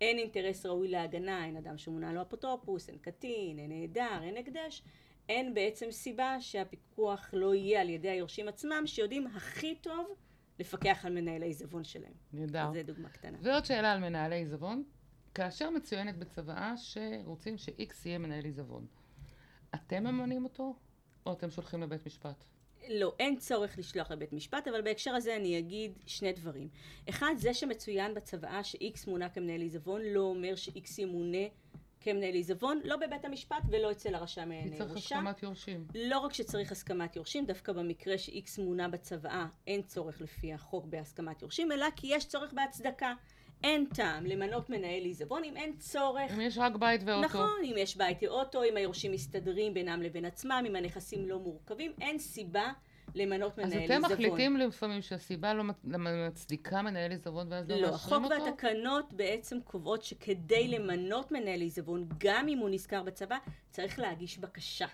אין 0.00 0.18
אינטרס 0.18 0.66
ראוי 0.66 0.88
להגנה, 0.88 1.44
אין 1.44 1.56
אדם 1.56 1.78
שמונה 1.78 2.12
לו 2.12 2.22
אפוטרופוס, 2.22 2.88
אין 2.88 2.98
קטין, 2.98 3.58
אין 3.58 3.72
נעדר, 3.72 4.22
אין 4.22 4.36
הקדש, 4.36 4.82
אין 5.28 5.54
בעצם 5.54 5.90
סיבה 5.90 6.36
שהפיקוח 6.40 7.30
לא 7.32 7.54
יהיה 7.54 7.80
על 7.80 7.90
ידי 7.90 8.10
היורשים 8.10 8.48
עצמם, 8.48 8.82
שיודעים 8.86 9.26
הכי 9.26 9.74
טוב 9.74 10.06
לפקח 10.58 11.04
על 11.04 11.12
מנהלי 11.12 11.46
עיזבון 11.46 11.84
שלהם. 11.84 12.12
נהדר. 12.32 12.70
זו 12.74 12.82
דוגמה 12.84 13.08
קטנה. 13.08 13.38
ועוד 13.42 13.64
שאלה 13.64 13.92
על 13.92 13.98
מנהלי 13.98 14.36
עיזבון. 14.36 14.84
כאשר 15.34 15.70
מצוינת 15.70 16.16
בצוואה 16.16 16.74
שרוצים 16.76 17.58
ש-X 17.58 17.94
יהיה 18.04 18.18
מנהל 18.18 18.44
עיזבון, 18.44 18.86
אתם 19.74 20.04
ממנים 20.04 20.44
אותו, 20.44 20.74
או 21.26 21.32
אתם 21.32 21.50
שולחים 21.50 21.82
לבית 21.82 22.06
משפט? 22.06 22.44
לא, 22.88 23.14
אין 23.18 23.36
צורך 23.36 23.78
לשלוח 23.78 24.10
לבית 24.10 24.32
משפט, 24.32 24.68
אבל 24.68 24.82
בהקשר 24.82 25.14
הזה 25.14 25.36
אני 25.36 25.58
אגיד 25.58 25.92
שני 26.06 26.32
דברים. 26.32 26.68
אחד, 27.08 27.34
זה 27.36 27.54
שמצוין 27.54 28.14
בצוואה 28.14 28.64
ש-X 28.64 29.10
מונה 29.10 29.28
כמנהל 29.28 29.60
עיזבון, 29.60 30.00
לא 30.02 30.20
אומר 30.20 30.54
ש-X 30.54 30.88
ימונה 30.98 31.46
כמנהל 32.04 32.34
עיזבון, 32.34 32.80
לא 32.84 32.96
בבית 32.96 33.24
המשפט 33.24 33.62
ולא 33.70 33.90
אצל 33.90 34.14
הרשם 34.14 34.42
כי 34.42 34.48
לענייני 34.48 34.76
צריך 34.76 34.90
ירושה. 34.90 35.18
הסכמת 35.18 35.42
יורשים. 35.42 35.86
לא 35.94 36.18
רק 36.18 36.32
שצריך 36.32 36.72
הסכמת 36.72 37.16
יורשים, 37.16 37.46
דווקא 37.46 37.72
במקרה 37.72 38.18
שאיקס 38.18 38.58
מונה 38.58 38.88
בצוואה, 38.88 39.46
אין 39.66 39.82
צורך 39.82 40.20
לפי 40.20 40.52
החוק 40.52 40.86
בהסכמת 40.86 41.42
יורשים, 41.42 41.72
אלא 41.72 41.86
כי 41.96 42.06
יש 42.10 42.24
צורך 42.24 42.52
בהצדקה. 42.52 43.14
אין 43.64 43.86
טעם 43.94 44.26
למנות 44.26 44.70
מנהל 44.70 45.04
עיזבון 45.04 45.44
אם 45.44 45.56
אין 45.56 45.76
צורך 45.76 46.32
אם 46.34 46.40
יש 46.40 46.58
רק 46.58 46.76
בית 46.76 47.00
ואוטו. 47.04 47.26
נכון, 47.26 47.60
אם 47.64 47.74
יש 47.78 47.96
בית 47.96 48.24
או 48.24 48.28
אוטו, 48.28 48.64
אם 48.64 48.76
היורשים 48.76 49.12
מסתדרים 49.12 49.74
בינם 49.74 50.02
לבין 50.02 50.24
עצמם, 50.24 50.64
אם 50.68 50.76
הנכסים 50.76 51.28
לא 51.28 51.38
מורכבים, 51.38 51.92
אין 52.00 52.18
סיבה 52.18 52.72
למנות 53.14 53.58
אז 53.58 53.72
מנהל 53.74 53.84
אתם 53.84 53.92
עיזבון. 53.94 54.12
מחליטים 54.12 54.56
לפעמים 54.56 55.02
שהסיבה 55.02 55.54
לא 55.54 55.64
מצ- 55.64 55.84
מצדיקה 55.84 56.82
מנהל 56.82 57.10
עיזבון 57.10 57.46
ואז 57.52 57.70
לא 57.70 57.76
לא, 57.76 57.90
מאשרים 57.90 58.24
החוק 58.24 58.32
אותו? 58.32 58.44
והתקנות 58.44 59.12
בעצם 59.12 59.58
קובעות 59.64 60.02
שכדי 60.02 60.68
למנות 60.68 61.32
מנהל 61.32 61.60
עיזבון, 61.60 62.08
גם 62.18 62.48
אם 62.48 62.58
הוא 62.58 62.70
נזכר 62.70 63.02
בצבא, 63.02 63.36
צריך 63.70 63.98
להגיש 63.98 64.38
בקשה. 64.38 64.86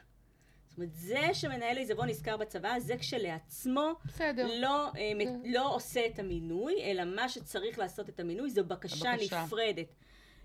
זאת 0.69 0.77
אומרת, 0.79 0.95
זה 0.95 1.29
שמנהל 1.33 1.77
עיזבון 1.77 2.09
נזכר 2.09 2.37
בצבא, 2.37 2.79
זה 2.79 2.97
כשלעצמו 2.97 3.93
בסדר. 4.05 4.47
לא, 4.61 4.87
אה, 4.97 5.13
מ- 5.15 5.25
כן. 5.25 5.41
לא 5.45 5.75
עושה 5.75 6.07
את 6.07 6.19
המינוי, 6.19 6.75
אלא 6.85 7.05
מה 7.05 7.29
שצריך 7.29 7.79
לעשות 7.79 8.09
את 8.09 8.21
המינוי 8.21 8.51
זו 8.51 8.65
בקשה 8.65 9.13
הבקשה. 9.13 9.45
נפרדת 9.45 9.95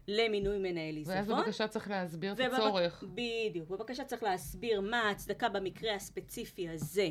למינוי 0.08 0.58
מנהל 0.58 0.96
עיזבון. 0.96 1.16
ואז 1.18 1.28
בבקשה 1.28 1.68
צריך 1.68 1.90
להסביר 1.90 2.34
את 2.34 2.38
ובבק- 2.40 2.54
הצורך. 2.54 3.04
בדיוק. 3.14 3.70
בבקשה 3.70 4.04
צריך 4.04 4.24
להסביר 4.24 4.82
מה 4.82 4.98
ההצדקה 5.02 5.50
במקרה 5.50 5.96
הספציפי 5.96 6.70
הזה 6.70 7.10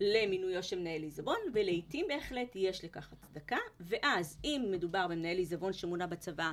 למינויו 0.00 0.62
של 0.62 0.78
מנהל 0.78 1.02
עיזבון, 1.02 1.36
ולעיתים 1.54 2.06
בהחלט 2.08 2.52
יש 2.54 2.84
לכך 2.84 3.12
הצדקה, 3.12 3.58
ואז 3.80 4.38
אם 4.44 4.68
מדובר 4.70 5.06
במנהל 5.06 5.38
עיזבון 5.38 5.72
שמונה 5.72 6.06
בצבא, 6.06 6.52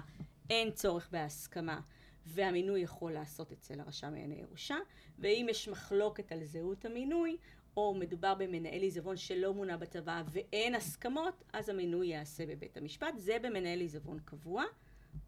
אין 0.49 0.71
צורך 0.71 1.10
בהסכמה, 1.12 1.79
והמינוי 2.25 2.82
יכול 2.82 3.12
לעשות 3.12 3.51
אצל 3.51 3.79
הרשם 3.79 4.08
לענייני 4.08 4.36
ירושה, 4.36 4.77
ואם 5.19 5.47
יש 5.49 5.67
מחלוקת 5.67 6.32
על 6.32 6.43
זהות 6.43 6.86
המינוי, 6.86 7.38
או 7.77 7.93
מדובר 7.93 8.34
במנהל 8.34 8.82
עיזבון 8.82 9.17
שלא 9.17 9.53
מונה 9.53 9.77
בצבא 9.77 10.23
ואין 10.32 10.75
הסכמות, 10.75 11.43
אז 11.53 11.69
המינוי 11.69 12.08
ייעשה 12.08 12.45
בבית 12.45 12.77
המשפט. 12.77 13.13
זה 13.17 13.38
במנהל 13.41 13.79
עיזבון 13.79 14.19
קבוע. 14.25 14.63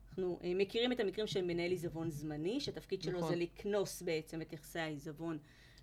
אנחנו 0.10 0.39
אה, 0.43 0.51
מכירים 0.56 0.91
את 0.91 0.99
המקרים 0.99 1.28
של 1.28 1.41
מנהל 1.41 1.71
עיזבון 1.71 2.10
זמני, 2.10 2.60
שהתפקיד 2.60 3.01
שלו 3.01 3.17
נכון. 3.17 3.30
זה 3.30 3.36
לקנוס 3.36 4.01
בעצם 4.01 4.41
את 4.41 4.54
נכסי 4.54 4.80
העיזבון 4.80 5.38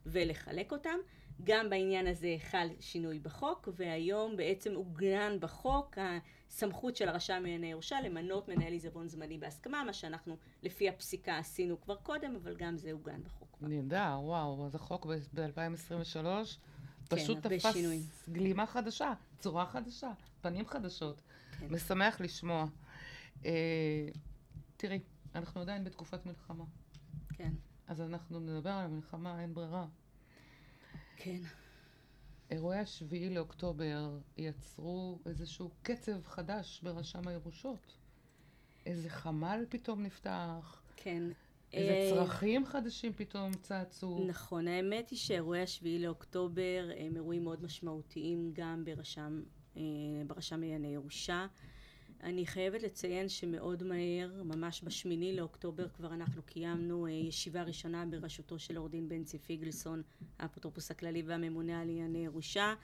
ולחלק 0.07 0.73
אותם. 0.73 0.99
גם 1.45 1.71
בעניין 1.71 2.07
הזה 2.07 2.37
חל 2.51 2.69
שינוי 2.81 3.19
בחוק, 3.19 3.69
והיום 3.77 4.37
בעצם 4.37 4.75
עוגן 4.75 5.37
בחוק 5.41 5.99
הסמכות 5.99 6.97
של 6.97 7.09
הרשם 7.09 7.33
לענייני 7.43 7.67
ירושה 7.67 8.01
למנות 8.01 8.49
מנהל 8.49 8.73
עיזבון 8.73 9.09
זמני 9.09 9.39
בהסכמה, 9.39 9.85
מה 9.85 9.93
שאנחנו 9.93 10.37
לפי 10.63 10.89
הפסיקה 10.89 11.39
עשינו 11.39 11.81
כבר 11.81 11.97
קודם, 11.97 12.37
אבל 12.43 12.57
גם 12.57 12.77
זה 12.77 12.93
עוגן 12.93 13.23
בחוק. 13.25 13.59
נהדר, 13.61 14.19
וואו, 14.23 14.67
אז 14.67 14.75
החוק 14.75 15.07
ב-2023 15.07 16.27
כן, 17.11 17.17
פשוט 17.17 17.47
הרבה 17.47 17.59
תפס 17.59 17.73
שינויים. 17.73 18.01
גלימה 18.29 18.67
חדשה, 18.67 19.13
צורה 19.39 19.67
חדשה, 19.67 20.11
פנים 20.41 20.67
חדשות. 20.67 21.23
כן. 21.59 21.67
משמח 21.71 22.21
לשמוע. 22.21 22.67
אה, 23.45 24.09
תראי, 24.77 25.01
אנחנו 25.35 25.61
עדיין 25.61 25.85
בתקופת 25.85 26.27
מלחמה, 26.27 26.65
כן, 27.35 27.53
אז 27.87 28.01
אנחנו 28.01 28.41
נדבר 28.41 28.71
על 28.71 28.85
המלחמה, 28.85 29.43
אין 29.43 29.55
ברירה. 29.55 29.87
כן. 31.25 31.41
אירועי 32.51 32.79
השביעי 32.79 33.35
לאוקטובר 33.35 34.19
יצרו 34.37 35.19
איזשהו 35.27 35.71
קצב 35.83 36.25
חדש 36.25 36.81
ברשם 36.83 37.29
הירושות. 37.29 37.97
איזה 38.87 39.09
חמ"ל 39.09 39.65
פתאום 39.69 40.03
נפתח, 40.03 40.83
כן. 40.97 41.23
איזה 41.73 41.93
אה, 41.93 42.11
צרכים 42.11 42.67
חדשים 42.67 43.13
פתאום 43.17 43.53
צצו. 43.55 44.25
נכון, 44.29 44.69
האמת 44.69 45.11
היא 45.11 45.19
שאירועי 45.19 45.63
השביעי 45.63 45.99
לאוקטובר 45.99 46.91
הם 46.99 47.17
אירועים 47.17 47.45
מאוד 47.45 47.65
משמעותיים 47.65 48.51
גם 48.55 48.85
ברשם, 48.85 49.43
אה, 49.77 49.83
ברשם 50.27 50.61
לענייני 50.61 50.89
ירושה. 50.89 51.47
אני 52.23 52.47
חייבת 52.47 52.83
לציין 52.83 53.29
שמאוד 53.29 53.83
מהר, 53.83 54.43
ממש 54.45 54.83
בשמיני 54.85 55.37
לאוקטובר 55.37 55.89
כבר 55.89 56.15
אנחנו 56.15 56.43
קיימנו 56.43 57.07
אה, 57.07 57.11
ישיבה 57.11 57.63
ראשונה 57.63 58.05
בראשותו 58.07 58.59
של 58.59 58.77
עורך 58.77 58.91
דין 58.91 59.09
בנצי 59.09 59.39
פיגלסון, 59.39 60.03
האפוטרופוס 60.39 60.91
הכללי 60.91 61.23
והממונה 61.23 61.81
על 61.81 61.89
ענייני 61.89 62.25
ירושה. 62.25 62.75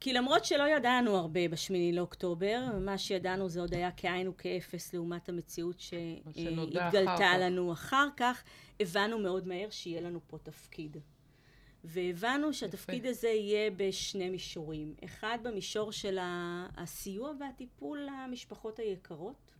כי 0.00 0.12
למרות 0.12 0.44
שלא 0.44 0.68
ידענו 0.76 1.16
הרבה 1.16 1.48
בשמיני 1.48 1.92
לאוקטובר, 1.92 2.60
מה 2.80 2.98
שידענו 2.98 3.48
זה 3.48 3.60
עוד 3.60 3.74
היה 3.74 3.90
כאין 3.90 4.28
וכאפס 4.28 4.94
לעומת 4.94 5.28
המציאות 5.28 5.80
שהתגלתה 5.80 7.16
כך. 7.18 7.36
לנו 7.40 7.72
אחר 7.72 8.08
כך, 8.16 8.44
הבנו 8.80 9.18
מאוד 9.18 9.46
מהר 9.48 9.70
שיהיה 9.70 10.00
לנו 10.00 10.20
פה 10.26 10.38
תפקיד. 10.38 10.96
והבנו 11.84 12.52
שהתפקיד 12.52 13.06
הזה 13.06 13.28
יהיה 13.28 13.70
בשני 13.70 14.30
מישורים. 14.30 14.94
אחד 15.04 15.38
במישור 15.42 15.92
של 15.92 16.18
הסיוע 16.76 17.32
והטיפול 17.40 18.08
למשפחות 18.08 18.78
היקרות, 18.78 19.54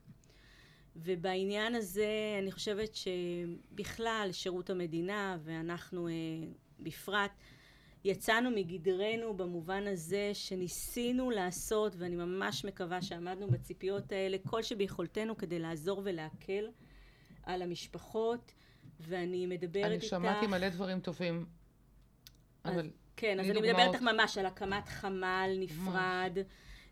ובעניין 0.96 1.74
הזה 1.74 2.38
אני 2.42 2.52
חושבת 2.52 2.90
שבכלל 2.94 4.28
שירות 4.32 4.70
המדינה 4.70 5.38
ואנחנו 5.44 6.08
אה, 6.08 6.12
בפרט 6.80 7.30
יצאנו 8.04 8.50
מגדרנו 8.50 9.37
במובן 9.37 9.87
הזה 9.87 10.30
שניסינו 10.34 11.30
לעשות 11.30 11.92
ואני 11.98 12.16
ממש 12.16 12.64
מקווה 12.64 13.02
שעמדנו 13.02 13.48
בציפיות 13.48 14.12
האלה 14.12 14.37
כל 14.46 14.62
שביכולתנו 14.62 15.37
כדי 15.37 15.58
לעזור 15.58 16.00
ולהקל 16.04 16.64
על 17.42 17.62
המשפחות. 17.62 18.52
ואני 19.00 19.46
מדברת 19.46 19.84
אני 19.84 19.94
איתך 19.94 20.04
שמעתי 20.04 20.46
מלא 20.46 20.68
דברים 20.68 21.00
טובים, 21.00 21.46
אבל 22.64 22.90
כן, 23.16 23.40
אז 23.40 23.50
אני 23.50 23.61
מדברת 23.61 24.03
ממש 24.03 24.38
על 24.38 24.46
הקמת 24.46 24.88
חמ"ל 24.88 25.50
נפרד 25.59 26.38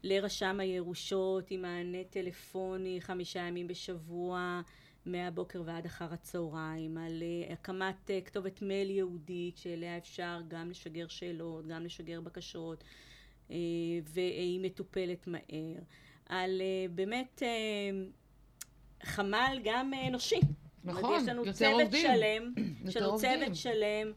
לרשם 0.02 0.60
הירושות 0.60 1.50
עם 1.50 1.62
מענה 1.62 2.04
טלפוני 2.10 3.00
חמישה 3.00 3.40
ימים 3.40 3.68
בשבוע 3.68 4.60
מהבוקר 5.06 5.62
ועד 5.66 5.86
אחר 5.86 6.12
הצהריים, 6.12 6.98
על 6.98 7.22
אה, 7.22 7.52
הקמת 7.52 8.10
אה, 8.10 8.20
כתובת 8.20 8.62
מייל 8.62 8.90
ייעודית 8.90 9.58
שאליה 9.58 9.98
אפשר 9.98 10.40
גם 10.48 10.70
לשגר 10.70 11.08
שאלות, 11.08 11.66
גם 11.66 11.84
לשגר 11.84 12.20
בקשות 12.20 12.84
אה, 13.50 13.56
והיא 14.04 14.60
מטופלת 14.60 15.26
מהר, 15.26 15.82
על 16.26 16.62
באמת 16.94 17.42
חמ"ל 19.02 19.60
גם 19.64 19.92
אנושי. 20.08 20.40
זאת 20.40 20.88
אומרת, 20.88 20.98
נכון, 20.98 21.22
יש 21.22 21.28
לנו 21.28 21.44
יותר 21.44 21.58
צוות 21.58 21.80
עובדים. 21.80 22.02
שלם, 22.02 22.52
יש 22.88 22.96
יותר 22.96 23.00
לנו 23.00 23.12
עובדים. 23.12 23.44
צוות 23.44 23.56
שלם 23.56 24.12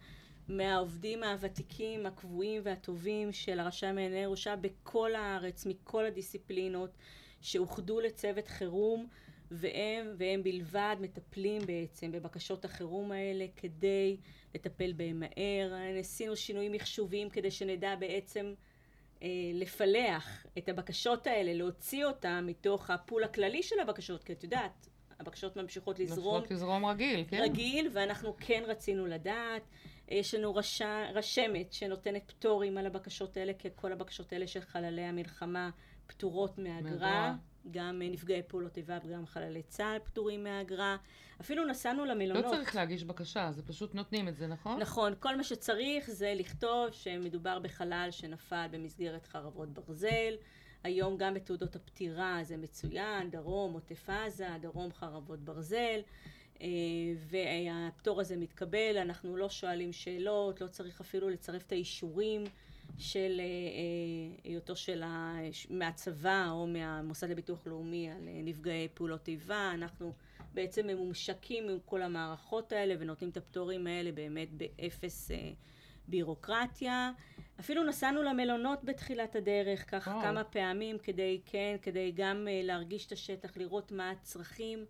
מהעובדים 0.48 1.24
הוותיקים, 1.24 2.06
הקבועים 2.06 2.62
והטובים 2.66 3.32
של 3.32 3.60
הרשם 3.60 3.88
לענייני 3.88 4.20
ירושה 4.20 4.56
בכל 4.56 5.16
הארץ, 5.16 5.66
מכל 5.66 6.06
הדיסציפלינות, 6.06 6.90
שאוחדו 7.42 8.00
לצוות 8.00 8.48
חירום, 8.48 9.08
והם, 9.52 10.14
והם 10.18 10.44
בלבד 10.44 10.96
מטפלים 11.00 11.62
בעצם 11.66 12.12
בבקשות 12.12 12.66
החירום 12.66 13.12
האלה 13.12 13.46
כדי 13.56 14.18
לטפל 14.56 14.94
בהם 14.94 15.20
מהר. 15.20 15.74
ניסינו 15.94 16.36
שינויים 16.36 16.72
מחשוביים 16.72 17.30
כדי 17.30 17.52
שנדע 17.52 17.96
בעצם 17.96 18.54
אה, 19.24 19.28
לפלח 19.54 20.46
את 20.58 20.70
הבקשות 20.70 21.28
האלה, 21.28 21.54
להוציא 21.54 22.06
אותן 22.06 22.46
מתוך 22.48 22.90
הפול 22.90 23.24
הכללי 23.24 23.64
של 23.64 23.80
הבקשות, 23.80 24.24
כי 24.24 24.34
את 24.34 24.44
יודעת, 24.44 24.88
הבקשות 25.20 25.56
ממשיכות 25.56 26.00
לזרום 26.00 26.36
ממשיכות 26.36 26.52
לזרום 26.52 26.86
רגיל, 26.86 27.26
כן? 27.28 27.42
רגיל, 27.44 27.90
ואנחנו 27.94 28.36
כן 28.40 28.64
רצינו 28.68 29.08
לדעת. 29.08 29.62
יש 30.08 30.36
לנו 30.36 30.56
רשע, 30.56 31.06
רשמת 31.14 31.74
שנותנת 31.74 32.24
פטורים 32.28 32.78
על 32.78 32.86
הבקשות 32.86 33.38
האלה, 33.38 33.54
כי 33.54 33.70
כל 33.76 33.92
הבקשות 33.92 34.34
האלה 34.34 34.48
של 34.48 34.62
חללי 34.62 35.02
המלחמה 35.02 35.70
פטורות 36.08 36.58
מאגרה. 36.58 37.36
גם 37.72 38.02
אה, 38.02 38.10
נפגעי 38.10 38.42
פעולות 38.48 38.78
איבה 38.78 38.98
וגם 39.04 39.26
חללי 39.26 39.64
צה"ל 39.64 40.00
פטורים 40.00 40.44
מאגרה. 40.44 40.98
אפילו 41.42 41.66
נסענו 41.66 42.06
למלונות. 42.06 42.46
לא 42.46 42.50
צריך 42.50 42.76
להגיש 42.76 43.04
בקשה, 43.04 43.52
זה 43.52 43.64
פשוט 43.64 43.96
נותנים 43.96 44.28
את 44.28 44.36
זה, 44.36 44.48
נכון? 44.48 44.80
נכון, 44.80 45.14
כל 45.20 45.36
מה 45.36 45.44
שצריך 45.44 46.10
זה 46.10 46.34
לכתוב 46.36 46.92
שמדובר 46.92 47.60
בחלל 47.60 48.08
שנפל 48.12 48.66
במסגרת 48.72 49.26
חרבות 49.26 49.70
ברזל. 49.70 50.36
היום 50.84 51.18
גם 51.18 51.34
בתעודות 51.34 51.76
הפטירה 51.76 52.40
זה 52.44 52.58
מצוין, 52.58 53.30
דרום, 53.30 53.74
עוטף 53.74 54.10
עזה, 54.10 54.48
דרום 54.62 54.94
חרבות 54.94 55.40
ברזל. 55.40 56.00
אה, 56.62 56.68
והפטור 57.18 58.22
הזה 58.22 58.38
מתקבל, 58.38 58.98
אנחנו 58.98 59.38
לא 59.38 59.50
שואלים 59.50 59.94
שאלות, 59.94 60.62
לא 60.62 60.68
צריך 60.68 61.02
אפילו 61.02 61.30
לצרף 61.30 61.64
את 61.68 61.72
האישורים 61.72 62.44
של 62.98 63.40
אה, 63.40 63.44
אה, 63.44 64.52
היותו 64.52 64.76
של 64.76 65.04
ה... 65.04 65.36
מהצבא 65.70 66.48
או 66.52 66.68
מהמוסד 66.68 67.30
לביטוח 67.30 67.68
לאומי 67.68 68.10
על 68.10 68.30
נפגעי 68.44 68.88
פעולות 68.94 69.28
איבה, 69.28 69.72
אנחנו 69.74 70.14
בעצם 70.54 70.88
ממומשקים 70.88 71.70
עם 71.70 71.78
כל 71.86 72.02
המערכות 72.02 72.72
האלה 72.72 72.96
ונותנים 73.00 73.30
את 73.30 73.38
הפטורים 73.38 73.88
האלה 73.88 74.12
באמת 74.12 74.48
באפס 74.52 75.32
בירוקרטיה. 76.08 77.12
אפילו 77.60 77.84
נסענו 77.84 78.24
למלונות 78.24 78.84
בתחילת 78.84 79.36
הדרך, 79.36 79.92
ככה 79.92 80.12
וואו. 80.12 80.22
כמה 80.24 80.44
פעמים 80.44 80.98
כדי, 80.98 81.42
כן, 81.46 81.76
כדי 81.82 82.12
גם 82.16 82.48
להרגיש 82.64 83.06
את 83.06 83.12
השטח, 83.12 83.58
לראות 83.58 83.92
מה 83.92 84.10
הצרכים. 84.10 84.86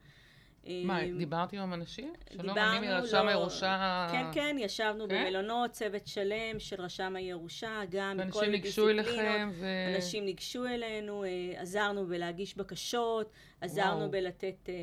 מה, 0.84 1.01
אה, 1.01 1.10
דיברת 1.17 1.54
עם 1.54 1.73
אנשים? 1.73 2.13
שלום, 2.34 2.58
אני 2.58 2.88
מרשם 2.88 3.28
הירושה... 3.28 4.08
כן, 4.12 4.25
כן, 4.32 4.56
ישבנו 4.60 5.08
כן? 5.10 5.25
במלונות, 5.25 5.71
צוות 5.71 6.08
שלם 6.08 6.60
של 6.60 6.82
רשם 6.82 7.15
הירושה, 7.15 7.82
גם 7.89 8.17
מכל 8.17 8.38
ואנשים 8.38 8.51
ניגשו 8.51 8.88
דיסציפלינות. 8.88 9.08
אליכם, 9.17 9.49
ו... 9.54 9.65
אנשים 9.95 10.25
ניגשו 10.25 10.65
אלינו, 10.65 11.23
אה, 11.23 11.30
עזרנו 11.58 12.08
בלהגיש 12.08 12.58
בקשות, 12.58 13.32
עזרנו 13.62 13.99
וואו. 13.99 14.12
בלתת 14.12 14.69
אה, 14.69 14.73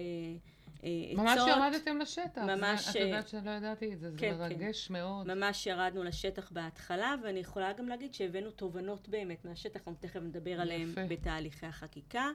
אה, 0.85 0.89
עצות. 1.11 1.19
ממש 1.19 1.41
ירדתם 1.49 1.99
לשטח. 1.99 2.43
ממש, 2.43 2.89
את 2.89 2.95
יודעת 2.95 3.29
שלא 3.29 3.51
ידעתי 3.51 3.93
את 3.93 4.01
זה, 4.01 4.11
זה 4.11 4.19
כן, 4.19 4.35
מרגש 4.39 4.91
מאוד. 4.91 5.35
ממש 5.35 5.67
ירדנו 5.67 6.05
לשטח 6.05 6.51
בהתחלה, 6.53 7.15
ואני 7.23 7.41
יכולה 7.41 7.73
גם 7.73 7.89
להגיד 7.89 8.15
שהבאנו 8.15 8.51
תובנות 8.51 9.09
באמת 9.09 9.45
מהשטח, 9.45 9.77
אנחנו 9.77 9.95
תכף 10.01 10.21
נדבר 10.21 10.61
עליהם 10.61 10.91
יפה. 10.91 11.01
בתהליכי 11.09 11.67
החקיקה. 11.67 12.31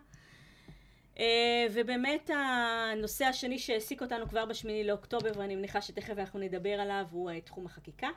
אה, 1.19 1.67
ובאמת 1.73 2.29
הנושא 2.33 3.25
השני 3.25 3.59
שהעסיק 3.59 4.01
אותנו 4.01 4.29
כבר 4.29 4.45
בשמיני 4.45 4.83
לאוקטובר, 4.83 5.31
ואני 5.37 5.55
מניחה 5.55 5.81
שתכף 5.81 6.17
אנחנו 6.17 6.39
נדבר 6.39 6.69
עליו, 6.73 7.05
הוא 7.11 7.31
אה, 7.31 7.41
תחום 7.41 7.65
החקיקה. 7.65 8.07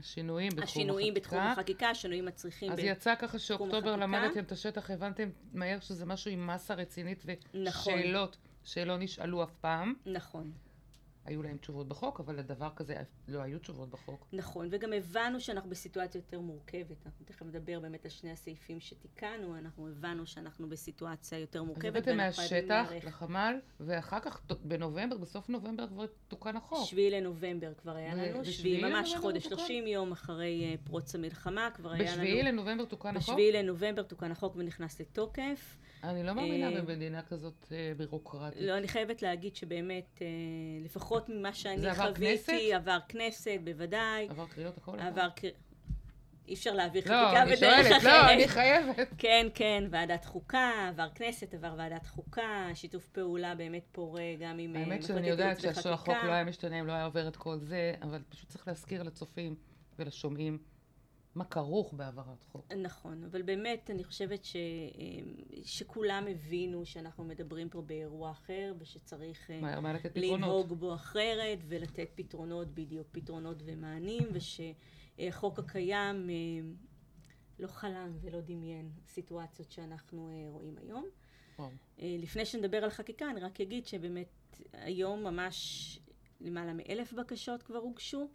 השינויים 0.00 0.50
בתחום 0.50 0.64
השינויים 0.64 1.14
בתחום 1.14 1.38
החקיקה. 1.38 1.60
החקיקה, 1.60 1.90
השינויים 1.90 2.28
הצריכים. 2.28 2.72
אז 2.72 2.78
ב- 2.78 2.82
יצא 2.84 3.14
ככה 3.14 3.38
שאוקטובר 3.38 3.76
החקיקה. 3.76 3.96
למדתם 3.96 4.40
את 4.40 4.52
השטח, 4.52 4.90
הבנתם 4.90 5.28
מהר 5.52 5.80
שזה 5.80 6.06
משהו 6.06 6.30
עם 6.30 6.46
מסה 6.46 6.74
רצינית 6.74 7.24
נכון. 7.54 7.94
ושאלות 7.94 8.36
שלא 8.64 8.96
נשאלו 8.96 9.42
אף 9.44 9.54
פעם. 9.60 9.94
נכון. 10.06 10.52
היו 11.26 11.42
להם 11.42 11.56
תשובות 11.56 11.88
בחוק, 11.88 12.20
אבל 12.20 12.36
לדבר 12.36 12.70
כזה 12.76 12.94
לא 13.28 13.38
היו 13.38 13.58
תשובות 13.58 13.90
בחוק. 13.90 14.26
נכון, 14.32 14.68
וגם 14.70 14.92
הבנו 14.92 15.40
שאנחנו 15.40 15.70
בסיטואציה 15.70 16.18
יותר 16.18 16.40
מורכבת. 16.40 17.06
אנחנו 17.06 17.24
תכף 17.24 17.42
נדבר 17.42 17.80
באמת 17.80 18.04
על 18.04 18.10
שני 18.10 18.30
הסעיפים 18.30 18.80
שתיקנו, 18.80 19.58
אנחנו 19.58 19.88
הבנו 19.88 20.26
שאנחנו 20.26 20.68
בסיטואציה 20.68 21.38
יותר 21.38 21.60
אז 21.60 21.66
מורכבת. 21.66 21.84
הבאתם 21.96 22.18
ואנחנו 22.18 22.42
חייבים 22.42 22.68
מהשטח. 22.68 23.06
לחמ"ל, 23.06 23.54
ואחר 23.80 24.20
כך 24.20 24.40
בנובמבר, 24.62 25.16
בסוף 25.16 25.48
נובמבר 25.48 25.88
כבר 25.88 26.04
תוקן 26.28 26.56
החוק. 26.56 26.86
שביעי 26.88 27.10
לנובמבר 27.10 27.72
כבר 27.74 27.96
היה 27.96 28.14
לנו, 28.14 28.44
שביעי, 28.44 28.82
ממש 28.82 29.14
חודש, 29.14 29.42
תוקן? 29.42 29.56
30 29.56 29.86
יום 29.86 30.12
אחרי 30.12 30.64
אה, 30.64 30.74
פרוץ 30.84 31.14
המלחמה, 31.14 31.68
כבר 31.74 31.90
היה 31.90 32.02
לנו... 32.02 32.12
בשביעי 32.12 32.42
לנובמבר 32.42 32.84
תוקן 32.84 33.16
החוק? 33.16 33.34
בשביעי 33.34 33.52
לנובמבר 33.52 34.02
תוקן 34.02 34.32
החוק 34.32 34.56
ונכנס 34.56 35.00
לתוקף. 35.00 35.76
אני 36.04 36.22
לא 36.22 36.32
מאמינה 36.32 36.70
אה, 36.76 36.80
במדינה 36.82 37.22
כזאת 37.22 37.72
אה, 37.72 37.92
בירוקרטית. 37.96 38.62
לא, 38.62 38.78
אני 38.78 38.88
חייבת 38.88 39.22
להגיד 39.22 39.56
שבאמת, 39.56 40.18
אה, 40.22 40.26
לפחות 40.84 41.28
ממה 41.28 41.52
שאני 41.52 41.88
עבר 41.88 42.12
חוויתי, 42.14 42.44
כנסת? 42.46 42.52
עבר 42.74 42.98
כנסת, 43.08 43.58
בוודאי. 43.64 44.26
עבר 44.30 44.46
קריאות 44.46 44.78
הכל? 44.78 44.98
עבר... 45.00 45.28
קר- 45.36 45.48
אי 46.48 46.54
אפשר 46.54 46.72
להעביר 46.72 47.02
לא, 47.06 47.26
חקיקה 47.26 47.42
אני 47.42 47.56
בדרך 47.56 47.86
שואלת, 47.88 47.90
לא, 48.04 48.10
אחרת. 48.10 48.30
אני 48.30 48.48
חייבת. 48.48 49.08
כן, 49.18 49.46
כן, 49.54 49.84
ועדת 49.90 50.24
חוקה, 50.24 50.70
עבר 50.88 51.08
כנסת, 51.14 51.54
עבר 51.54 51.74
ועדת 51.78 52.06
חוקה, 52.06 52.68
שיתוף 52.74 53.08
פעולה 53.08 53.54
באמת 53.54 53.82
פורה 53.92 54.22
גם 54.40 54.58
עם 54.58 54.76
האמת 54.76 55.02
שאני 55.02 55.28
יודעת 55.28 55.60
שהחוק. 55.60 56.08
לא 56.08 56.32
היה 56.32 56.44
משתנה 56.44 56.80
אם 56.80 56.86
לא 56.86 56.92
היה 56.92 57.04
עובר 57.04 57.28
את 57.28 57.36
כל 57.36 57.58
זה, 57.58 57.94
אבל 58.02 58.22
פשוט 58.28 58.48
צריך 58.48 58.68
להזכיר 58.68 59.02
לצופים 59.02 59.54
ולשומעים 59.98 60.58
מה 61.36 61.44
כרוך 61.44 61.92
בהעברת 61.92 62.44
חוק. 62.52 62.72
נכון, 62.72 63.24
אבל 63.24 63.42
באמת 63.42 63.90
אני 63.90 64.04
חושבת 64.04 64.44
ש, 64.44 64.56
אה, 64.56 64.60
שכולם 65.64 66.26
הבינו 66.30 66.86
שאנחנו 66.86 67.24
מדברים 67.24 67.68
פה 67.68 67.82
באירוע 67.82 68.30
אחר 68.30 68.74
ושצריך 68.78 69.50
אה. 69.50 69.60
לנהוג 70.14 70.72
בו 70.72 70.94
אחרת 70.94 71.58
ולתת 71.68 72.08
פתרונות, 72.14 72.74
בדיוק 72.74 73.06
פתרונות 73.12 73.56
ומענים, 73.64 74.22
ושהחוק 74.32 75.58
הקיים 75.58 76.30
אה, 76.30 76.34
לא 77.58 77.66
חלם 77.66 78.16
ולא 78.20 78.40
דמיין 78.40 78.90
סיטואציות 79.06 79.70
שאנחנו 79.70 80.28
אה, 80.28 80.50
רואים 80.50 80.76
היום. 80.78 81.04
וואו. 81.58 81.70
אה, 82.00 82.16
לפני 82.18 82.44
שנדבר 82.46 82.84
על 82.84 82.90
חקיקה, 82.90 83.30
אני 83.30 83.40
רק 83.40 83.60
אגיד 83.60 83.86
שבאמת 83.86 84.60
היום 84.72 85.22
ממש 85.22 85.98
למעלה 86.40 86.72
מאלף 86.72 87.12
בקשות 87.12 87.62
כבר 87.62 87.78
הוגשו 87.78 88.28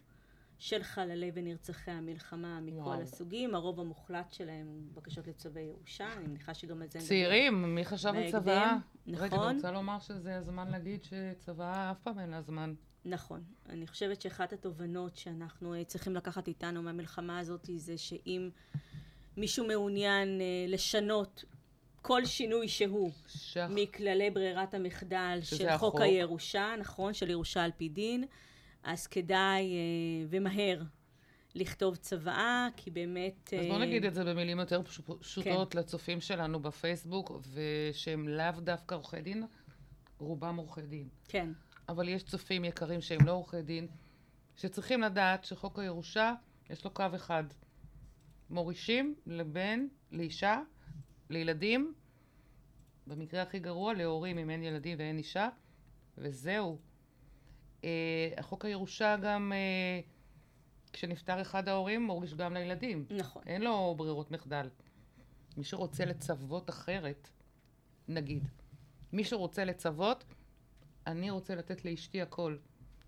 של 0.62 0.82
חללי 0.82 1.30
ונרצחי 1.34 1.90
המלחמה 1.90 2.60
מכל 2.60 2.76
וואו. 2.76 3.02
הסוגים. 3.02 3.54
הרוב 3.54 3.80
המוחלט 3.80 4.32
שלהם 4.32 4.66
הוא 4.66 4.82
בקשות 4.94 5.26
לצווי 5.26 5.60
ירושה, 5.60 6.12
אני 6.12 6.26
מניחה 6.26 6.54
שגם 6.54 6.82
על 6.82 6.88
זה. 6.88 6.98
צעירים, 6.98 7.74
מי 7.74 7.84
חשב 7.84 8.08
על 8.08 8.30
צוואה? 8.30 8.76
נכון. 9.06 9.24
רגע, 9.24 9.36
אני 9.36 9.56
רוצה 9.56 9.70
לומר 9.70 9.98
שזה 9.98 10.36
הזמן 10.36 10.70
להגיד 10.70 11.04
שצוואה 11.04 11.90
אף 11.90 11.98
פעם 12.02 12.18
אין 12.18 12.30
לה 12.30 12.42
זמן. 12.42 12.74
נכון. 13.04 13.42
אני 13.68 13.86
חושבת 13.86 14.20
שאחת 14.20 14.52
התובנות 14.52 15.16
שאנחנו 15.16 15.74
אה, 15.74 15.84
צריכים 15.84 16.14
לקחת 16.14 16.48
איתנו 16.48 16.82
מהמלחמה 16.82 17.38
הזאת 17.38 17.70
זה 17.76 17.98
שאם 17.98 18.50
מישהו 19.36 19.66
מעוניין 19.66 20.40
אה, 20.40 20.44
לשנות 20.68 21.44
כל 22.02 22.24
שינוי 22.24 22.68
שהוא 22.68 23.10
שח. 23.26 23.68
מכללי 23.70 24.30
ברירת 24.30 24.74
המחדל 24.74 25.38
של 25.42 25.68
החוק. 25.68 25.92
חוק 25.92 26.00
הירושה, 26.00 26.74
נכון, 26.80 27.14
של 27.14 27.30
ירושה 27.30 27.64
על 27.64 27.70
פי 27.76 27.88
דין, 27.88 28.24
אז 28.82 29.06
כדאי 29.06 29.74
אה, 29.74 30.26
ומהר 30.28 30.82
לכתוב 31.54 31.96
צוואה, 31.96 32.68
כי 32.76 32.90
באמת... 32.90 33.52
אז 33.60 33.66
בואו 33.66 33.80
אה, 33.80 33.86
נגיד 33.86 34.04
את 34.04 34.14
זה 34.14 34.24
במילים 34.24 34.58
יותר 34.58 34.82
פש- 34.82 35.00
פשוטות 35.20 35.74
לצופים 35.74 36.20
שלנו 36.20 36.60
בפייסבוק, 36.60 37.32
ושהם 37.52 38.28
לאו 38.28 38.60
דווקא 38.60 38.94
עורכי 38.94 39.20
דין, 39.22 39.46
רובם 40.18 40.56
עורכי 40.56 40.82
דין. 40.82 41.08
כן, 41.28 41.48
אבל 41.88 42.08
יש 42.08 42.22
צופים 42.22 42.64
יקרים 42.64 43.00
שהם 43.00 43.26
לא 43.26 43.32
עורכי 43.32 43.62
דין, 43.62 43.86
שצריכים 44.56 45.00
לדעת 45.02 45.44
שחוק 45.44 45.78
הירושה, 45.78 46.34
יש 46.70 46.84
לו 46.84 46.90
קו 46.90 47.04
אחד. 47.14 47.44
מורישים 48.50 49.14
לבן, 49.26 49.86
לאישה, 50.12 50.60
לילדים, 51.30 51.94
במקרה 53.06 53.42
הכי 53.42 53.58
גרוע, 53.58 53.94
להורים 53.94 54.38
אם 54.38 54.50
אין 54.50 54.62
ילדים 54.62 54.98
ואין 54.98 55.18
אישה, 55.18 55.48
וזהו. 56.18 56.78
אה, 57.84 57.88
החוק 58.36 58.64
הירושה 58.64 59.16
גם, 59.16 59.52
אה, 59.52 60.00
כשנפטר 60.92 61.40
אחד 61.40 61.68
ההורים, 61.68 62.02
מוריש 62.02 62.34
גם 62.34 62.54
לילדים. 62.54 63.04
נכון. 63.10 63.42
אין 63.46 63.62
לו 63.62 63.94
ברירות 63.96 64.30
מחדל. 64.30 64.68
מי 65.56 65.64
שרוצה 65.64 66.04
לצוות 66.04 66.70
אחרת, 66.70 67.28
נגיד, 68.08 68.48
מי 69.12 69.24
שרוצה 69.24 69.64
לצוות, 69.64 70.24
אני 71.06 71.30
רוצה 71.30 71.54
לתת 71.54 71.84
לאשתי 71.84 72.22
הכל, 72.22 72.56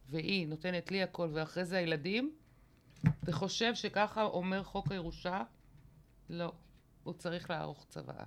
והיא 0.09 0.49
נותנת 0.49 0.91
לי 0.91 1.03
הכל, 1.03 1.29
ואחרי 1.33 1.65
זה 1.65 1.79
הילדים, 1.79 2.35
וחושב 3.25 3.75
שככה 3.75 4.23
אומר 4.23 4.63
חוק 4.63 4.93
הירושה, 4.93 5.43
לא, 6.29 6.53
הוא 7.05 7.15
צריך 7.15 7.51
לערוך 7.51 7.87
צוואה. 7.89 8.25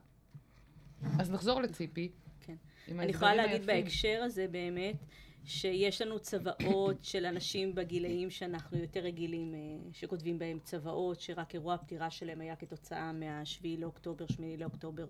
אז 1.19 1.31
נחזור 1.31 1.62
לציפי. 1.62 2.12
כן. 2.41 2.55
אני 2.91 3.12
יכולה 3.12 3.36
להגיד 3.36 3.69
היפים. 3.69 3.83
בהקשר 3.83 4.21
הזה 4.23 4.47
באמת, 4.47 4.95
שיש 5.45 6.02
לנו 6.02 6.19
צוואות 6.19 7.04
של 7.04 7.26
אנשים 7.26 7.76
בגילאים 7.76 8.30
שאנחנו 8.30 8.78
יותר 8.78 9.00
רגילים, 9.00 9.56
אה, 9.56 9.60
שכותבים 9.93 10.39
בהם 10.39 10.60
צוואות, 10.63 11.21
שרק 11.21 11.54
אירוע 11.54 11.73
הפטירה 11.73 12.10
שלהם 12.10 12.41
היה 12.41 12.56
כתוצאה 12.56 13.12
מהשביעי 13.12 13.78
לאוקטובר, 13.78 14.26
שמיני 14.28 14.58
לאוקטובר 14.58 15.06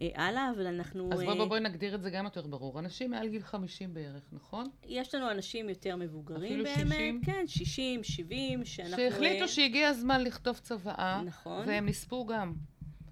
והלאה, 0.00 0.50
אבל 0.56 0.66
אנחנו... 0.66 1.12
אז 1.12 1.20
אה, 1.20 1.24
בואי 1.24 1.36
בוא, 1.36 1.46
בואי 1.46 1.60
נגדיר 1.60 1.94
את 1.94 2.02
זה 2.02 2.10
גם 2.10 2.24
יותר 2.24 2.46
ברור. 2.46 2.78
אנשים 2.78 3.10
מעל 3.10 3.28
גיל 3.28 3.42
50 3.42 3.94
בערך, 3.94 4.22
נכון? 4.32 4.70
יש 4.84 5.14
לנו 5.14 5.30
אנשים 5.30 5.68
יותר 5.68 5.96
מבוגרים 5.96 6.60
אפילו 6.60 6.64
באמת, 6.64 6.92
60? 6.92 7.20
כן, 7.24 7.46
60, 7.46 8.04
70, 8.04 8.64
שאנחנו... 8.64 8.96
שהחליטו 8.96 9.42
אה, 9.42 9.48
שהגיע 9.48 9.88
הזמן 9.88 10.20
לכתוב 10.20 10.58
צוואה, 10.58 11.22
נכון. 11.24 11.68
והם 11.68 11.86
נספו 11.86 12.26
גם. 12.26 12.54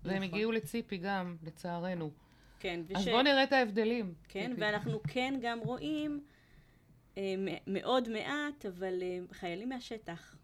והם 0.05 0.17
נכון. 0.17 0.29
הגיעו 0.29 0.53
לציפי 0.53 0.97
גם, 0.97 1.37
לצערנו. 1.43 2.11
כן, 2.63 2.81
אז 2.97 3.03
וש... 3.03 3.09
בואו 3.09 3.23
נראה 3.23 3.43
את 3.43 3.53
ההבדלים. 3.53 4.15
כן. 4.29 4.53
ואנחנו 4.59 5.01
כן 5.09 5.35
גם 5.43 5.59
רואים 5.65 6.21
אה, 7.19 7.35
מאוד 7.67 8.09
מעט, 8.09 8.67
אבל 8.67 9.03
אה, 9.03 9.19
חיילים 9.33 9.69
מהשטח, 9.69 10.37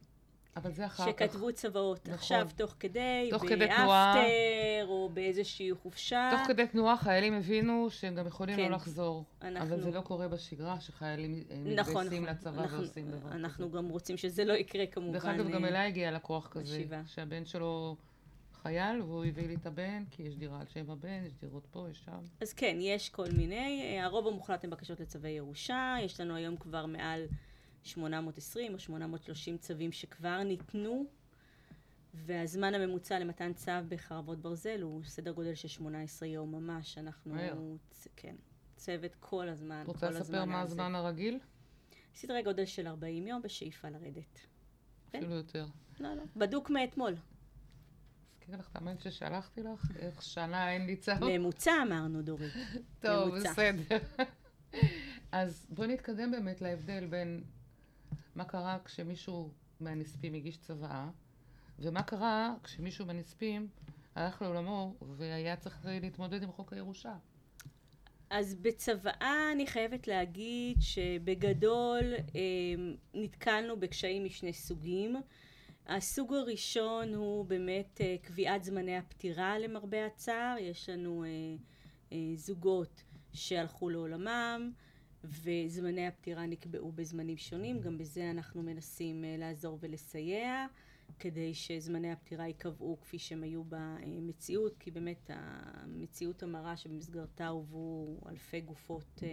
אבל 0.57 0.72
זה 0.72 0.87
אחר 0.87 1.04
כך. 1.04 1.09
שכתבו 1.11 1.52
צוואות. 1.52 2.00
נכון. 2.02 2.14
עכשיו, 2.14 2.48
תוך 2.57 2.74
כדי, 2.81 3.28
תוך 3.31 3.42
כדי 3.42 3.66
תנועה. 3.76 4.14
באפטר, 4.14 4.87
או 4.88 5.11
באיזושהי 5.14 5.70
חופשה. 5.74 6.31
תוך 6.38 6.46
כדי 6.46 6.66
תנועה 6.66 6.96
חיילים 6.96 7.35
הבינו 7.35 7.87
שהם 7.90 8.14
גם 8.14 8.26
יכולים 8.26 8.57
כן. 8.57 8.62
לא 8.70 8.76
לחזור. 8.76 9.24
אנחנו- 9.42 9.74
אבל 9.74 9.81
זה 9.83 9.90
לא 9.90 10.00
קורה 10.00 10.28
בשגרה, 10.28 10.81
שחיילים 10.81 11.44
אה, 11.50 11.57
נכון, 11.76 11.94
מתגייסים 12.07 12.22
נכון. 12.22 12.35
לצבא 12.37 12.62
אנחנו- 12.62 12.78
ועושים 12.78 13.09
דבר 13.11 13.28
כזה. 13.28 13.35
אנחנו 13.35 13.70
גם 13.70 13.88
רוצים 13.88 14.16
שזה 14.16 14.44
לא 14.44 14.52
יקרה, 14.52 14.87
כמובן. 14.87 15.12
דרך 15.12 15.24
אגב, 15.24 15.48
גם 15.50 15.64
אה, 15.64 15.68
אליי 15.68 15.87
הגיע 15.87 16.11
לקוח 16.11 16.48
כזה, 16.48 16.78
בשבעה. 16.78 17.02
שהבן 17.07 17.44
שלו 17.44 17.96
חייל, 18.68 19.02
והוא 19.02 19.24
הביא 19.24 19.46
לי 19.46 19.54
את 19.54 19.66
הבן, 19.66 20.04
כי 20.11 20.22
יש 20.22 20.37
דירה 20.37 20.61
על 20.61 20.66
שם 20.66 20.90
הבן, 20.90 21.23
יש 21.27 21.35
דירות 21.40 21.66
פה, 21.71 21.87
יש 21.90 21.98
שם. 22.04 22.19
אז 22.40 22.52
כן, 22.52 22.77
יש 22.81 23.08
כל 23.10 23.27
מיני. 23.37 23.83
אה, 23.98 24.04
הרוב 24.04 24.27
המוחלט 24.27 24.64
הם 24.64 24.71
בקשות 24.71 25.00
לצווי 25.00 25.31
ירושה. 25.31 25.96
יש 26.02 26.21
לנו 26.21 26.35
היום 26.37 26.56
כבר 26.56 26.87
מעל 26.87 27.27
820 27.83 28.75
או 28.75 28.79
830 28.79 29.58
צווים 29.58 29.92
שכבר 29.92 30.42
ניתנו, 30.42 31.04
והזמן 32.14 32.75
הממוצע 32.75 33.19
למתן 33.19 33.52
צו 33.52 33.73
בחרבות 33.88 34.38
ברזל 34.38 34.81
הוא 34.83 35.04
סדר 35.04 35.33
גודל 35.33 35.54
של 35.54 35.69
18 35.69 36.29
יום 36.29 36.52
ממש. 36.54 36.98
אנחנו, 36.98 37.35
מהר. 37.35 37.58
צ- 37.90 38.08
כן, 38.16 38.37
צוות 38.77 39.14
כל 39.21 39.48
הזמן, 39.48 39.83
כל 39.87 39.92
רוצה 39.92 40.08
הזמן 40.08 40.21
לספר 40.21 40.44
מה. 40.44 40.60
הזמן 40.60 40.94
הרגיל? 40.94 41.38
סדרי 42.14 42.42
גודל 42.42 42.64
של 42.64 42.87
40 42.87 43.27
יום 43.27 43.42
בשאיפה 43.42 43.88
לרדת. 43.88 44.40
כן. 45.10 45.19
אפילו 45.19 45.35
יותר. 45.35 45.66
לא, 46.00 46.14
לא. 46.14 46.23
בדוק 46.37 46.71
מאתמול. 46.71 47.14
אזכיר 48.49 48.61
לך 48.61 48.69
את 48.71 48.77
המייל 48.77 48.99
ששלחתי 48.99 49.63
לך? 49.63 49.90
איך 49.99 50.23
שנה 50.23 50.73
אין 50.73 50.87
לי 50.87 50.96
צו? 50.96 51.13
ממוצע 51.21 51.73
אמרנו, 51.83 52.23
דורית. 52.23 52.53
טוב. 53.01 53.35
בסדר. 53.35 53.99
אז 55.33 55.67
בואי 55.71 55.88
נתקדם 55.88 56.31
באמת 56.31 56.61
להבדל 56.61 57.07
בין 57.07 57.44
מה 58.35 58.44
קרה 58.44 58.79
כשמישהו 58.85 59.51
מהנספים 59.81 60.35
הגיש 60.35 60.57
צוואה, 60.57 61.09
ומה 61.79 62.03
קרה 62.03 62.55
כשמישהו 62.65 63.07
מהנספים 63.07 63.69
הלך 64.15 64.42
לעולמו 64.42 64.94
והיה 65.17 65.57
צריך 65.57 65.87
להתמודד 65.87 66.42
עם 66.42 66.53
חוק 66.53 66.73
הירושה. 66.73 67.15
אז 68.31 68.55
בצוואה 68.55 69.53
אני 69.53 69.67
חייבת 69.67 70.09
להגיד 70.09 70.77
שבגדול 70.81 72.15
אה, 72.15 72.40
נתקלנו 73.15 73.81
בקשיים 73.81 74.25
משני 74.25 74.53
סוגים. 74.53 75.17
הסוג 75.88 76.34
הראשון 76.34 77.14
הוא 77.14 77.44
באמת 77.44 78.00
אה, 78.00 78.16
קביעת 78.22 78.64
זמני 78.64 78.96
הפטירה 78.96 79.58
למרבה 79.58 80.06
הצער. 80.06 80.56
יש 80.60 80.88
לנו 80.88 81.24
אה, 82.12 82.18
זוגות 82.34 83.02
שהלכו 83.32 83.90
לעולמם 83.90 84.72
וזמני 85.24 86.06
הפטירה 86.06 86.46
נקבעו 86.46 86.92
בזמנים 86.92 87.36
שונים. 87.36 87.80
גם 87.80 87.98
בזה 87.98 88.30
אנחנו 88.30 88.62
מנסים 88.62 89.24
לעזור 89.38 89.78
ולסייע. 89.80 90.66
כדי 91.19 91.54
שזמני 91.54 92.13
הפטירה 92.13 92.46
ייקבעו 92.46 92.98
כפי 93.00 93.19
שהם 93.19 93.42
היו 93.42 93.63
במציאות, 93.69 94.77
כי 94.79 94.90
באמת 94.90 95.31
המציאות 95.35 96.42
המרה 96.42 96.77
שבמסגרתה 96.77 97.48
הובאו 97.48 98.21
אלפי 98.29 98.61
גופות, 98.61 99.23
אה, 99.23 99.29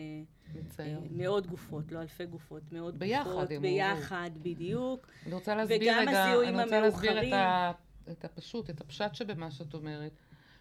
מצער. 0.56 1.00
מאות 1.12 1.48
גופות, 1.48 1.92
לא 1.92 2.02
אלפי 2.02 2.26
גופות, 2.26 2.72
מאות 2.72 2.98
ביחד 2.98 3.30
גופות, 3.32 3.50
ביחד, 3.62 4.30
הובאו. 4.36 4.44
בדיוק. 4.44 5.08
אני 5.26 5.34
רוצה 5.34 5.56
להסביר 5.56 6.00
רגע, 6.00 6.26
אני 6.50 6.64
רוצה 6.64 6.82
להסביר 6.82 7.28
את. 7.28 7.34
ה, 7.34 7.72
את 8.12 8.26
הפשוט, 8.26 8.70
את 8.70 8.82
הפשט 8.82 9.16
שבמה 9.16 9.52
שאת 9.52 9.74
אומרת, 9.74 10.12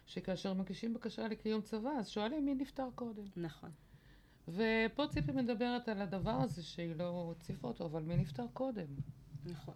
שכאשר 0.05 0.53
מגישים 0.53 0.93
בקשה 0.93 1.27
לקיום 1.27 1.61
צבא, 1.61 1.89
אז 1.89 2.09
שואלים 2.09 2.45
מי 2.45 2.55
נפטר 2.55 2.87
קודם. 2.95 3.23
נכון. 3.35 3.71
ופה 4.47 5.07
ציפי 5.09 5.31
מדברת 5.31 5.89
על 5.89 6.01
הדבר 6.01 6.41
הזה 6.41 6.63
שהיא 6.63 6.95
לא 6.95 7.33
הציפה 7.37 7.67
אותו, 7.67 7.85
אבל 7.85 8.03
מי 8.03 8.17
נפטר 8.17 8.45
קודם? 8.53 8.87
נכון. 9.45 9.75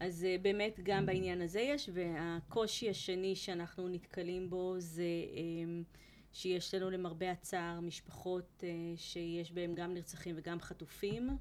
אז 0.00 0.26
uh, 0.26 0.42
באמת 0.42 0.80
גם 0.82 1.06
בעניין 1.06 1.40
הזה 1.40 1.60
יש, 1.60 1.90
והקושי 1.92 2.90
השני 2.90 3.36
שאנחנו 3.36 3.88
נתקלים 3.88 4.50
בו 4.50 4.74
זה 4.78 5.04
um, 5.32 5.98
שיש 6.32 6.74
לנו 6.74 6.90
למרבה 6.90 7.30
הצער 7.30 7.80
משפחות 7.80 8.62
uh, 8.62 8.64
שיש 8.96 9.52
בהן 9.52 9.74
גם 9.74 9.94
נרצחים 9.94 10.34
וגם 10.38 10.60
חטופים, 10.60 11.38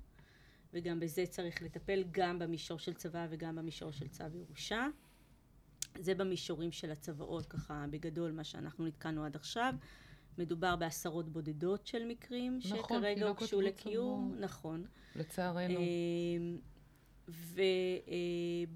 וגם 0.73 0.99
בזה 0.99 1.25
צריך 1.25 1.61
לטפל 1.61 2.03
גם 2.11 2.39
במישור 2.39 2.79
של 2.79 2.93
צבא 2.93 3.27
וגם 3.29 3.55
במישור 3.55 3.91
של 3.91 4.07
צו 4.07 4.23
ירושה. 4.33 4.87
זה 5.99 6.15
במישורים 6.15 6.71
של 6.71 6.91
הצוואות, 6.91 7.45
ככה 7.45 7.85
בגדול 7.89 8.31
מה 8.31 8.43
שאנחנו 8.43 8.85
נתקלנו 8.85 9.25
עד 9.25 9.35
עכשיו. 9.35 9.73
מדובר 10.37 10.75
בעשרות 10.75 11.29
בודדות 11.29 11.87
של 11.87 12.05
מקרים 12.05 12.59
נכון, 12.65 12.77
שכרגע 12.77 13.25
לא 13.25 13.29
הוגשו 13.29 13.61
לקיום, 13.61 14.31
צבא. 14.35 14.45
נכון. 14.45 14.85
לצערנו. 15.15 15.79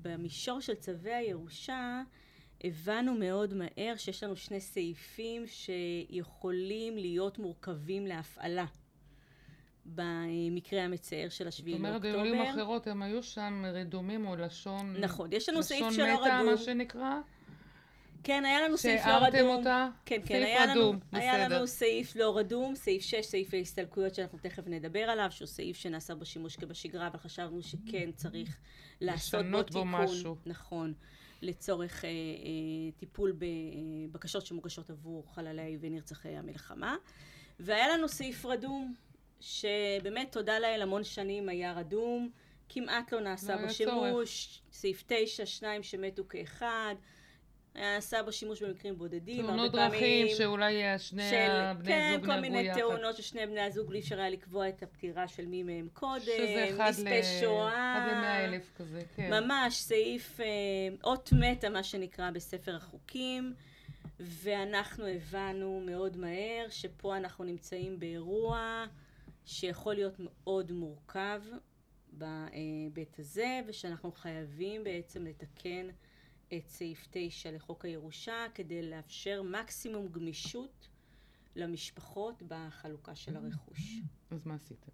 ובמישור 0.03 0.61
של 0.61 0.75
צווי 0.75 1.13
הירושה 1.13 2.01
הבנו 2.63 3.13
מאוד 3.15 3.53
מהר 3.53 3.93
שיש 3.97 4.23
לנו 4.23 4.35
שני 4.35 4.59
סעיפים 4.59 5.43
שיכולים 5.47 6.97
להיות 6.97 7.39
מורכבים 7.39 8.07
להפעלה 8.07 8.65
במקרה 9.85 10.83
המצער 10.83 11.29
של 11.29 11.47
השביעי 11.47 11.79
לאוקטובר. 11.79 11.97
זאת 11.99 12.15
אומרת, 12.15 12.27
במילים 12.27 12.41
אחרות, 12.41 12.87
הם 12.87 13.01
היו 13.01 13.23
שם 13.23 13.63
רדומים 13.73 14.27
או 14.27 14.35
לשון... 14.35 14.95
נכון, 14.99 15.33
יש 15.33 15.49
לנו 15.49 15.63
סעיף 15.63 15.81
לשון 15.81 15.93
שלא 15.93 16.25
רדום. 16.25 16.45
מה 16.45 16.57
שנקרא? 16.57 17.19
כן, 18.23 18.45
היה 18.45 18.61
לנו 18.61 18.77
סעיף 18.77 18.99
לא 18.99 19.05
שהערתם 19.05 19.37
רדום. 19.37 19.49
אותה? 19.49 19.89
כן, 20.05 20.21
כן, 20.25 20.43
היה, 20.43 20.71
רדום, 20.71 20.99
לנו, 21.11 21.19
היה. 21.19 21.47
לנו 21.49 21.67
סעיף 21.67 22.15
לא 22.15 22.37
רדום, 22.37 22.75
סעיף 22.75 23.03
6, 23.03 23.25
סעיף 23.25 23.53
ההסתלקויות 23.53 24.15
שאנחנו 24.15 24.37
תכף 24.41 24.67
נדבר 24.67 24.99
עליו, 24.99 25.27
שהוא 25.29 25.45
סעיף 25.45 25.77
שנעשה 25.77 26.15
בו 26.15 26.25
שימוש 26.25 26.55
כבשגרה, 26.55 27.07
אבל 27.07 27.19
חשבנו 27.19 27.61
שכן 27.61 28.11
צריך 28.15 28.57
לעשות 29.01 29.41
בו 29.41 29.47
לשנות 29.47 29.71
בו 29.71 29.79
תיקון. 29.79 30.03
משהו. 30.03 30.35
נכון. 30.45 30.93
לצורך 31.41 32.05
אה, 32.05 32.09
אה, 32.09 32.91
טיפול 32.97 33.33
בבקשות 33.37 34.45
שמוגשות 34.45 34.89
עבור 34.89 35.33
חללי 35.35 35.77
ונרצחי 35.81 36.35
המלחמה. 36.35 36.95
והיה 37.59 37.87
לנו 37.87 38.07
סעיף 38.07 38.45
רדום, 38.45 38.93
שבאמת 39.39 40.31
תודה 40.31 40.59
לאל 40.59 40.81
המון 40.81 41.03
שנים 41.03 41.49
היה 41.49 41.73
רדום, 41.73 42.29
כמעט 42.69 43.13
לא 43.13 43.19
נעשה 43.19 43.55
לא 43.55 43.61
בו 43.61 43.73
שימוש, 43.73 44.61
סעיף 44.71 45.03
9, 45.07 45.45
שניים 45.45 45.83
שמתו 45.83 46.23
כאחד. 46.29 46.95
היה 47.75 47.95
נעשה 47.95 48.23
בו 48.23 48.31
שימוש 48.31 48.61
במקרים 48.63 48.97
בודדים, 48.97 49.39
הרבה 49.45 49.51
תאונות 49.57 49.71
פעמים... 49.71 49.91
דרכים, 49.91 50.27
שאולי 50.37 50.99
שני 50.99 51.29
של, 51.29 51.73
בני 51.77 51.87
כן, 51.87 52.11
זוג 52.13 52.21
כל 52.21 52.27
נהרגו 52.27 52.41
מיני 52.41 52.59
יחד. 52.59 52.79
תאונות 52.79 53.17
ששני 53.17 53.45
בני 53.45 53.61
הזוג 53.61 53.93
לא 53.93 53.99
אפשר 53.99 54.19
היה 54.19 54.29
לקבוע 54.29 54.69
את 54.69 54.83
הפטירה 54.83 55.27
של 55.27 55.45
מי 55.45 55.63
מהם 55.63 55.87
קודם, 55.93 56.21
שזה 56.21 56.69
אחד 56.75 56.91
ל- 57.03 57.23
שואה, 57.39 57.97
אחד 57.97 58.11
למאה 58.11 58.45
אלף 58.45 58.71
כזה, 58.77 59.01
כן. 59.15 59.29
ממש 59.29 59.75
סעיף 59.75 60.39
אה, 60.39 60.45
אות 61.03 61.29
מתה 61.33 61.69
מה 61.69 61.83
שנקרא 61.83 62.31
בספר 62.31 62.75
החוקים 62.75 63.53
ואנחנו 64.19 65.07
הבנו 65.07 65.81
מאוד 65.85 66.17
מהר 66.17 66.65
שפה 66.69 67.17
אנחנו 67.17 67.43
נמצאים 67.43 67.99
באירוע 67.99 68.85
שיכול 69.45 69.93
להיות 69.93 70.15
מאוד 70.19 70.71
מורכב 70.71 71.41
בהיבט 72.11 73.19
הזה 73.19 73.59
ושאנחנו 73.67 74.11
חייבים 74.11 74.83
בעצם 74.83 75.25
לתקן 75.25 75.87
את 76.57 76.67
סעיף 76.67 77.07
9 77.11 77.51
לחוק 77.51 77.85
הירושה 77.85 78.45
כדי 78.53 78.89
לאפשר 78.89 79.41
מקסימום 79.41 80.07
גמישות 80.07 80.87
למשפחות 81.55 82.43
בחלוקה 82.47 83.15
של 83.15 83.35
הרכוש. 83.35 83.99
אז 84.31 84.45
מה 84.45 84.55
עשיתם? 84.55 84.91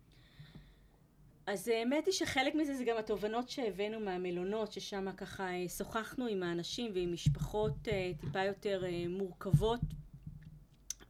אז 1.46 1.68
האמת 1.68 2.06
היא 2.06 2.14
שחלק 2.14 2.56
מזה 2.56 2.76
זה 2.76 2.84
גם 2.84 2.98
התובנות 2.98 3.50
שהבאנו 3.50 4.00
מהמלונות, 4.00 4.72
ששם 4.72 5.12
ככה 5.18 5.52
אה, 5.52 5.70
שוחחנו 5.70 6.26
עם 6.26 6.44
האנשים 6.44 6.92
ועם 6.94 7.14
משפחות 7.14 7.88
אה, 7.88 8.12
טיפה 8.22 8.44
יותר 8.44 8.86
אה, 8.86 9.06
מורכבות, 9.10 9.80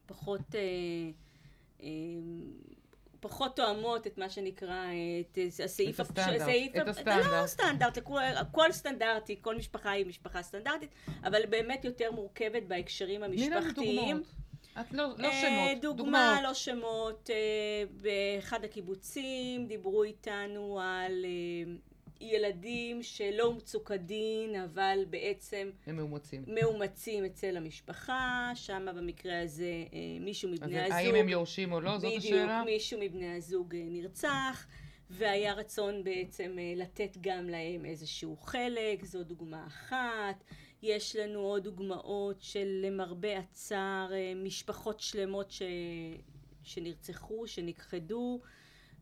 פחות, 0.06 0.54
פחות 3.20 3.56
תואמות 3.56 4.06
את 4.06 4.18
מה 4.18 4.30
שנקרא, 4.30 4.84
את 5.20 5.38
הסעיף... 5.64 5.94
את 5.94 6.00
הסטנדרט, 6.00 6.40
הסעיף- 6.40 6.76
את 6.76 6.88
הסטנדרט. 6.88 7.24
זה 7.24 7.30
לא 7.42 7.46
סטנדרט, 7.46 7.98
הכל 8.36 8.72
סטנדרטי, 8.72 9.36
כל 9.40 9.56
משפחה 9.56 9.90
היא 9.90 10.06
משפחה 10.06 10.42
סטנדרטית, 10.42 10.90
אבל 11.24 11.46
באמת 11.46 11.84
יותר 11.84 12.12
מורכבת 12.12 12.62
בהקשרים 12.62 13.22
המשפחתיים. 13.22 14.22
את 14.80 14.92
לא, 14.92 15.08
לא 15.18 15.28
אה, 15.28 15.40
שמות, 15.42 15.82
דוגמה, 15.82 16.02
דוגמאות. 16.02 16.42
לא 16.42 16.54
שמות. 16.54 17.30
אה, 17.30 17.84
באחד 17.90 18.64
הקיבוצים 18.64 19.66
דיברו 19.66 20.02
איתנו 20.02 20.80
על 20.82 21.24
אה, 21.24 21.72
ילדים 22.20 23.02
שלא 23.02 23.44
אומצו 23.44 23.84
כדין, 23.84 24.56
אבל 24.56 24.98
בעצם 25.10 25.70
הם 25.86 25.96
מאומצים. 25.96 26.44
מאומצים 26.46 27.24
אצל 27.24 27.56
המשפחה, 27.56 28.52
שם 28.54 28.86
במקרה 28.96 29.42
הזה 29.42 29.84
אה, 29.92 29.98
מישהו 30.20 30.52
אז 30.52 30.60
מבני 30.60 30.80
הזוג... 30.80 30.92
האם 30.92 31.14
הם 31.14 31.28
יורשים 31.28 31.72
או 31.72 31.80
לא? 31.80 31.98
זאת 31.98 32.12
בדיוק, 32.12 32.24
השאלה? 32.24 32.62
מישהו 32.66 33.00
מבני 33.00 33.36
הזוג 33.36 33.74
אה, 33.74 33.80
נרצח, 33.84 34.66
והיה 35.10 35.54
רצון 35.54 36.04
בעצם 36.04 36.56
אה, 36.58 36.72
לתת 36.76 37.16
גם 37.20 37.48
להם 37.48 37.84
איזשהו 37.84 38.36
חלק, 38.36 39.04
זו 39.04 39.24
דוגמה 39.24 39.66
אחת. 39.66 40.44
יש 40.82 41.16
לנו 41.16 41.40
עוד 41.40 41.64
דוגמאות 41.64 42.42
של 42.42 42.80
למרבה 42.84 43.38
הצער 43.38 44.10
משפחות 44.36 45.00
שלמות 45.00 45.50
ש... 45.50 45.62
שנרצחו, 46.62 47.46
שנכחדו, 47.46 48.40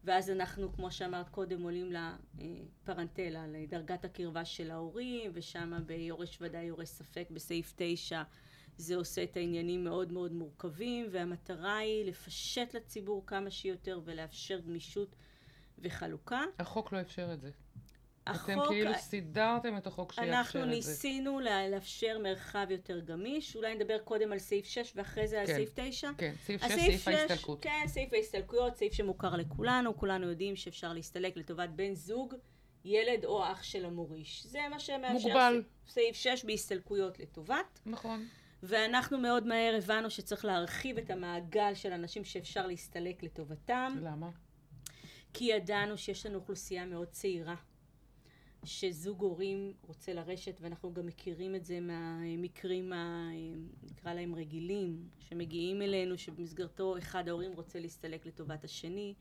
ואז 0.04 0.30
אנחנו, 0.30 0.72
כמו 0.72 0.90
שאמרת 0.90 1.28
קודם, 1.28 1.62
עולים 1.62 1.92
לפרנטלה, 2.38 3.46
לדרגת 3.46 4.04
הקרבה 4.04 4.44
של 4.44 4.70
ההורים, 4.70 5.30
ושם 5.34 5.72
ביורש 5.86 6.38
ודאי 6.40 6.64
יורש 6.64 6.88
ספק 6.88 7.28
בסעיף 7.30 7.72
9 7.76 8.22
זה 8.76 8.96
עושה 8.96 9.22
את 9.22 9.36
העניינים 9.36 9.84
מאוד 9.84 10.12
מאוד 10.12 10.32
מורכבים, 10.32 11.06
והמטרה 11.10 11.76
היא 11.76 12.04
לפשט 12.04 12.74
לציבור 12.74 13.26
כמה 13.26 13.50
שיותר 13.50 14.00
ולאפשר 14.04 14.60
גמישות 14.60 15.16
וחלוקה. 15.78 16.42
החוק 16.58 16.92
לא 16.92 17.00
אפשר 17.00 17.32
את 17.32 17.40
זה. 17.40 17.50
אתם 18.30 18.58
החוק, 18.58 18.66
כאילו 18.72 18.90
סידרתם 18.98 19.76
את 19.76 19.86
החוק 19.86 20.12
שיאפשר 20.12 20.30
אנחנו 20.30 20.60
את 20.60 20.64
זה. 20.64 20.70
ניסינו 20.70 21.40
לה- 21.40 21.68
לאפשר 21.68 22.18
מרחב 22.22 22.66
יותר 22.70 23.00
גמיש, 23.00 23.56
אולי 23.56 23.74
נדבר 23.74 23.98
קודם 23.98 24.32
על 24.32 24.38
סעיף 24.38 24.66
6 24.66 24.92
ואחרי 24.96 25.28
זה 25.28 25.40
על 25.40 25.46
כן. 25.46 25.54
סעיף 25.54 25.70
9. 25.74 26.10
כן, 26.18 26.32
סעיף 26.46 26.62
6, 26.64 26.70
הסעיף 26.70 26.80
סעיף 26.86 27.00
שש- 27.00 27.08
ההסתלקות. 27.30 27.58
כן, 27.62 27.84
סעיף 27.86 28.12
ההסתלקויות, 28.12 28.76
סעיף 28.76 28.92
שמוכר 28.92 29.36
לכולנו, 29.36 29.96
כולנו 29.96 30.28
יודעים 30.28 30.56
שאפשר 30.56 30.92
להסתלק 30.92 31.36
לטובת 31.36 31.68
בן 31.68 31.94
זוג, 31.94 32.34
ילד 32.84 33.24
או 33.24 33.52
אח 33.52 33.62
של 33.62 33.84
המוריש. 33.84 34.46
זה 34.46 34.58
מה 34.70 34.78
שמאפשר 34.80 35.12
מוגבל. 35.28 35.62
סעיף 35.88 36.16
6 36.16 36.44
בהסתלקויות 36.44 37.18
לטובת. 37.18 37.80
נכון. 37.86 38.26
ואנחנו 38.62 39.18
מאוד 39.18 39.46
מהר 39.46 39.74
הבנו 39.78 40.10
שצריך 40.10 40.44
להרחיב 40.44 40.98
את 40.98 41.10
המעגל 41.10 41.74
של 41.74 41.92
אנשים 41.92 42.24
שאפשר 42.24 42.66
להסתלק 42.66 43.22
לטובתם, 43.22 43.96
למה? 44.02 44.30
כי 45.32 45.44
ידענו 45.44 45.98
שיש 45.98 46.26
לנו 46.26 46.38
אוכלוסייה 46.38 46.86
מאוד 46.86 47.08
צעירה, 47.08 47.54
שזוג 48.64 49.20
הורים 49.22 49.72
רוצה 49.82 50.12
לרשת, 50.14 50.58
ואנחנו 50.60 50.94
גם 50.94 51.06
מכירים 51.06 51.54
את 51.54 51.64
זה 51.64 51.80
מהמקרים, 51.80 52.92
ה- 52.92 53.30
נקרא 53.82 54.14
להם 54.14 54.34
רגילים, 54.34 55.08
שמגיעים 55.18 55.82
אלינו, 55.82 56.18
שבמסגרתו 56.18 56.98
אחד 56.98 57.28
ההורים 57.28 57.52
רוצה 57.52 57.80
להסתלק 57.80 58.26
לטובת 58.26 58.64
השני. 58.64 59.14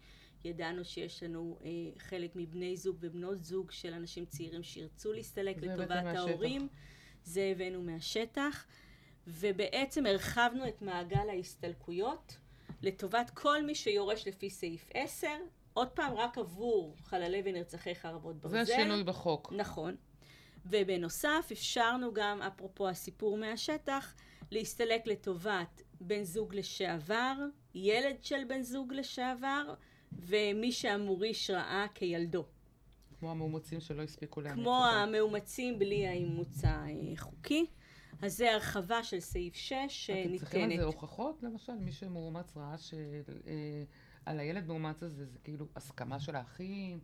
ידענו 0.46 0.86
שיש 0.86 1.24
לנו 1.24 1.58
אה, 1.64 1.70
חלק 1.98 2.32
מבני 2.36 2.78
זוג 2.78 2.98
ובנות 3.00 3.44
זוג 3.44 3.72
של 3.72 3.94
אנשים 3.94 4.26
צעירים 4.26 4.64
שירצו 4.64 5.14
להסתלק 5.14 5.58
לטובת 5.58 5.90
מהשטח. 5.92 6.20
ההורים. 6.20 6.68
זה 7.24 7.52
הבאנו 7.56 7.82
מהשטח, 7.84 8.66
ובעצם 9.28 10.06
הרחבנו 10.06 10.68
את 10.68 10.82
מעגל 10.82 11.30
ההסתלקויות 11.30 12.38
לטובת 12.82 13.30
כל 13.34 13.64
מי 13.66 13.76
שיורש 13.76 14.28
לפי 14.28 14.50
סעיף 14.50 14.90
10, 14.94 15.28
עוד 15.78 15.88
פעם 15.88 16.14
רק 16.14 16.38
עבור 16.38 16.96
חללי 17.04 17.42
ונרצחי 17.46 17.96
חרבות 17.96 18.36
ברזל. 18.36 18.64
זה 18.64 18.74
השינוי 18.74 19.04
בחוק. 19.04 19.54
נכון. 19.56 19.96
ובנוסף 20.66 21.50
אפשרנו 21.52 22.14
גם, 22.14 22.42
אפרופו 22.42 22.90
הסיפור 22.90 23.38
מהשטח, 23.38 24.14
להסתלק 24.52 25.08
לטובת 25.08 25.82
בן 26.02 26.24
זוג 26.24 26.56
לשעבר, 26.56 27.34
ילד 27.76 28.24
של 28.24 28.44
בן 28.48 28.62
זוג 28.62 28.94
לשעבר, 28.94 29.74
ומי 30.12 30.72
שהמוריש 30.72 31.50
ראה 31.50 31.86
כילדו. 31.96 32.46
כמו 33.20 33.32
המאומצים 33.32 33.80
שלא 33.80 34.02
הספיקו 34.02 34.42
לאמץ 34.42 34.54
כמו. 34.54 34.86
המאומצים 34.86 35.80
בלי 35.80 36.08
האימוץ 36.08 36.62
החוקי. 36.64 37.66
אז 38.22 38.38
זה 38.38 38.54
הרחבה 38.54 39.04
של 39.04 39.20
סעיף 39.20 39.56
6 39.56 39.74
אתם 40.10 40.38
צריכים 40.38 40.62
על 40.62 40.68
שניתנת. 40.68 40.80
זה 40.80 40.86
הוכחות, 40.86 41.44
למשל? 41.44 41.74
מי 41.74 41.92
שמאומץ 41.92 42.58
ראה 42.58 42.76
שעל 44.28 44.40
הילד 44.40 44.68
מאומץ 44.68 45.04
הזה 45.04 45.26
זה 45.26 45.38
כאילו 45.44 45.66
הסכמה 45.76 46.20
של 46.20 46.36
האחים? 46.36 47.00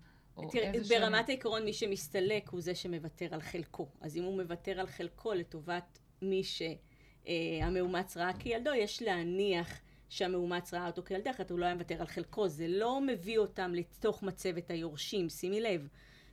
תראה, 0.51 0.71
ברמת 0.89 1.29
העיקרון 1.29 1.65
מי 1.65 1.73
שמסתלק 1.73 2.49
הוא 2.49 2.61
זה 2.61 2.75
שמוותר 2.75 3.33
על 3.33 3.41
חלקו. 3.41 3.87
אז 4.01 4.17
אם 4.17 4.23
הוא 4.23 4.41
מוותר 4.41 4.79
על 4.79 4.87
חלקו 4.87 5.33
לטובת 5.33 5.99
מי 6.21 6.41
שהמאומץ 6.43 8.17
ראה 8.17 8.33
כילדו, 8.39 8.73
יש 8.73 9.01
להניח 9.01 9.81
שהמאומץ 10.09 10.73
ראה 10.73 10.87
אותו 10.87 11.03
כילדו, 11.03 11.29
אחרת 11.29 11.51
הוא 11.51 11.59
לא 11.59 11.65
היה 11.65 11.75
מוותר 11.75 12.01
על 12.01 12.07
חלקו. 12.07 12.47
זה 12.47 12.67
לא 12.67 13.01
מביא 13.01 13.37
אותם 13.37 13.73
לתוך 13.73 14.23
מצבת 14.23 14.71
היורשים, 14.71 15.29
שימי 15.29 15.61
לב. 15.61 15.87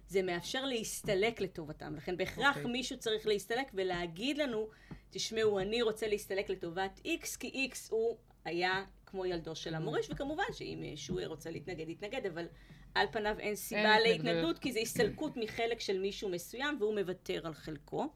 זה 0.07 0.23
מאפשר 0.23 0.65
להסתלק 0.65 1.41
לטובתם. 1.41 1.95
לכן 1.97 2.17
בהכרח 2.17 2.57
אוקיי. 2.57 2.73
מישהו 2.73 2.99
צריך 2.99 3.27
להסתלק 3.27 3.71
ולהגיד 3.75 4.39
לנו, 4.39 4.69
תשמעו, 5.11 5.61
אני 5.61 5.83
רוצה 5.83 6.09
להסתלק 6.09 6.51
לטובת 6.51 7.01
X, 7.05 7.39
כי 7.39 7.69
X 7.73 7.77
הוא 7.91 8.17
היה 8.45 8.85
כמו 9.11 9.27
ילדו 9.27 9.57
של 9.57 9.75
המוריש, 9.75 10.11
וכמובן 10.11 10.45
שאם 10.53 10.83
אה, 10.83 10.93
שהוא 10.97 11.21
רוצה 11.27 11.51
להתנגד, 11.51 11.89
יתנגד, 11.89 12.27
אבל 12.27 12.47
על 12.95 13.07
פניו 13.13 13.37
אין 13.39 13.57
סיבה 13.57 13.97
התנגדויות. 13.97 14.25
להתנגדות, 14.25 14.59
כי 14.59 14.73
זה 14.73 14.81
הסתלקות 14.81 15.37
מחלק 15.37 15.81
של 15.81 15.99
מישהו 15.99 16.29
מסוים, 16.29 16.77
והוא 16.81 16.95
מוותר 16.95 17.47
על 17.47 17.55
חלקו. 17.55 18.11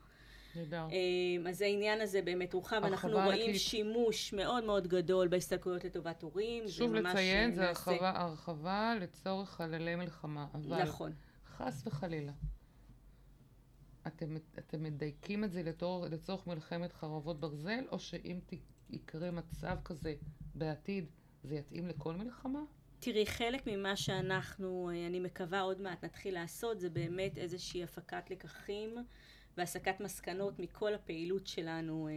נהדר. 0.56 0.86
אה, 0.92 1.50
אז 1.50 1.60
העניין 1.60 2.00
הזה 2.00 2.22
באמת 2.22 2.52
הורחב, 2.52 2.80
אנחנו 2.84 3.10
רואים 3.10 3.46
ענקית. 3.46 3.60
שימוש 3.60 4.32
מאוד 4.32 4.64
מאוד 4.64 4.86
גדול 4.86 5.28
בהסתלקויות 5.28 5.84
לטובת 5.84 6.22
הורים. 6.22 6.68
שוב 6.68 6.92
ממש, 6.92 7.10
לציין, 7.10 7.50
אה, 7.50 7.54
זה 7.54 7.68
הרחבה, 7.68 8.12
הרחבה 8.16 8.94
לצורך 9.00 9.50
חללי 9.50 9.96
מלחמה. 9.96 10.46
אבל 10.54 10.82
נכון. 10.82 11.12
חס 11.56 11.82
וחלילה, 11.86 12.32
אתם, 14.06 14.36
אתם 14.58 14.82
מדייקים 14.82 15.44
את 15.44 15.52
זה 15.52 15.62
לתור, 15.62 16.06
לצורך 16.06 16.46
מלחמת 16.46 16.92
חרבות 16.92 17.40
ברזל, 17.40 17.84
או 17.90 17.98
שאם 17.98 18.40
ת, 18.46 18.54
יקרה 18.94 19.30
מצב 19.30 19.76
כזה 19.84 20.14
בעתיד, 20.54 21.04
זה 21.44 21.54
יתאים 21.54 21.88
לכל 21.88 22.14
מלחמה? 22.14 22.60
תראי, 23.00 23.26
חלק 23.26 23.66
ממה 23.66 23.96
שאנחנו, 23.96 24.90
אה, 24.90 25.06
אני 25.06 25.20
מקווה 25.20 25.60
עוד 25.60 25.80
מעט 25.80 26.04
נתחיל 26.04 26.34
לעשות, 26.34 26.80
זה 26.80 26.90
באמת 26.90 27.38
איזושהי 27.38 27.84
הפקת 27.84 28.30
לקחים 28.30 28.96
והסקת 29.56 30.00
מסקנות 30.00 30.58
מכל 30.58 30.94
הפעילות 30.94 31.46
שלנו 31.46 32.08
אה, 32.08 32.12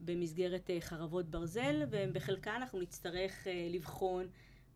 במסגרת 0.00 0.70
אה, 0.70 0.80
חרבות 0.80 1.30
ברזל, 1.30 1.82
ובחלקה 1.90 2.56
אנחנו 2.56 2.80
נצטרך 2.80 3.46
אה, 3.46 3.68
לבחון 3.70 4.26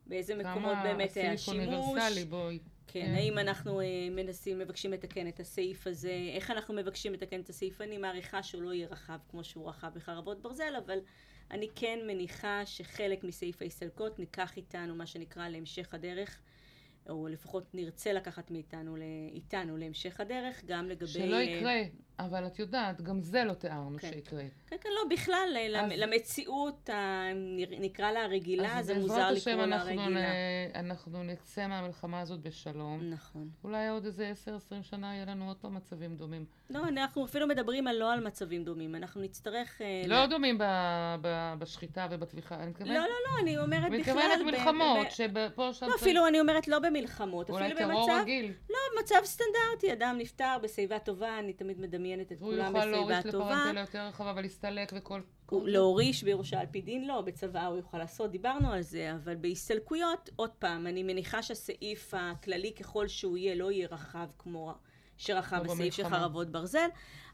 באיזה 0.06 0.34
מקומות 0.34 0.76
באמת 0.82 1.16
היה 1.16 1.32
הסעיף 1.32 1.56
שימוש. 1.56 1.74
אוניברסלי, 1.74 2.24
בואי. 2.24 2.58
כן, 2.86 3.12
האם 3.14 3.38
אנחנו 3.38 3.80
אה, 3.80 3.86
מנסים, 4.10 4.58
מבקשים 4.58 4.92
לתקן 4.92 5.28
את 5.28 5.40
הסעיף 5.40 5.86
הזה, 5.86 6.30
איך 6.34 6.50
אנחנו 6.50 6.74
מבקשים 6.74 7.12
לתקן 7.12 7.40
את 7.40 7.48
הסעיף, 7.48 7.80
אני 7.80 7.98
מעריכה 7.98 8.42
שהוא 8.42 8.62
לא 8.62 8.72
יהיה 8.72 8.88
רחב 8.88 9.18
כמו 9.30 9.44
שהוא 9.44 9.68
רחב 9.68 9.90
בחרבות 9.94 10.42
ברזל, 10.42 10.74
אבל 10.86 10.98
אני 11.50 11.68
כן 11.74 11.98
מניחה 12.06 12.66
שחלק 12.66 13.24
מסעיף 13.24 13.62
ההסתלקות 13.62 14.18
ניקח 14.18 14.56
איתנו, 14.56 14.94
מה 14.94 15.06
שנקרא, 15.06 15.48
להמשך 15.48 15.94
הדרך, 15.94 16.40
או 17.08 17.28
לפחות 17.28 17.74
נרצה 17.74 18.12
לקחת 18.12 18.50
מאיתנו, 18.50 18.96
איתנו 19.32 19.76
להמשך 19.76 20.20
הדרך, 20.20 20.64
גם 20.64 20.88
לגבי... 20.88 21.06
שלא 21.06 21.36
יקרה, 21.36 21.82
אבל 22.18 22.46
את 22.46 22.58
יודעת, 22.58 23.02
גם 23.02 23.20
זה 23.22 23.44
לא 23.44 23.52
תיארנו 23.52 23.98
כן. 23.98 24.10
שיקרה. 24.14 24.42
כן, 24.66 24.76
כן, 24.80 24.88
לא, 24.94 25.14
בכלל, 25.16 25.56
אז- 25.58 25.70
למ- 25.72 25.90
למציאות, 25.96 26.90
נקרא 27.80 28.10
לה 28.12 28.24
הרגילה, 28.24 28.78
אז 28.78 28.86
זה 28.86 28.94
בעזרת 28.94 29.08
מוזר 29.10 29.22
השם 29.22 29.50
לקרוא 29.50 29.66
לה 29.66 29.82
רגילה. 29.82 30.08
נ- 30.08 30.76
אנחנו 30.76 31.22
נצא 31.22 31.66
מהמלחמה 31.66 32.20
הזאת 32.20 32.40
בשלום. 32.40 33.00
נכון. 33.10 33.48
אולי 33.64 33.88
עוד 33.88 34.04
איזה 34.04 34.32
10-20 34.32 34.48
שנה 34.82 35.14
יהיה 35.14 35.24
לנו 35.24 35.48
עוד 35.48 35.56
פעם 35.56 35.74
מצבים 35.74 36.16
דומים. 36.16 36.44
לא, 36.70 36.88
אנחנו 36.88 37.24
אפילו 37.24 37.46
מדברים 37.48 37.86
על 37.86 37.96
לא 37.96 38.12
על 38.12 38.26
מצבים 38.26 38.64
דומים, 38.64 38.94
אנחנו 38.94 39.20
נצטרך... 39.20 39.82
אה, 39.82 40.02
לא 40.06 40.26
דומים 40.26 40.58
ב- 40.58 40.64
ב- 41.20 41.54
בשחיטה 41.58 42.06
ובטביחה, 42.10 42.54
אני 42.56 42.70
מתכוונת... 42.70 42.92
לא, 42.94 43.00
לא, 43.00 43.06
לא, 43.08 43.42
אני 43.42 43.58
אומרת 43.58 43.92
בכלל... 43.92 43.98
מתכוונת 44.00 44.40
מלחמות, 44.46 45.06
ב- 45.06 45.10
שפה 45.10 45.72
שם... 45.74 45.86
לא, 45.86 45.94
אפילו 45.94 46.26
אני 46.26 46.40
אומרת 46.40 46.68
לא 46.68 46.78
במלחמות, 46.78 47.50
אולי 47.50 47.66
אפילו 47.72 47.78
טרור 47.90 48.06
במצב... 48.06 48.18
רגיל. 48.22 48.52
לא, 48.70 48.76
מצב 49.02 49.20
סטנדרטי, 49.24 49.92
אדם 49.92 50.16
נפטר 50.18 50.56
בשיבה 50.62 50.98
טובה, 50.98 51.38
אני 51.38 51.52
תמיד 51.52 51.80
מדמיינת 51.80 52.05
את 52.14 52.32
והוא 52.38 52.52
כולם 52.52 52.66
יוכל 52.66 52.78
בשיבה 52.78 52.90
להוריש 52.90 53.26
טובה. 53.32 53.50
לפרנטלה 53.50 53.80
יותר 53.80 54.06
רחבה 54.06 54.32
ולהסתלק 54.36 54.92
וכל... 54.96 55.20
הוא 55.50 55.68
להוריש 55.68 56.22
בירושה 56.22 56.60
על 56.60 56.66
פי 56.70 56.80
דין 56.80 57.06
לא, 57.06 57.20
בצבא 57.20 57.66
הוא 57.66 57.76
יוכל 57.76 57.98
לעשות, 57.98 58.30
דיברנו 58.30 58.72
על 58.72 58.82
זה, 58.82 59.12
אבל 59.14 59.34
בהסתלקויות, 59.34 60.30
עוד 60.36 60.50
פעם, 60.50 60.86
אני 60.86 61.02
מניחה 61.02 61.42
שהסעיף 61.42 62.14
הכללי 62.14 62.72
ככל 62.72 63.08
שהוא 63.08 63.36
יהיה, 63.36 63.54
לא 63.54 63.72
יהיה 63.72 63.88
רחב 63.90 64.28
כמו 64.38 64.74
שרחב 65.16 65.62
כמו 65.64 65.74
בסעיף 65.74 65.94
של. 65.94 66.08
חרבות 66.08 66.50
ברזל, 66.50 66.88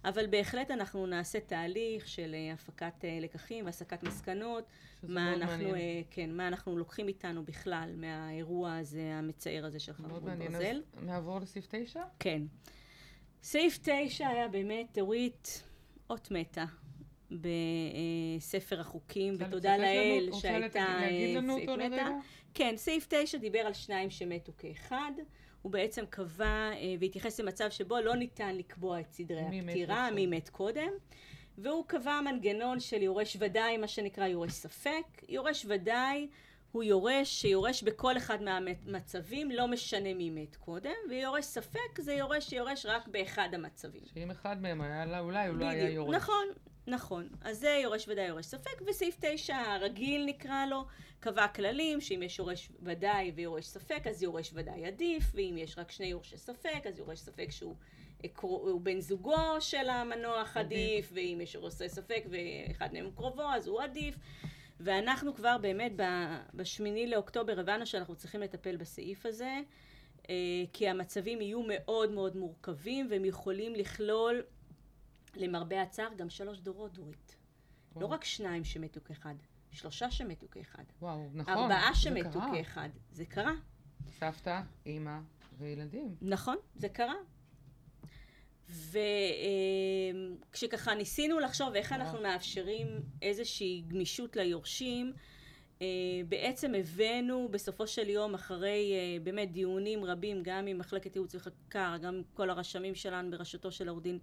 אבל 0.05 0.27
בהחלט 0.27 0.71
אנחנו 0.71 1.07
נעשה 1.07 1.41
תהליך 1.41 2.09
של 2.09 2.35
אה, 2.35 2.53
הפקת 2.53 3.05
אה, 3.05 3.19
לקחים 3.21 3.67
והסקת 3.67 4.03
מסקנות, 4.03 4.65
מה 5.03 5.09
מאוד 5.09 5.43
אנחנו, 5.43 5.57
מעניין. 5.57 5.75
אה, 5.75 6.01
כן, 6.11 6.37
מה 6.37 6.49
אנחנו 6.49 6.77
לוקחים 6.77 7.09
איתנו 7.09 7.45
בכלל 7.45 7.91
מהאירוע 7.97 8.77
הזה, 8.77 9.15
המצער 9.15 9.67
הזה 9.67 9.81
של 9.81 9.93
מאוד 9.99 10.11
חרבות 10.11 10.23
מעניין. 10.23 10.53
ברזל. 10.53 10.83
אז 10.97 11.05
נעבור 11.05 11.39
לסעיף 11.41 11.67
9? 11.71 12.01
כן. 12.19 12.43
סעיף 13.43 13.79
9 13.83 14.29
היה 14.29 14.49
באמת, 14.49 14.99
אורית, 14.99 15.63
אות 16.11 16.31
מתה 16.31 16.65
בספר 17.31 18.81
החוקים, 18.81 19.35
ותודה 19.39 19.77
לנו? 19.77 19.85
לאל 19.85 20.29
שהייתה 20.41 20.87
סעיף 21.01 21.69
מתה. 21.69 22.09
כן, 22.55 22.75
סעיף 22.77 23.07
9 23.09 23.39
דיבר 23.39 23.59
על 23.59 23.73
שניים 23.73 24.11
שמתו 24.11 24.53
כאחד. 24.59 25.13
הוא 25.63 25.73
בעצם 25.73 26.05
קבע 26.11 26.71
אה, 26.73 26.95
והתייחס 27.01 27.41
למצב 27.41 27.71
שבו 27.71 28.01
לא 28.01 28.17
ניתן 28.17 28.57
לקבוע 28.57 29.01
את 29.01 29.13
סדרי 29.13 29.45
מי 29.51 29.61
הפטירה. 29.61 30.11
מי 30.11 30.27
מת 30.27 30.49
קודם. 30.49 30.91
והוא 31.59 31.85
קבע 31.87 32.21
מנגנון 32.21 32.81
של 32.81 33.03
יורש 33.03 33.37
ודאי, 33.41 33.77
מה 33.77 33.89
שנקרא 33.89 34.27
יורש 34.27 34.53
ספק. 34.53 35.23
יורש 35.29 35.67
ודאי 35.69 36.29
הוא 36.73 36.83
יורש 36.83 37.29
שיורש 37.41 37.83
בכל 37.83 38.17
אחד 38.17 38.39
מהמצבים, 38.43 39.51
לא 39.51 39.69
משנה 39.69 40.15
מי 40.15 40.31
מת 40.31 40.57
קודם, 40.57 40.91
ויורש 41.11 41.45
ספק 41.45 41.99
זה 42.01 42.13
יורש 42.15 42.51
שיורש 42.51 42.87
רק 42.87 43.09
באחד 43.09 43.49
המצבים. 43.53 44.03
שאם 44.15 44.31
אחד 44.31 44.63
מהם 44.63 44.81
היה 44.81 45.05
לה, 45.05 45.21
אולי 45.21 45.49
הוא 45.49 45.57
לא 45.57 45.65
היה. 45.65 45.91
יורש. 45.91 46.17
נכון, 46.17 46.47
נכון. 46.87 47.29
אז 47.43 47.59
זה 47.59 47.79
יורש 47.83 48.09
ודאי 48.09 48.25
יורש 48.27 48.47
ספק, 48.47 48.83
וסעיף 48.87 49.17
9 49.21 49.57
הרגיל 49.57 50.25
נקרא 50.27 50.67
לו, 50.67 50.85
קבע 51.21 51.49
כללים 51.49 52.01
שאם 52.01 52.23
יש 52.23 52.39
יורש 52.39 52.69
ודאי 52.83 53.33
ויורש 53.35 53.67
ספק, 53.67 54.07
אז 54.07 54.23
יורש 54.23 54.51
ודאי 54.55 54.87
עדיף, 54.87 55.25
ואם 55.35 55.55
יש 55.59 55.79
רק 55.79 55.91
שני 55.91 56.07
יורשי 56.07 56.37
ספק, 56.37 56.87
אז 56.89 56.99
יורש 56.99 57.19
ספק 57.19 57.51
שהוא 57.51 57.75
קרו- 58.33 58.69
הוא 58.69 58.81
בן 58.81 59.01
זוגו 59.01 59.37
של 59.61 59.89
המנוח 59.91 60.57
עדיף. 60.57 61.11
ואם 61.15 61.39
יש 61.43 61.55
יורשי 61.55 61.89
ספק 61.89 62.25
ואחד 62.31 62.89
מהם 62.93 63.11
קרובו, 63.17 63.43
אז 63.43 63.67
הוא 63.67 63.81
עדיף. 63.83 64.15
ואנחנו 64.85 65.35
כבר 65.35 65.59
באמת 65.59 65.93
בשמיני 66.55 67.07
לאוקטובר 67.07 67.61
הבנו 67.61 67.87
שאנחנו 67.87 68.17
צריכים 68.17 68.41
לטפל 68.41 68.77
בסעיף 68.77 69.27
הזה, 69.27 69.61
אה, 70.31 70.35
כי 70.73 70.89
המצבים 70.89 71.41
יהיו 71.41 71.63
מאוד 71.69 72.11
מאוד 72.11 72.37
מורכבים, 72.37 73.07
והם 73.11 73.25
יכולים 73.25 73.75
לכלול, 73.75 74.43
למרבה 75.35 75.83
הצער, 75.83 76.15
גם 76.17 76.31
שלוש 76.31 76.59
דורות, 76.59 76.93
דורית. 76.93 77.37
לא 77.97 78.01
וואו. 78.01 78.11
רק 78.11 78.25
שניים 78.25 78.65
שמתו 78.65 79.01
כאחד, 79.05 79.35
שלושה 79.71 80.11
שמתו 80.11 80.47
כאחד. 80.51 80.85
וואו, 81.01 81.29
נכון. 81.35 81.55
ארבעה 81.55 81.95
שמתו. 81.95 82.41
כאחד. 82.55 82.89
זה 83.13 83.25
קרה. 83.25 83.53
סבתא, 84.19 84.61
אימא 84.87 85.19
וילדים. 85.59 86.17
נכון, 86.23 86.57
זה 86.75 86.89
קרה. 86.89 87.15
וכשככה 90.51 90.95
ניסינו 90.95 91.39
לחשוב 91.39 91.75
איך 91.75 91.93
אנחנו 91.93 92.21
מאפשרים 92.23 92.87
איזושהי 93.23 93.83
גמישות 93.89 94.37
ליורשים, 94.37 95.13
אה, 95.83 95.87
בעצם 96.29 96.75
הבאנו 96.75 97.49
בסופו 97.51 97.87
של 97.87 98.09
יום, 98.09 98.35
אחרי 98.35 98.93
אה, 98.93 99.17
באמת 99.25 99.53
דיונים 99.53 100.05
רבים, 100.05 100.43
גם 100.43 100.67
עם 100.67 100.79
מחלקת 100.79 101.17
ייעוץ 101.17 101.35
וחקיקה, 101.35 101.97
גם 102.03 102.23
כל 102.35 102.51
הרשמים 102.51 102.95
שלנו 102.95 103.31
בראשותו 103.31 103.73
של 103.73 103.89
עורך 103.89 104.03
דין 104.03 104.19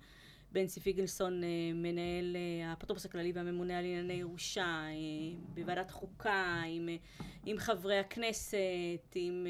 בנצי 0.52 0.80
פיגלסון, 0.80 1.44
אה, 1.44 1.50
מנהל 1.74 2.36
אה, 2.36 2.70
האפוטרופוס 2.70 3.06
הכללי 3.06 3.32
והממונה 3.32 3.80
על 3.80 3.86
ענייני 3.86 4.14
ירושה, 4.14 4.66
אה, 4.66 4.90
בוועדת 5.54 5.92
חוקה, 5.92 6.62
עם, 6.68 6.90
עם 7.46 7.58
חברי 7.58 7.98
הכנסת, 7.98 8.58
עם 9.16 9.48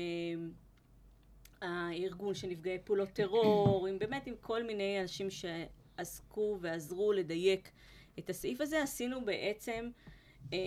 הארגון 1.62 2.36
של 2.36 2.48
נפגעי 2.48 2.78
פעולות 2.84 3.10
טרור, 3.10 3.88
עם 3.88 4.00
באמת 4.00 4.28
עם 4.28 4.36
כל 4.42 4.64
מיני 4.64 5.02
אנשים 5.02 5.28
שעסקו 5.30 6.58
ועזרו 6.62 7.14
לדייק 7.14 7.72
את 8.20 8.30
הסעיף 8.30 8.62
הזה, 8.62 8.84
עשינו 8.84 9.26
בעצם 9.26 9.90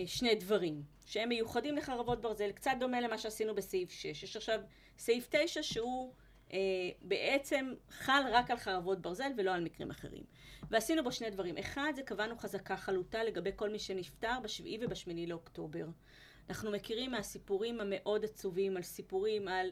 שני 0.07 0.34
דברים 0.34 0.82
שהם 1.07 1.28
מיוחדים 1.28 1.76
לחרבות 1.76 2.20
ברזל, 2.20 2.53
קצת 2.53 2.70
דומה 2.80 3.01
למה 3.01 3.18
שעשינו 3.18 3.55
בסעיף 3.55 3.90
6. 3.90 4.22
יש 4.22 4.36
עכשיו 4.36 4.61
סעיף 4.99 5.28
9 5.30 5.62
שהוא 5.62 6.12
אה, 6.53 6.59
בעצם 7.03 7.72
חל 7.90 8.22
רק 8.32 8.51
על 8.51 8.57
חרבות 8.57 9.03
ברזל 9.03 9.32
ולא 9.36 9.55
על 9.55 9.64
מקרים 9.64 9.90
אחרים. 9.90 10.22
ועשינו 10.70 11.05
בו 11.05 11.12
שני 11.12 11.30
דברים. 11.30 11.57
אחד, 11.59 11.93
זה 11.97 12.03
קבענו 12.03 12.36
חזקה 12.38 12.76
חלוטה 12.76 13.24
לגבי 13.24 13.51
כל 13.57 13.70
מי 13.70 13.78
שנפטר 13.78 14.40
בשביעי 14.43 14.78
ובשמיני 14.80 15.26
לאוקטובר. 15.26 15.86
אנחנו 16.49 16.70
מכירים 16.70 17.11
מהסיפורים 17.11 17.80
המאוד 17.80 18.24
עצובים 18.24 18.76
על 18.76 18.82
סיפורים 18.82 19.49
על 19.49 19.70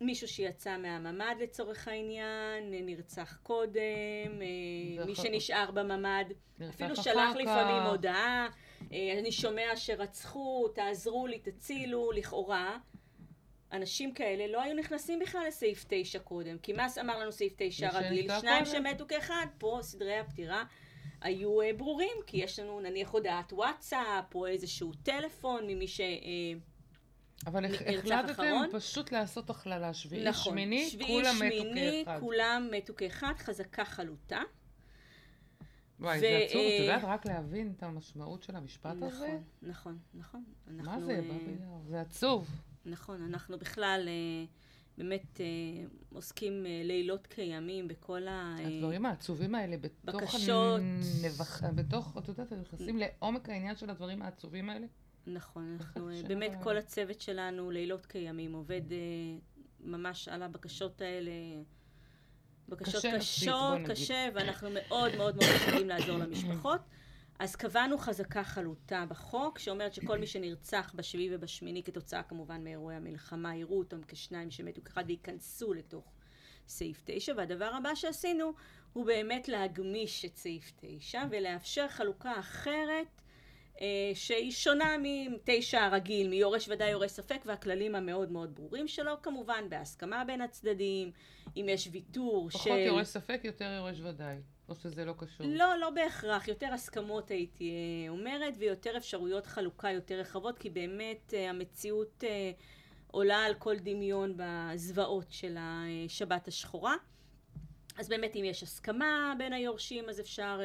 מישהו 0.00 0.28
שיצא 0.28 0.76
מהממ"ד 0.76 1.34
לצורך 1.40 1.88
העניין, 1.88 2.70
נרצח 2.70 3.38
קודם, 3.42 4.42
אה, 4.42 5.04
מי 5.06 5.14
שנשאר 5.14 5.70
בממ"ד, 5.70 6.24
אפילו 6.68 6.96
שלח 6.96 7.36
לפעמים 7.36 7.82
הודעה, 7.82 8.48
אה, 8.92 9.18
אני 9.18 9.32
שומע 9.32 9.76
שרצחו, 9.76 10.68
תעזרו 10.68 11.26
לי, 11.26 11.38
תצילו, 11.38 12.12
לכאורה. 12.12 12.78
אנשים 13.72 14.14
כאלה 14.14 14.46
לא 14.46 14.62
היו 14.62 14.74
נכנסים 14.74 15.18
בכלל 15.18 15.44
לסעיף 15.48 15.84
9 15.88 16.18
קודם, 16.18 16.58
כי 16.58 16.72
מה 16.72 16.86
אמר 17.00 17.18
לנו 17.18 17.32
סעיף 17.32 17.52
9 17.56 17.88
רגיל? 17.92 18.30
שניים 18.40 18.64
שמתו 18.64 19.04
כאחד, 19.08 19.46
פה 19.58 19.78
סדרי 19.82 20.18
הפטירה 20.18 20.64
היו 21.20 21.62
uh, 21.62 21.64
ברורים, 21.76 22.16
כי 22.26 22.36
יש 22.36 22.58
לנו 22.58 22.80
נניח 22.80 23.10
הודעת 23.10 23.52
וואטסאפ, 23.52 24.34
או 24.34 24.46
איזשהו 24.46 24.92
טלפון 25.02 25.66
ממי 25.66 25.88
ש... 25.88 26.00
אבל 27.46 27.64
החלטתם 27.64 28.62
פשוט 28.72 29.12
לעשות 29.12 29.50
הכללה, 29.50 29.94
שביעי, 29.94 30.24
נכון, 30.24 30.52
שמיני, 30.52 30.90
שביעי, 30.90 31.08
כולם 31.08 31.34
שמיני, 31.36 32.02
מתו 32.02 32.04
כאחד. 32.04 32.20
כולם 32.20 32.68
מתו 32.72 32.94
כאחד, 32.96 33.32
חזקה 33.38 33.84
חלוטה. 33.84 34.40
וואי, 36.00 36.18
ו- 36.18 36.20
זה 36.20 36.38
עצוב, 36.38 36.60
את 36.60 36.80
יודעת 36.80 37.04
רק 37.04 37.26
להבין 37.26 37.72
את 37.76 37.82
המשמעות 37.82 38.42
של 38.42 38.56
המשפט 38.56 38.94
נכון, 38.96 39.08
הזה? 39.08 39.38
נכון, 39.62 39.98
נכון, 40.14 40.44
נכון. 40.66 40.90
מה 40.90 41.00
זה, 41.00 41.20
זה 41.88 42.00
עצוב. 42.00 42.62
נכון, 42.84 43.22
אנחנו 43.22 43.58
בכלל 43.58 44.08
אה, 44.08 44.44
באמת 44.98 45.40
אה, 45.40 45.46
עוסקים 46.12 46.66
אה, 46.66 46.82
לילות 46.84 47.26
כימים 47.26 47.88
בכל 47.88 48.28
ה... 48.28 48.56
הדברים 48.58 49.06
העצובים 49.06 49.54
האלה 49.54 49.76
בתוך... 49.76 50.22
בקשות. 50.22 50.80
הנבח... 50.80 51.62
בתוך, 51.74 52.16
את 52.18 52.28
יודעת, 52.28 52.52
נכנסים 52.52 52.98
לעומק 52.98 53.48
העניין 53.48 53.76
של 53.76 53.90
הדברים 53.90 54.22
העצובים 54.22 54.70
האלה. 54.70 54.86
נכון, 55.26 55.76
אנחנו 55.80 56.08
באמת, 56.28 56.52
כל 56.62 56.76
הצוות 56.76 57.20
שלנו 57.20 57.70
לילות 57.70 58.06
כימים 58.06 58.52
עובד 58.52 58.82
ממש 59.80 60.28
על 60.28 60.42
הבקשות 60.42 61.00
האלה. 61.00 61.32
בקשות 62.68 63.04
קשות, 63.16 63.78
קשה, 63.88 64.28
ואנחנו 64.34 64.68
מאוד 64.70 65.16
מאוד 65.16 65.36
מאוד 65.36 65.36
משתדלים 65.36 65.88
לעזור 65.88 66.18
למשפחות. 66.18 66.80
אז 67.38 67.56
קבענו 67.56 67.98
חזקה 67.98 68.44
חלוטה 68.44 69.04
בחוק, 69.08 69.58
שאומרת 69.58 69.94
שכל 69.94 70.18
מי 70.18 70.26
שנרצח 70.26 70.92
בשביעי 70.94 71.34
ובשמיני 71.34 71.82
כתוצאה 71.82 72.22
כמובן 72.22 72.64
מאירועי 72.64 72.96
המלחמה, 72.96 73.56
יראו 73.56 73.78
אותם 73.78 74.00
כשניים 74.08 74.50
שמתו 74.50 74.84
כאחד 74.84 75.04
וייכנסו 75.06 75.74
לתוך 75.74 76.04
סעיף 76.68 77.02
9. 77.04 77.32
והדבר 77.36 77.70
הבא 77.74 77.94
שעשינו 77.94 78.52
הוא 78.92 79.06
באמת 79.06 79.48
להגמיש 79.48 80.24
את 80.24 80.36
סעיף 80.36 80.72
9 80.76 81.22
ולאפשר 81.30 81.88
חלוקה 81.88 82.38
אחרת 82.38 82.90
אה, 82.90 83.29
שהיא 84.14 84.52
שונה 84.52 84.96
מתשע 85.00 85.84
הרגיל, 85.84 86.28
מיורש 86.28 86.68
ודאי 86.68 86.90
יורש 86.90 87.10
ספק 87.10 87.40
והכללים 87.46 87.94
המאוד 87.94 88.32
מאוד 88.32 88.54
ברורים 88.54 88.88
שלו, 88.88 89.22
כמובן 89.22 89.64
בהסכמה 89.68 90.24
בין 90.24 90.40
הצדדים, 90.40 91.12
אם 91.56 91.66
יש 91.68 91.88
ויתור 91.92 92.50
של... 92.50 92.58
פחות 92.58 92.78
יורש 92.86 93.06
ספק, 93.06 93.40
יותר 93.44 93.72
יורש 93.78 94.00
ודאי. 94.00 94.36
או 94.70 94.74
שזה 94.74 95.04
לא 95.04 95.14
קשור? 95.18 95.46
לא, 95.48 95.78
לא 95.78 95.90
בהכרח. 95.90 96.48
יותר 96.48 96.72
הסכמות 96.72 97.30
הייתי 97.30 97.70
אה, 97.70 98.10
אומרת, 98.10 98.54
ויותר 98.58 98.96
אפשרויות 98.96 99.46
חלוקה 99.46 99.90
יותר 99.90 100.14
רחבות, 100.14 100.58
כי 100.58 100.70
באמת 100.70 101.34
אה, 101.34 101.50
המציאות 101.50 102.24
אה, 102.26 102.50
עולה 103.06 103.44
על 103.44 103.54
כל 103.54 103.76
דמיון 103.78 104.34
בזוועות 104.36 105.26
של 105.30 105.56
השבת 105.58 106.48
השחורה. 106.48 106.94
אז 107.98 108.08
באמת 108.08 108.36
אם 108.36 108.44
יש 108.44 108.62
הסכמה 108.62 109.34
בין 109.38 109.52
היורשים, 109.52 110.08
אז 110.08 110.20
אפשר 110.20 110.60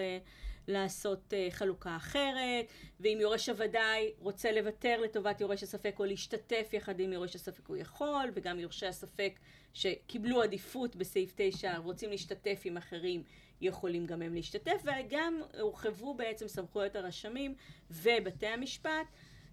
לעשות 0.68 1.34
חלוקה 1.50 1.96
אחרת, 1.96 2.66
ואם 3.00 3.18
יורש 3.22 3.50
הוודאי 3.50 4.12
רוצה 4.20 4.52
לוותר 4.52 5.02
לטובת 5.02 5.42
יורש 5.42 5.64
הספק 5.64 5.96
או 6.00 6.06
להשתתף 6.06 6.70
יחד 6.74 7.00
עם 7.00 7.14
יורש 7.14 7.36
הספק 7.36 7.68
הוא 7.68 7.78
יכול, 7.78 8.32
וגם 8.34 8.60
יורשי 8.60 8.86
הספק 8.86 9.40
שקיבלו 9.74 10.42
עדיפות 10.42 10.96
בסעיף 10.96 11.34
9 11.36 11.78
רוצים 11.78 12.10
להשתתף 12.10 12.62
עם 12.66 12.78
אחרים 12.78 13.24
יכולים 13.62 14.06
גם 14.06 14.22
הם 14.22 14.34
להשתתף, 14.34 14.84
וגם 14.84 15.42
הורחבו 15.60 16.14
בעצם 16.14 16.48
סמכויות 16.48 16.96
הרשמים 16.96 17.56
ובתי 17.92 18.48
המשפט 18.48 19.08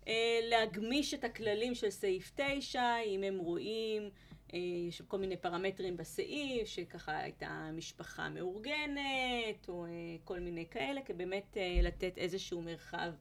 אה, 0.09 0.41
להגמיש 0.43 1.15
את 1.15 1.25
הכללים 1.25 1.75
של 1.75 1.91
סעיף 1.91 2.33
9, 2.37 2.83
אם 3.07 3.23
הם 3.23 3.39
רואים, 3.39 4.03
אה, 4.03 4.09
יש 4.53 5.03
כל 5.03 5.19
מיני 5.19 5.37
פרמטרים 5.37 5.97
בסעיף, 5.97 6.69
שככה 6.69 7.19
הייתה 7.19 7.71
משפחה 7.73 8.29
מאורגנת, 8.29 9.69
או 9.69 9.87
אה, 9.87 9.91
כל 10.25 10.41
מיני 10.41 10.67
כאלה, 10.71 11.01
כי 11.05 11.13
באמת 11.13 11.57
לתת 11.83 12.19
איזשהו 12.19 12.63
מרחב 12.63 13.13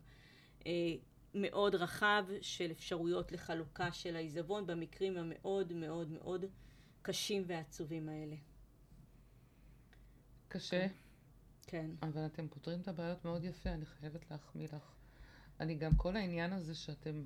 מאוד 1.35 1.75
רחב 1.75 2.25
של 2.41 2.71
אפשרויות 2.71 3.31
לחלוקה 3.31 3.91
של 3.91 4.15
העיזבון 4.15 4.67
במקרים 4.67 5.17
המאוד 5.17 5.73
מאוד 5.73 6.11
מאוד 6.11 6.45
קשים 7.01 7.43
ועצובים 7.47 8.09
האלה. 8.09 8.35
קשה. 10.47 10.87
כן. 11.67 11.91
אבל 12.01 12.25
אתם 12.25 12.47
פותרים 12.47 12.81
את 12.81 12.87
הבעיות 12.87 13.25
מאוד 13.25 13.43
יפה, 13.43 13.69
אני 13.69 13.85
חייבת 13.85 14.31
להחמיא 14.31 14.67
לך. 14.73 14.91
אני 15.59 15.75
גם, 15.75 15.95
כל 15.95 16.15
העניין 16.15 16.53
הזה 16.53 16.75
שאתם 16.75 17.23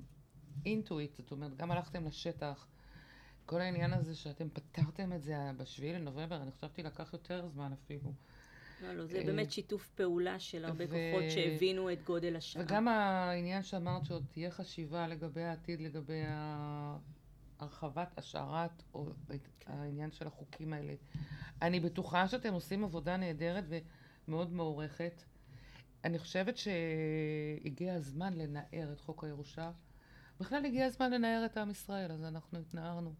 אינטואיט, 0.66 1.14
זאת 1.14 1.30
אומרת, 1.30 1.56
גם 1.56 1.70
הלכתם 1.70 2.06
לשטח, 2.06 2.66
כל 3.46 3.60
העניין 3.60 3.92
הזה 3.92 4.14
שאתם 4.14 4.48
פתרתם 4.50 5.12
את 5.12 5.22
זה 5.22 5.34
בשביעי 5.56 5.92
לנובמבר, 5.92 6.42
אני 6.42 6.50
חשבתי 6.50 6.82
לקח 6.82 7.12
יותר 7.12 7.48
זמן 7.48 7.72
אפילו. 7.72 8.12
לא, 8.82 8.92
לא, 8.92 9.06
זה 9.06 9.22
באמת 9.26 9.52
שיתוף 9.52 9.88
פעולה 9.94 10.38
של 10.38 10.64
הרבה 10.64 10.84
ו... 10.84 10.88
כוחות 10.88 11.30
שהבינו 11.30 11.92
את 11.92 12.02
גודל 12.04 12.36
השעה. 12.36 12.62
וגם 12.62 12.88
העניין 12.88 13.62
שאמרת 13.62 14.04
שעוד 14.04 14.24
תהיה 14.30 14.50
חשיבה 14.50 15.08
לגבי 15.08 15.42
העתיד, 15.42 15.80
לגבי 15.80 16.22
הרחבת, 17.58 18.18
השארת, 18.18 18.82
או 18.94 19.06
כן. 19.28 19.72
העניין 19.72 20.10
של 20.10 20.26
החוקים 20.26 20.72
האלה. 20.72 20.94
אני 21.62 21.80
בטוחה 21.80 22.28
שאתם 22.28 22.54
עושים 22.54 22.84
עבודה 22.84 23.16
נהדרת 23.16 23.64
ומאוד 24.28 24.52
מוערכת. 24.52 25.22
אני 26.04 26.18
חושבת 26.18 26.54
שהגיע 26.56 27.94
הזמן 27.94 28.32
לנער 28.32 28.92
את 28.92 29.00
חוק 29.00 29.24
הירושה. 29.24 29.70
בכלל 30.40 30.64
הגיע 30.64 30.86
הזמן 30.86 31.10
לנער 31.10 31.44
את 31.44 31.56
עם 31.56 31.70
ישראל, 31.70 32.12
אז 32.12 32.24
אנחנו 32.24 32.58
התנערנו. 32.58 33.14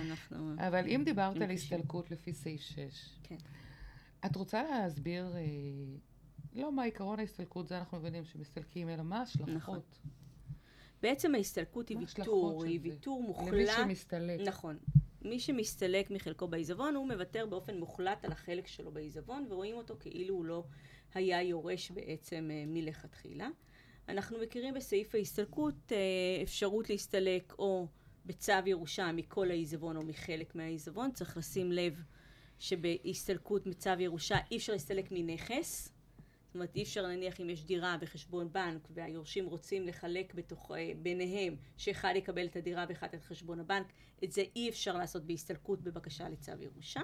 אנחנו... 0.00 0.54
אבל 0.58 0.86
אם 0.86 1.02
דיברת 1.04 1.36
על 1.36 1.50
הסתלקות 1.50 2.10
לפי 2.10 2.32
סעיף 2.32 2.60
6, 2.60 2.76
כן. 3.22 3.36
את 4.26 4.36
רוצה 4.36 4.62
להסביר, 4.62 5.36
אה, 5.36 5.40
לא 6.52 6.72
מה 6.72 6.84
עקרון 6.84 7.18
ההסתלקות, 7.18 7.68
זה 7.68 7.78
אנחנו 7.78 7.98
מבינים 7.98 8.24
שמסתלקים, 8.24 8.88
אלא 8.88 9.02
מה 9.02 9.18
ההשלכות? 9.18 9.48
נכון. 9.48 9.80
בעצם 11.02 11.34
ההסתלקות 11.34 11.88
היא 11.88 11.98
ויתור, 11.98 12.64
היא 12.64 12.80
ויתור 12.82 13.22
מוחלט. 13.22 13.52
למי 13.52 13.66
שמסתלק. 13.66 14.40
נכון. 14.40 14.78
מי 15.22 15.40
שמסתלק 15.40 16.10
מחלקו 16.10 16.48
בעיזבון, 16.48 16.94
הוא 16.94 17.08
מוותר 17.08 17.46
באופן 17.46 17.78
מוחלט 17.78 18.24
על 18.24 18.32
החלק 18.32 18.66
שלו 18.66 18.92
בעיזבון, 18.92 19.46
ורואים 19.48 19.76
אותו 19.76 19.96
כאילו 20.00 20.34
הוא 20.34 20.44
לא 20.44 20.64
היה 21.14 21.42
יורש 21.42 21.90
בעצם 21.90 22.48
אה, 22.52 22.64
מלכתחילה. 22.66 23.48
אנחנו 24.08 24.38
מכירים 24.38 24.74
בסעיף 24.74 25.14
ההסתלקות 25.14 25.92
אה, 25.92 26.42
אפשרות 26.42 26.90
להסתלק 26.90 27.54
או 27.58 27.86
בצו 28.26 28.52
ירושה 28.66 29.12
מכל 29.12 29.50
העיזבון 29.50 29.96
או 29.96 30.02
מחלק 30.02 30.54
מהעיזבון. 30.54 31.12
צריך 31.12 31.36
לשים 31.36 31.72
לב 31.72 32.02
שבהסתלקות 32.58 33.66
מצו 33.66 33.90
ירושה 33.98 34.36
אי 34.50 34.56
אפשר 34.56 34.72
להסתלק 34.72 35.08
מנכס, 35.10 35.92
זאת 36.50 36.54
אומרת, 36.54 36.76
אי 36.76 36.82
אפשר 36.82 37.06
נניח 37.06 37.40
אם 37.40 37.50
יש 37.50 37.64
דירה 37.64 37.96
וחשבון 38.00 38.52
בנק 38.52 38.88
והיורשים 38.90 39.46
רוצים 39.46 39.86
לחלק 39.86 40.34
בתוך, 40.34 40.70
אה, 40.70 40.92
ביניהם, 41.02 41.56
שאחד 41.76 42.12
יקבל 42.16 42.46
את 42.46 42.56
הדירה 42.56 42.84
ואחד 42.88 43.08
את 43.14 43.22
חשבון 43.22 43.60
הבנק, 43.60 43.86
את 44.24 44.32
זה 44.32 44.42
אי 44.56 44.68
אפשר 44.68 44.96
לעשות 44.96 45.24
בהסתלקות 45.24 45.80
בבקשה 45.80 46.28
לצו 46.28 46.52
ירושה. 46.60 47.00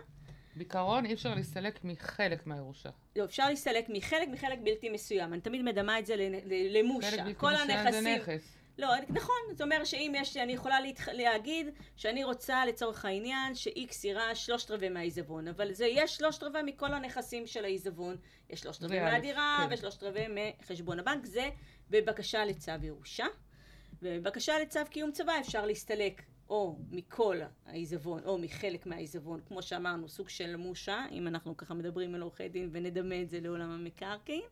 בעיקרון 0.57 1.07
אי 1.07 1.13
אפשר 1.13 1.35
להסתלק 1.35 1.85
מחלק 1.85 2.47
מהירושה. 2.47 2.91
לא, 3.17 3.25
אפשר 3.25 3.49
להסתלק 3.49 3.87
מחלק, 3.89 4.29
מחלק 4.29 4.59
בלתי 4.65 4.89
מסוים. 4.89 5.33
אני 5.33 5.41
תמיד 5.41 5.63
מדמה 5.63 5.99
את 5.99 6.07
זה 6.07 6.15
למושה. 6.71 7.35
כל 7.35 7.55
הנכסים, 7.55 8.19
לא, 8.79 8.89
נכון, 9.09 9.37
זאת 9.51 9.61
אומרת 9.61 9.87
שאם 9.87 10.13
יש, 10.17 10.37
אני 10.37 10.53
יכולה 10.53 10.81
להתח... 10.81 11.09
להגיד 11.09 11.67
שאני 11.97 12.25
רוצה 12.25 12.67
לצורך 12.67 13.05
העניין 13.05 13.55
ש-X 13.55 13.95
יירש 14.05 14.47
שלושת 14.47 14.71
רבעי 14.71 14.89
מהעיזבון, 14.89 15.49
אבל 15.49 15.73
זה 15.73 15.87
יש 15.87 16.17
שלושת 16.17 16.43
רבעי 16.43 16.63
מכל 16.63 16.93
הנכסים 16.93 17.47
של 17.47 17.65
העיזבון, 17.65 18.17
יש 18.51 18.61
שלושת 18.61 18.83
רבעי 18.83 19.01
מהדירה 19.01 19.67
כן. 19.69 19.75
ושלושת 19.75 20.03
רבעי 20.03 20.27
מחשבון 20.29 20.99
הבנק, 20.99 21.27
זה 21.27 21.51
בבקשה 21.91 22.45
לצו 22.45 22.73
ירושה. 22.83 23.27
ובבקשה 24.03 24.59
לצו 24.59 24.81
קיום 24.91 25.13
צבא 25.13 25.33
אפשר 25.41 25.67
להסתלק 25.67 26.23
או 26.49 26.77
מכל 26.91 27.41
העיזבון 27.67 28.23
או 28.25 28.39
מחלק 28.39 28.87
מהעיזבון, 28.87 29.41
כמו 29.49 29.63
שאמרנו, 29.63 30.09
סוג 30.09 30.29
של 30.29 30.57
מושה, 30.57 31.05
אם 31.11 31.29
אנחנו 31.29 31.57
ככה 31.57 31.75
מדברים 31.75 32.15
על 32.15 32.23
עורכי 32.23 32.49
דין 32.49 32.69
ונדמה 32.73 33.23
את 33.23 33.31
זה 33.31 33.41
לעולם 33.41 33.71
המקרקעין. 33.71 34.43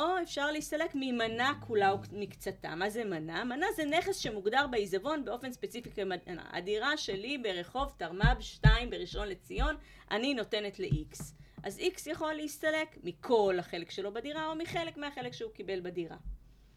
או 0.00 0.22
אפשר 0.22 0.52
להסתלק 0.52 0.90
ממנה 0.94 1.52
כולה 1.66 1.90
או 1.90 1.98
מקצתה. 2.12 2.74
מה 2.74 2.90
זה 2.90 3.04
מנה? 3.04 3.44
מנה 3.44 3.66
זה 3.76 3.84
נכס 3.84 4.16
שמוגדר 4.16 4.66
בעיזבון 4.66 5.24
באופן 5.24 5.52
ספציפי 5.52 5.90
כמנה. 5.90 6.50
הדירה 6.52 6.96
שלי 6.96 7.38
ברחוב 7.38 7.92
תרמ"ב 7.96 8.40
2 8.40 8.90
בראשון 8.90 9.28
לציון, 9.28 9.76
אני 10.10 10.34
נותנת 10.34 10.78
ל-X. 10.78 11.22
אז 11.62 11.78
X 11.78 12.10
יכול 12.10 12.32
להסתלק 12.32 12.96
מכל 13.02 13.56
החלק 13.58 13.90
שלו 13.90 14.14
בדירה 14.14 14.46
או 14.46 14.54
מחלק 14.54 14.96
מהחלק 14.96 15.32
שהוא 15.32 15.52
קיבל 15.52 15.80
בדירה. 15.80 16.16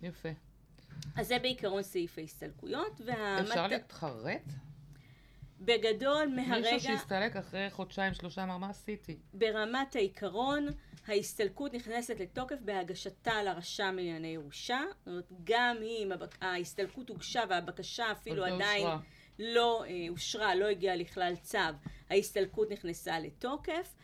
יפה. 0.02 0.30
אז 1.16 1.28
זה 1.28 1.40
בעיקרון 1.40 1.84
סעיף 1.84 2.18
ההסתלקויות. 2.18 3.02
והמת... 3.06 3.48
אפשר 3.48 3.68
להתחרט? 3.68 4.44
בגדול, 5.66 6.28
מהרגע... 6.36 6.72
מישהו 6.72 6.80
שהסתלק 6.80 7.36
אחרי 7.36 7.70
חודשיים, 7.70 8.14
שלושה, 8.14 8.44
אמר, 8.44 8.58
מה 8.58 8.70
עשיתי? 8.70 9.18
ברמת 9.34 9.96
העיקרון, 9.96 10.68
ההסתלקות 11.08 11.74
נכנסת 11.74 12.20
לתוקף 12.20 12.56
בהגשתה 12.62 13.44
לרשם 13.44 13.96
לענייני 13.96 14.28
ירושה. 14.28 14.82
זאת 15.00 15.08
אומרת, 15.08 15.32
גם 15.44 15.78
אם 15.82 16.12
ההסתלקות 16.42 17.10
הוגשה 17.10 17.42
והבקשה 17.50 18.12
אפילו 18.12 18.36
לא 18.36 18.56
עדיין 18.56 18.86
אושרה. 18.86 19.00
לא 19.40 19.84
אה, 19.88 20.06
אושרה, 20.10 20.56
לא 20.56 20.66
הגיעה 20.66 20.96
לכלל 20.96 21.36
צו, 21.42 21.58
ההסתלקות 22.10 22.72
נכנסה 22.72 23.20
לתוקף. 23.20 23.96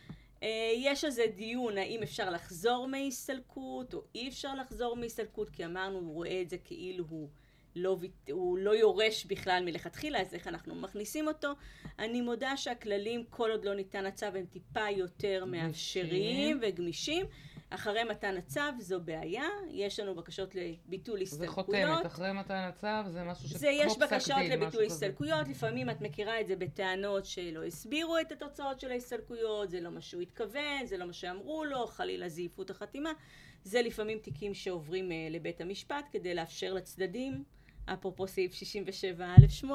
אה, 0.43 0.71
יש 0.75 1.03
על 1.03 1.11
זה 1.11 1.23
דיון 1.35 1.77
האם 1.77 2.03
אפשר 2.03 2.29
לחזור 2.29 2.87
מהסתלקות 2.87 3.93
או 3.93 4.03
אי 4.15 4.29
אפשר 4.29 4.55
לחזור 4.55 4.95
מהסתלקות, 4.95 5.49
כי 5.49 5.65
אמרנו, 5.65 5.99
הוא 5.99 6.13
רואה 6.13 6.41
את 6.41 6.49
זה 6.49 6.57
כאילו 6.57 7.05
הוא 7.09 7.29
לא, 7.75 7.97
הוא 8.31 8.57
לא 8.57 8.75
יורש 8.75 9.25
בכלל 9.25 9.63
מלכתחילה, 9.65 10.21
אז 10.21 10.33
איך 10.33 10.47
אנחנו 10.47 10.75
מכניסים 10.75 11.27
אותו. 11.27 11.51
אני 11.99 12.21
מודה 12.21 12.57
שהכללים, 12.57 13.23
כל 13.29 13.51
עוד 13.51 13.65
לא 13.65 13.75
ניתן 13.75 14.05
הצו, 14.05 14.25
הם 14.25 14.45
טיפה 14.45 14.89
יותר 14.89 15.45
מאפשרים 15.45 16.59
וגמישים. 16.61 17.25
אחרי 17.71 18.03
מתן 18.03 18.37
הצו 18.37 18.61
זו 18.79 19.01
בעיה, 19.01 19.43
יש 19.69 19.99
לנו 19.99 20.15
בקשות 20.15 20.55
לביטול 20.55 21.21
הסתלקויות. 21.21 21.49
זה 21.49 21.53
חותמת, 21.53 22.05
אחרי 22.05 22.33
מתן 22.33 22.69
הצו 22.69 23.11
זה 23.11 23.23
משהו 23.23 23.49
שכמו 23.49 23.59
פסק 23.59 23.67
דין. 23.67 23.87
יש 23.87 23.97
בקשות 23.97 24.37
לביטול 24.49 24.83
הסתלקויות, 24.83 25.47
לפעמים 25.47 25.89
את 25.89 26.01
מכירה 26.01 26.41
את 26.41 26.47
זה 26.47 26.55
בטענות 26.55 27.25
שלא 27.25 27.63
הסבירו 27.63 28.17
את 28.17 28.31
התוצאות 28.31 28.79
של 28.79 28.91
ההסתלקויות, 28.91 29.69
זה 29.69 29.81
לא 29.81 29.89
מה 29.89 30.01
שהוא 30.01 30.21
התכוון, 30.21 30.85
זה 30.85 30.97
לא 30.97 31.05
מה 31.05 31.13
שאמרו 31.13 31.65
לו, 31.65 31.87
חלילה 31.87 32.29
זייפו 32.29 32.61
את 32.61 32.69
החתימה. 32.69 33.11
זה 33.63 33.81
לפעמים 33.81 34.19
תיקים 34.19 34.53
שעוברים 34.53 35.09
uh, 35.09 35.13
לבית 35.33 35.61
המשפט 35.61 36.05
כדי 36.11 36.33
לאפשר 36.33 36.73
לצדדים 36.73 37.43
אפרופו 37.93 38.27
סעיף 38.27 38.53
67א8, 38.53 39.65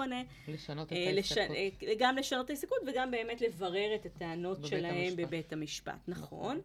לשנות 0.49 0.87
את 0.89 0.93
אה, 0.93 1.11
ההסתכלות. 1.17 1.51
אה, 1.51 1.95
גם 1.99 2.17
לשנות 2.17 2.45
את 2.45 2.51
ההסתכלות 2.51 2.81
וגם 2.87 3.11
באמת 3.11 3.41
לברר 3.41 3.95
את 3.95 4.07
הטענות 4.07 4.59
בבית 4.59 4.71
שלהם 4.71 4.95
המשפט. 4.95 5.19
בבית 5.19 5.53
המשפט, 5.53 6.09
נכון. 6.09 6.61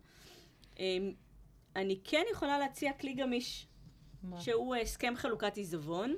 אמ, 0.79 1.13
אני 1.75 1.99
כן 2.03 2.23
יכולה 2.31 2.59
להציע 2.59 2.93
כלי 2.93 3.13
גמיש, 3.13 3.67
מה? 4.23 4.41
שהוא 4.41 4.75
הסכם 4.75 5.13
חלוקת 5.15 5.57
עיזבון. 5.57 6.15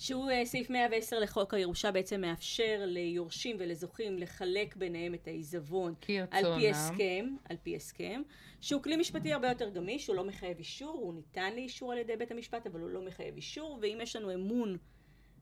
שהוא 0.00 0.30
אה, 0.30 0.44
סעיף 0.44 0.70
110 0.70 1.18
לחוק 1.18 1.54
הירושה 1.54 1.90
בעצם 1.90 2.20
מאפשר 2.20 2.82
ליורשים 2.86 3.56
ולזוכים 3.58 4.18
לחלק 4.18 4.76
ביניהם 4.76 5.14
את 5.14 5.26
העיזבון 5.26 5.94
על 6.30 6.44
פי 6.58 6.70
הסכם, 6.70 7.26
על 7.44 7.56
פי 7.62 7.76
הסכם, 7.76 8.22
שהוא 8.60 8.82
כלי 8.82 8.96
משפטי 8.96 9.32
הרבה 9.32 9.48
יותר 9.48 9.68
גמיש, 9.68 10.06
הוא 10.06 10.16
לא 10.16 10.24
מחייב 10.24 10.58
אישור, 10.58 10.98
הוא 10.98 11.14
ניתן 11.14 11.54
לאישור 11.54 11.92
על 11.92 11.98
ידי 11.98 12.16
בית 12.16 12.30
המשפט, 12.30 12.66
אבל 12.66 12.80
הוא 12.80 12.90
לא 12.90 13.02
מחייב 13.02 13.34
אישור, 13.34 13.78
ואם 13.82 13.98
יש 14.02 14.16
לנו 14.16 14.34
אמון 14.34 14.76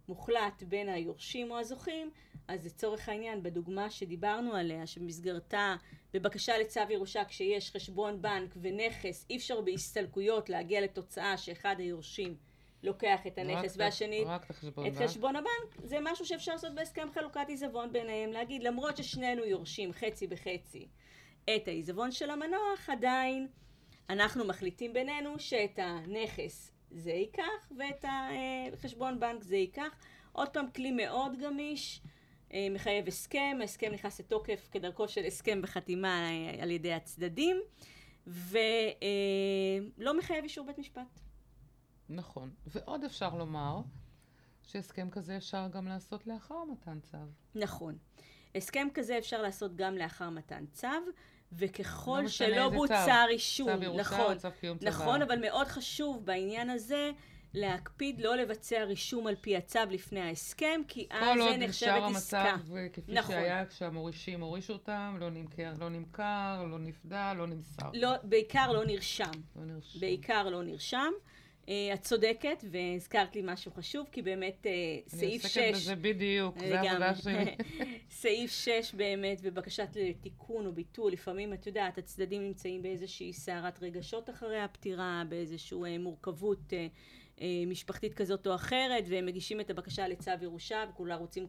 מוחלט 0.09 0.63
בין 0.63 0.89
היורשים 0.89 1.51
או 1.51 1.59
הזוכים, 1.59 2.11
אז 2.49 2.67
לצורך 2.67 3.09
העניין, 3.09 3.43
בדוגמה 3.43 3.91
שדיברנו 3.91 4.55
עליה, 4.55 4.87
שבמסגרתה 4.87 5.77
בבקשה 6.15 6.59
לצו 6.59 6.81
ירושה 6.91 7.25
כשיש 7.25 7.71
חשבון 7.71 8.23
בנק 8.23 8.55
ונכס, 8.61 9.27
אי 9.31 9.37
אפשר 9.37 9.61
בהסתלקויות 9.61 10.51
להגיע 10.51 10.81
לתוצאה 10.81 11.37
שאחד 11.37 11.77
היורשים 11.79 12.48
לוקח 12.83 13.27
את 13.27 13.39
הנכס 13.39 13.77
והשני 13.77 14.25
את 14.87 14.97
חשבון 14.97 15.37
הבנק, 15.37 15.85
זה 15.85 15.99
משהו 16.03 16.27
שאפשר 16.27 16.53
לעשות 16.53 16.75
בהסכם 16.75 17.09
חלוקת 17.15 17.45
עיזבון 17.49 17.93
ביניהם, 17.93 18.33
להגיד 18.33 18.63
למרות 18.63 18.97
ששנינו 18.97 19.45
יורשים 19.45 19.93
חצי 19.93 20.27
בחצי 20.27 20.89
את 21.57 21.69
העיזבון 21.69 22.13
של 22.13 22.31
המנוח, 22.31 22.89
עדיין 22.89 23.49
אנחנו 24.11 24.45
מחליטים 24.45 24.93
בינינו 24.93 25.39
שאת 25.39 25.79
הנכס 25.83 26.73
זה 26.91 27.11
ייקח 27.11 27.73
ואת 27.79 28.05
החשבון 28.09 29.21
בנק 29.21 29.43
זה 29.43 29.57
ייקח. 29.57 29.97
עוד 30.33 30.49
פעם, 30.49 30.71
כלי 30.71 30.91
מאוד 30.91 31.33
גמיש, 31.41 32.01
אה, 32.53 32.67
מחייב 32.71 33.09
הסכם, 33.09 33.59
ההסכם 33.61 33.93
נכנס 33.93 34.21
לתוקף 34.21 34.69
כדרכו 34.73 35.09
של 35.09 35.25
הסכם 35.25 35.63
בחתימה 35.63 36.31
אה, 36.31 36.63
על 36.63 36.71
ידי 36.71 36.93
הצדדים, 36.93 37.57
ולא 38.27 38.61
אה, 40.07 40.13
מחייב 40.19 40.43
אישור 40.45 40.67
בית 40.67 40.79
משפט. 40.79 41.21
נכון. 42.09 42.51
ועוד 42.67 43.05
אפשר 43.05 43.35
לומר 43.35 43.81
שהסכם 44.63 45.11
כזה 45.11 45.37
אפשר 45.37 45.69
גם 45.73 45.89
לעשות 45.89 46.27
לאחר 46.27 46.65
מתן 46.73 46.99
צו. 47.01 47.19
נכון. 47.55 47.99
הסכם 48.55 48.89
כזה 48.95 49.19
אפשר 49.19 49.43
לעשות 49.43 49.77
גם 49.77 49.97
לאחר 49.97 50.31
מתן 50.31 50.65
צו, 50.67 50.89
וככל 51.53 52.21
לא 52.23 52.29
שלא 52.29 52.69
בוצע 52.69 53.25
רישום, 53.29 53.77
צו 53.77 53.83
ירושה 53.83 54.01
נכון, 54.01 54.35
או 54.35 54.39
צו 54.39 54.49
קיום 54.61 54.79
צבא. 54.79 54.89
נכון, 54.89 55.23
אבל 55.23 55.41
מאוד 55.41 55.67
חשוב 55.67 56.25
בעניין 56.25 56.71
הזה 56.71 57.11
להקפיד 57.55 58.21
לא 58.21 58.37
לבצע 58.37 58.85
רישום 58.85 59.27
על 59.27 59.37
פי 59.41 59.57
הצו 59.57 59.81
לפני 59.91 60.21
ההסכם, 60.21 60.81
כי 60.89 61.07
אז 61.11 61.39
זה 61.51 61.57
נחשבת 61.57 61.91
עסקה. 61.91 61.99
כל 61.99 62.01
עוד 62.01 62.05
נשאר 62.05 62.05
המצב 62.05 62.59
כפי 62.93 63.13
נכון. 63.13 63.35
שהיה 63.35 63.67
כשהמורישים 63.67 64.41
הורישו 64.41 64.73
אותם, 64.73 65.17
לא 65.21 65.31
נמכר, 65.31 65.75
לא 65.79 65.89
נמכר, 65.89 66.65
לא 66.71 66.79
נפדה, 66.79 67.35
לא 67.35 67.47
נמסר. 67.47 67.91
לא, 67.95 68.11
בעיקר 68.23 68.73
לא 68.73 68.85
נרשם. 68.87 69.31
לא 69.57 69.65
נרשם. 69.65 70.01
בעיקר 70.01 70.49
לא 70.49 70.63
נרשם. 70.63 71.13
Uh, 71.69 71.71
את 71.95 72.03
צודקת, 72.03 72.65
והזכרת 72.71 73.37
לי 73.37 73.43
משהו 73.45 73.73
חשוב, 73.73 74.07
כי 74.13 74.23
באמת 74.23 74.67
uh, 74.67 75.11
סעיף 75.11 75.47
6... 75.47 75.59
אני 75.59 75.69
עוסקת 75.69 75.83
בזה 75.83 75.97
בדיוק, 75.97 76.59
זה 76.59 76.81
העבודה 76.81 77.15
שלי. 77.23 77.57
סעיף 78.11 78.51
6 78.51 78.95
באמת, 78.95 79.41
בבקשת 79.41 79.89
לתיקון 79.97 80.67
או 80.67 80.73
ביטול, 80.73 81.13
לפעמים, 81.13 81.55
את 81.55 81.67
יודעת, 81.67 81.99
הצדדים 81.99 82.43
נמצאים 82.43 82.83
באיזושהי 82.83 83.33
סערת 83.33 83.83
רגשות 83.83 84.31
אחרי 84.31 84.61
הפטירה, 84.61 85.23
באיזושהי 85.29 85.97
uh, 85.97 85.99
מורכבות 85.99 86.73
משפחתית 87.67 88.15
כזאת 88.15 88.47
או 88.47 88.55
אחרת, 88.55 89.05
והם 89.09 89.27
מגישים 89.27 89.61
את 89.61 89.71
הבקשה 89.71 90.09
לצו 90.09 90.31
ירושה, 90.43 90.85
וכולם 90.91 91.19
רוצים 91.19 91.47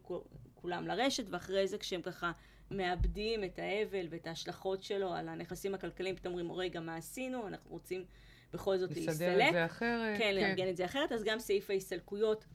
כולם 0.55 0.88
לרשת, 0.88 1.26
ואחרי 1.30 1.67
זה 1.67 1.78
כשהם 1.78 2.01
ככה 2.01 2.32
מאבדים 2.72 3.43
את 3.43 3.59
האבל 3.59 4.07
ואת 4.09 4.28
ההשלכות 4.28 4.84
שלו 4.84 5.13
על 5.13 5.30
הנכסים 5.30 5.74
הכלכליים, 5.74 6.15
פתאום 6.15 6.34
אומרים, 6.34 6.51
רגע, 6.51 6.80
מה 6.80 6.95
עשינו? 6.95 7.47
אנחנו 7.47 7.72
רוצים... 7.72 8.05
בכל 8.54 8.78
זאת 8.78 8.89
להסתלק. 8.89 9.10
לסדר 9.10 9.47
את 9.47 9.54
זה 9.54 9.66
אחרת. 9.66 10.18
כן, 10.18 10.24
כן, 10.24 10.36
לארגן 10.36 10.70
את 10.70 10.78
זה 10.78 10.86
אחרת. 10.86 11.12
אז 11.12 11.24
גם 11.24 11.39
סעיף 11.39 11.70
ההסתלקויות 11.70 12.45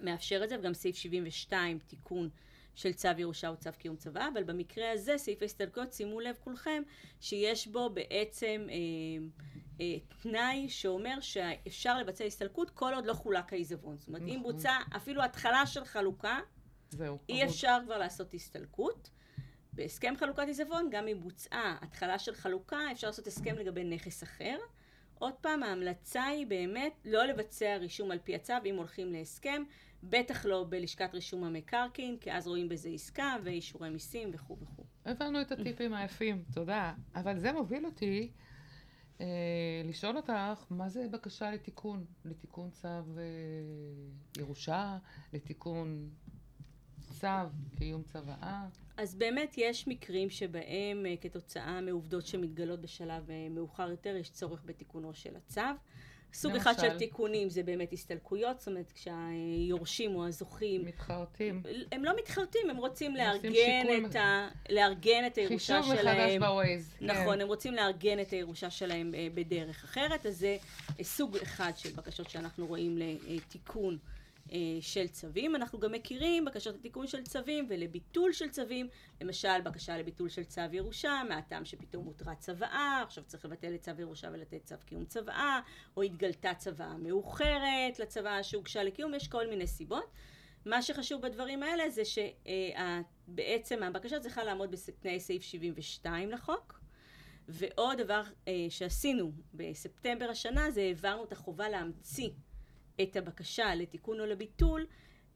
מאפשר 0.00 0.44
את 0.44 0.48
זה, 0.48 0.58
וגם 0.58 0.74
סעיף 0.74 0.96
72, 0.96 1.78
תיקון 1.78 2.28
של 2.74 2.92
צו 2.92 3.08
ירושה 3.18 3.48
או 3.48 3.56
צו 3.56 3.70
קיום 3.78 3.96
צבא, 3.96 4.28
אבל 4.32 4.44
במקרה 4.44 4.92
הזה, 4.92 5.18
סעיף 5.18 5.42
ההסתלקויות, 5.42 5.92
שימו 5.92 6.20
לב 6.20 6.36
כולכם, 6.44 6.82
שיש 7.20 7.68
בו 7.68 7.90
בעצם 7.90 8.66
אה, 8.70 8.74
אה, 9.80 9.98
תנאי 10.22 10.68
שאומר 10.68 11.20
שאפשר 11.20 11.98
לבצע 11.98 12.24
הסתלקות 12.24 12.70
כל 12.70 12.94
עוד 12.94 13.06
לא 13.06 13.14
חולק 13.14 13.52
העיזבון. 13.52 13.98
זאת 13.98 14.08
אומרת, 14.08 14.22
נכון. 14.22 14.34
אם 14.34 14.42
בוצע 14.42 14.78
אפילו 14.96 15.24
התחלה 15.24 15.66
של 15.66 15.84
חלוקה, 15.84 16.38
זהו. 16.90 17.18
אי 17.28 17.44
אפשר 17.44 17.78
כבר 17.84 17.98
לעשות 17.98 18.34
הסתלקות. 18.34 19.10
בהסכם 19.72 20.14
חלוקת 20.18 20.42
עיזבון, 20.46 20.88
גם 20.90 21.08
אם 21.08 21.20
בוצעה 21.20 21.78
התחלה 21.80 22.18
של 22.18 22.34
חלוקה, 22.34 22.78
אפשר 22.92 23.06
לעשות 23.06 23.26
הסכם 23.26 23.54
לגבי 23.58 23.84
נכס 23.84 24.22
אחר. 24.22 24.56
עוד 25.22 25.34
פעם, 25.40 25.62
ההמלצה 25.62 26.24
היא 26.24 26.46
באמת 26.46 26.92
לא 27.04 27.24
לבצע 27.24 27.76
רישום 27.76 28.10
על 28.10 28.18
פי 28.24 28.34
הצו 28.34 28.54
אם 28.66 28.76
הולכים 28.76 29.12
להסכם, 29.12 29.62
בטח 30.02 30.46
לא 30.46 30.66
בלשכת 30.68 31.14
רישום 31.14 31.44
המקרקעין, 31.44 32.16
כי 32.20 32.32
אז 32.32 32.46
רואים 32.46 32.68
בזה 32.68 32.88
עסקה 32.88 33.36
ואישורי 33.44 33.90
מיסים 33.90 34.30
וכו' 34.32 34.56
וכו'. 34.60 34.84
הבנו 35.04 35.40
את 35.40 35.52
הטיפים 35.52 35.94
היפים, 35.94 36.44
תודה. 36.54 36.94
אבל 37.14 37.38
זה 37.38 37.52
מוביל 37.52 37.86
אותי 37.86 38.30
אה, 39.20 39.26
לשאול 39.84 40.16
אותך, 40.16 40.64
מה 40.70 40.88
זה 40.88 41.06
בקשה 41.10 41.50
לתיקון? 41.50 42.04
לתיקון 42.24 42.70
צו 42.70 42.88
אה, 42.88 43.22
ירושה? 44.38 44.98
לתיקון 45.32 46.10
צו 47.10 47.26
קיום 47.78 48.02
צוואה? 48.02 48.66
אז 49.02 49.14
באמת 49.14 49.54
יש 49.56 49.88
מקרים 49.88 50.30
שבהם 50.30 51.06
uh, 51.06 51.22
כתוצאה 51.22 51.80
מעובדות 51.80 52.26
שמתגלות 52.26 52.80
בשלב 52.80 53.28
uh, 53.28 53.32
מאוחר 53.50 53.90
יותר 53.90 54.16
יש 54.16 54.30
צורך 54.30 54.62
בתיקונו 54.66 55.14
של 55.14 55.36
הצו. 55.36 55.60
סוג 56.34 56.52
למשל? 56.52 56.70
אחד 56.70 56.80
של 56.80 56.98
תיקונים 56.98 57.50
זה 57.50 57.62
באמת 57.62 57.92
הסתלקויות, 57.92 58.58
זאת 58.58 58.68
אומרת 58.68 58.92
כשהיורשים 58.92 60.14
או 60.14 60.26
הזוכים, 60.26 60.84
מתחרטים. 60.84 61.62
הם 61.92 62.04
לא 62.04 62.12
מתחרטים, 62.18 62.70
הם 62.70 62.76
רוצים 62.76 63.16
לארגן 63.16 64.06
את, 64.06 64.16
ה... 64.16 64.48
לארגן 64.70 65.26
את 65.26 65.36
הירושה 65.36 65.80
חישוב 65.82 65.94
מחדש 65.94 66.02
שלהם. 66.02 66.40
בווייז. 66.40 66.94
כן. 66.98 67.06
נכון, 67.06 67.40
הם 67.40 67.48
רוצים 67.48 67.74
לארגן 67.74 68.20
את 68.20 68.30
הירושה 68.30 68.70
שלהם 68.70 69.14
אה, 69.14 69.28
בדרך 69.34 69.84
אחרת, 69.84 70.26
אז 70.26 70.38
זה 70.38 70.56
אה, 70.98 71.04
סוג 71.04 71.36
אחד 71.36 71.72
של 71.76 71.90
בקשות 71.92 72.30
שאנחנו 72.30 72.66
רואים 72.66 72.98
לתיקון 72.98 73.94
אה, 73.94 74.11
של 74.80 75.08
צווים. 75.08 75.56
אנחנו 75.56 75.80
גם 75.80 75.92
מכירים 75.92 76.44
בקשות 76.44 76.74
לתיקון 76.74 77.06
של 77.06 77.22
צווים 77.22 77.66
ולביטול 77.70 78.32
של 78.32 78.48
צווים, 78.48 78.88
למשל 79.20 79.60
בקשה 79.64 79.98
לביטול 79.98 80.28
של 80.28 80.44
צו 80.44 80.60
ירושה, 80.72 81.22
מהטעם 81.28 81.64
שפתאום 81.64 82.06
הותרה 82.06 82.34
צוואה, 82.34 83.02
עכשיו 83.06 83.24
צריך 83.24 83.44
לבטל 83.44 83.74
את 83.74 83.80
צו 83.80 83.90
ירושה 83.98 84.28
ולתת 84.32 84.64
צו 84.64 84.74
קיום 84.86 85.04
צוואה, 85.04 85.60
או 85.96 86.02
התגלתה 86.02 86.54
צוואה 86.54 86.96
מאוחרת 86.96 87.98
לצוואה 87.98 88.42
שהוגשה 88.42 88.82
לקיום, 88.82 89.14
יש 89.14 89.28
כל 89.28 89.46
מיני 89.46 89.66
סיבות. 89.66 90.10
מה 90.64 90.82
שחשוב 90.82 91.22
בדברים 91.22 91.62
האלה 91.62 91.90
זה 91.90 92.02
שבעצם 92.04 93.82
הבקשה 93.82 94.20
צריכה 94.20 94.44
לעמוד 94.44 94.70
בתנאי 94.88 95.20
סעיף 95.20 95.42
72 95.42 96.30
לחוק. 96.30 96.82
ועוד 97.48 97.98
דבר 97.98 98.22
אה, 98.48 98.66
שעשינו 98.68 99.32
בספטמבר 99.54 100.30
השנה 100.30 100.70
זה 100.70 100.80
העברנו 100.80 101.24
את 101.24 101.32
החובה 101.32 101.68
להמציא 101.68 102.30
את 103.02 103.16
הבקשה 103.16 103.74
לתיקון 103.74 104.20
או 104.20 104.26
לביטול 104.26 104.86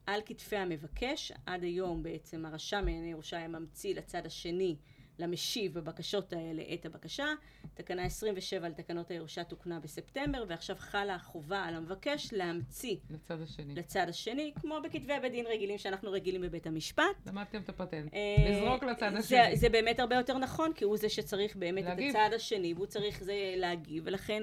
על 0.07 0.21
כתפי 0.27 0.57
המבקש. 0.57 1.33
עד 1.47 1.63
היום 1.63 2.03
בעצם 2.03 2.47
הרשם 2.47 2.85
לענייני 2.85 3.11
ירושה 3.11 3.37
היה 3.37 3.49
ממציא 3.49 3.95
לצד 3.95 4.27
השני, 4.27 4.77
למשיב 5.19 5.79
בבקשות 5.79 6.33
האלה 6.33 6.63
את 6.75 6.87
הבקשה. 6.87 7.27
תקנה 7.75 8.05
27 8.05 8.69
לתקנות 8.69 9.11
הירושה 9.11 9.45
תוקנה 9.45 9.81
בספטמבר 9.81 10.45
ועכשיו 10.49 10.77
חלה 10.79 11.15
החובה 11.15 11.65
על 11.65 11.75
המבקש 11.75 12.33
להמציא 12.33 12.97
לצד 13.11 13.41
השני. 13.43 13.75
לצד 13.75 14.07
השני, 14.09 14.53
כמו 14.61 14.79
בכתבי 14.85 15.13
בית 15.23 15.33
דין 15.33 15.47
רגילים 15.47 15.79
שאנחנו 15.79 16.13
רגילים 16.13 16.41
בבית 16.41 16.67
המשפט. 16.67 17.05
למדתם 17.27 17.61
את 17.61 17.69
הפטנט. 17.69 18.15
אה, 18.15 18.51
לזרוק 18.51 18.85
לצד 18.85 19.11
זה, 19.19 19.43
השני. 19.43 19.57
זה 19.57 19.69
באמת 19.69 20.01
הרבה 20.01 20.17
יותר 20.17 20.39
נכון, 20.39 20.73
כי 20.73 20.85
הוא 20.85 20.97
זה 20.97 21.09
שצריך 21.09 21.57
באמת 21.57 21.85
להגיב. 21.85 22.11
את 22.11 22.17
הצד 22.17 22.35
השני, 22.35 22.75
והוא 22.75 22.87
צריך 22.87 23.23
זה 23.23 23.55
להגיב, 23.57 24.03
ולכן 24.07 24.43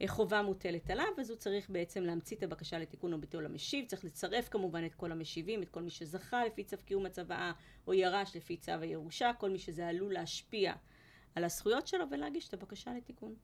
החובה 0.00 0.42
מוטלת 0.42 0.90
עליו, 0.90 1.06
אז 1.18 1.30
הוא 1.30 1.38
צריך 1.38 1.70
בעצם 1.70 2.02
להמציא 2.02 2.36
את 2.36 2.42
הבקשה 2.42 2.78
לתיקון 2.78 3.12
או 3.12 3.20
ביטול 3.20 3.46
המשיב, 3.46 3.86
צריך 3.86 4.04
לצרף 4.04 4.48
כמובן 4.48 4.86
את 4.86 4.94
כל 4.94 5.12
המשיבים, 5.12 5.62
את 5.62 5.68
כל 5.68 5.82
מי 5.82 5.90
שזכה 5.90 6.44
לפי 6.44 6.64
צו 6.64 6.76
קיום 6.84 7.06
הצוואה, 7.06 7.52
או 7.86 7.94
ירש 7.94 8.36
לפי 8.36 8.56
צו 8.56 8.72
הירושה, 8.80 9.30
כל 9.38 9.50
מי 9.50 9.58
שזה 9.58 9.88
עלול 9.88 10.12
להשפיע 10.12 10.72
על 11.34 11.44
הזכויות 11.44 11.86
שלו, 11.86 12.04
ולהגיש 12.10 12.48
את 12.48 12.54
הבקשה 12.54 12.90
לתיקון. 12.94 13.34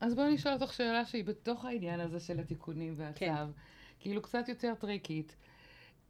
אז 0.00 0.14
בואי 0.14 0.34
נשאל 0.34 0.52
אותך 0.52 0.72
שאלה 0.72 1.04
שהיא 1.04 1.24
בתוך 1.24 1.64
העניין 1.64 2.00
הזה 2.00 2.20
של 2.20 2.40
התיקונים 2.40 2.94
והצו. 2.96 3.18
כן. 3.18 3.34
כאילו 4.00 4.22
קצת 4.22 4.48
יותר 4.48 4.74
טריקית. 4.74 5.36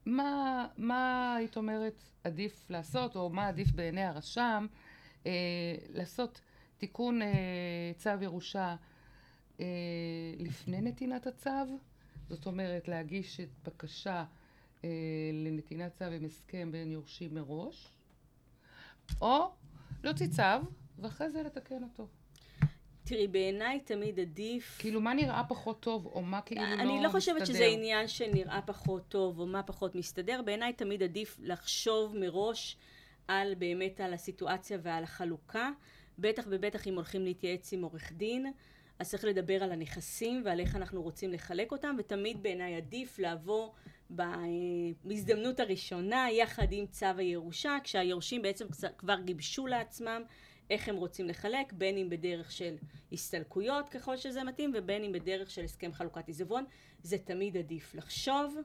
מה, 0.07 0.67
מה 0.77 1.35
היית 1.37 1.57
אומרת 1.57 2.03
עדיף 2.25 2.71
לעשות, 2.71 3.17
או 3.17 3.31
מה 3.31 3.49
עדיף 3.49 3.73
בעיני 3.73 4.05
הרשם, 4.05 4.67
אה, 5.27 5.31
לעשות 5.89 6.41
תיקון 6.79 7.23
אה, 7.23 7.29
צו 7.97 8.11
ירושה 8.23 8.77
אה, 9.61 9.67
לפני 10.39 10.81
נתינת 10.81 11.27
הצו? 11.27 11.79
זאת 12.29 12.47
אומרת, 12.47 12.89
להגיש 12.89 13.41
את 13.41 13.49
בקשה 13.65 14.25
אה, 14.85 14.91
לנתינת 15.33 15.93
צו 15.93 16.05
עם 16.05 16.25
הסכם 16.25 16.73
בין 16.73 16.91
יורשים 16.91 17.35
מראש, 17.35 17.89
או 19.21 19.51
להוציא 20.05 20.27
צו, 20.27 20.67
ואחרי 20.99 21.31
זה 21.31 21.43
לתקן 21.43 21.83
אותו. 21.83 22.09
תראי, 23.05 23.29
בעיניי 23.29 23.81
תמיד 23.81 24.21
עדיף... 24.21 24.77
כאילו, 24.79 25.01
מה 25.01 25.15
נראה 25.15 25.45
פחות 25.49 25.81
טוב, 25.81 26.07
או 26.07 26.23
מה 26.23 26.41
כאילו 26.41 26.63
לא 26.63 26.69
מסתדר? 26.69 26.83
אני 26.83 27.03
לא 27.03 27.09
חושבת 27.09 27.47
שזה 27.47 27.65
עניין 27.65 28.09
שנראה 28.09 28.63
פחות 28.63 29.09
טוב 29.09 29.39
או 29.39 29.47
מה 29.47 29.63
פחות 29.63 29.95
מסתדר. 29.95 30.41
בעיניי 30.45 30.73
תמיד 30.73 31.03
עדיף 31.03 31.37
לחשוב 31.43 32.17
מראש 32.17 32.77
על 33.29 33.55
באמת 33.55 34.01
על 34.01 34.15
הסיטואציה 34.15 34.79
ועל 34.83 35.05
החלוקה. 35.05 35.71
בטח 36.19 36.45
ובטח 36.51 36.87
אם 36.87 36.95
הולכים 36.95 37.25
להתייעץ 37.25 37.73
עם 37.73 37.83
עורך 37.83 38.13
דין, 38.13 38.53
אז 39.03 39.11
צריך 39.11 39.25
לדבר 39.25 39.63
על 39.63 39.73
הנכסים 39.73 40.43
ועל 40.45 40.61
איך 40.61 40.77
אנחנו 40.77 41.03
רוצים 41.03 41.33
לחלק 41.33 41.73
אותם, 41.73 41.97
ותמיד 41.99 42.43
בעיניי 42.43 42.77
עדיף 42.77 43.19
לבוא 43.19 43.71
בהזדמנות 45.05 45.61
הראשונה 45.61 46.31
יחד 46.31 46.67
עם 46.71 46.87
צו 46.87 47.07
הירושה, 47.17 47.77
כשהיורשים 47.85 48.43
בעצם 48.43 48.67
כבר 48.99 49.21
גיבשו 49.21 49.67
לעצמם 49.67 50.23
איך 50.71 50.89
הם 50.89 50.97
רוצים 50.97 51.29
לחלק, 51.29 51.73
בין 51.73 51.99
אם 51.99 52.11
בדרך 52.11 52.53
של 52.53 52.77
הסתלקויות 53.13 53.89
ככל 53.89 54.17
שזה 54.17 54.45
מתאים, 54.45 54.73
ובין 54.75 55.05
אם 55.05 55.13
בדרך 55.13 55.51
של 55.51 55.65
הסכם 55.65 55.93
חלוקת 55.93 56.29
עיזבון. 56.29 56.65
זה 57.03 57.19
תמיד 57.19 57.57
עדיף 57.57 57.95
לחשוב, 57.95 58.57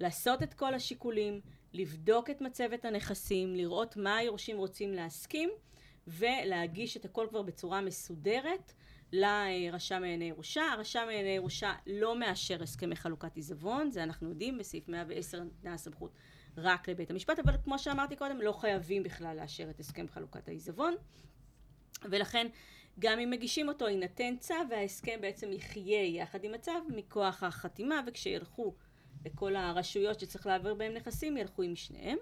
לעשות 0.00 0.42
את 0.42 0.54
כל 0.54 0.74
השיקולים, 0.74 1.40
לבדוק 1.72 2.30
את 2.30 2.40
מצבת 2.40 2.84
הנכסים, 2.84 3.54
לראות 3.54 3.96
מה 3.96 4.16
היורשים 4.16 4.56
רוצים 4.56 4.92
להסכים, 4.92 5.50
ולהגיש 6.06 6.96
את 6.96 7.04
הכל 7.04 7.26
כבר 7.30 7.42
בצורה 7.42 7.80
מסודרת 7.80 8.72
לרשם 9.12 10.00
לענייני 10.00 10.24
ירושה. 10.24 10.62
הרשם 10.72 11.02
לענייני 11.06 11.28
ירושה 11.28 11.74
לא 11.86 12.18
מאשר 12.18 12.62
הסכמי 12.62 12.96
חלוקת 12.96 13.36
עיזבון, 13.36 13.90
זה 13.90 14.02
אנחנו 14.02 14.28
יודעים, 14.28 14.58
בסעיף 14.58 14.88
110 14.88 15.42
ניתנה 15.42 15.74
הסמכות 15.74 16.10
רק 16.56 16.88
לבית 16.88 17.10
המשפט, 17.10 17.38
אבל 17.38 17.52
כמו 17.64 17.78
שאמרתי 17.78 18.16
קודם, 18.16 18.40
לא 18.40 18.52
חייבים 18.52 19.02
בכלל 19.02 19.36
לאשר 19.36 19.70
את 19.70 19.80
הסכם 19.80 20.08
חלוקת 20.08 20.48
העיזבון. 20.48 20.94
ולכן 22.04 22.46
גם 22.98 23.18
אם 23.18 23.30
מגישים 23.30 23.68
אותו 23.68 23.88
יינתן 23.88 24.36
צו 24.40 24.54
וההסכם 24.70 25.18
בעצם 25.20 25.52
יחיה 25.52 26.06
יחד 26.06 26.44
עם 26.44 26.54
הצו 26.54 26.72
מכוח 26.88 27.42
החתימה 27.42 28.00
וכשילכו 28.06 28.74
לכל 29.24 29.56
הרשויות 29.56 30.20
שצריך 30.20 30.46
להעביר 30.46 30.74
בהם 30.74 30.94
נכסים 30.94 31.36
ילכו 31.36 31.62
עם 31.62 31.76
שניהם. 31.76 32.18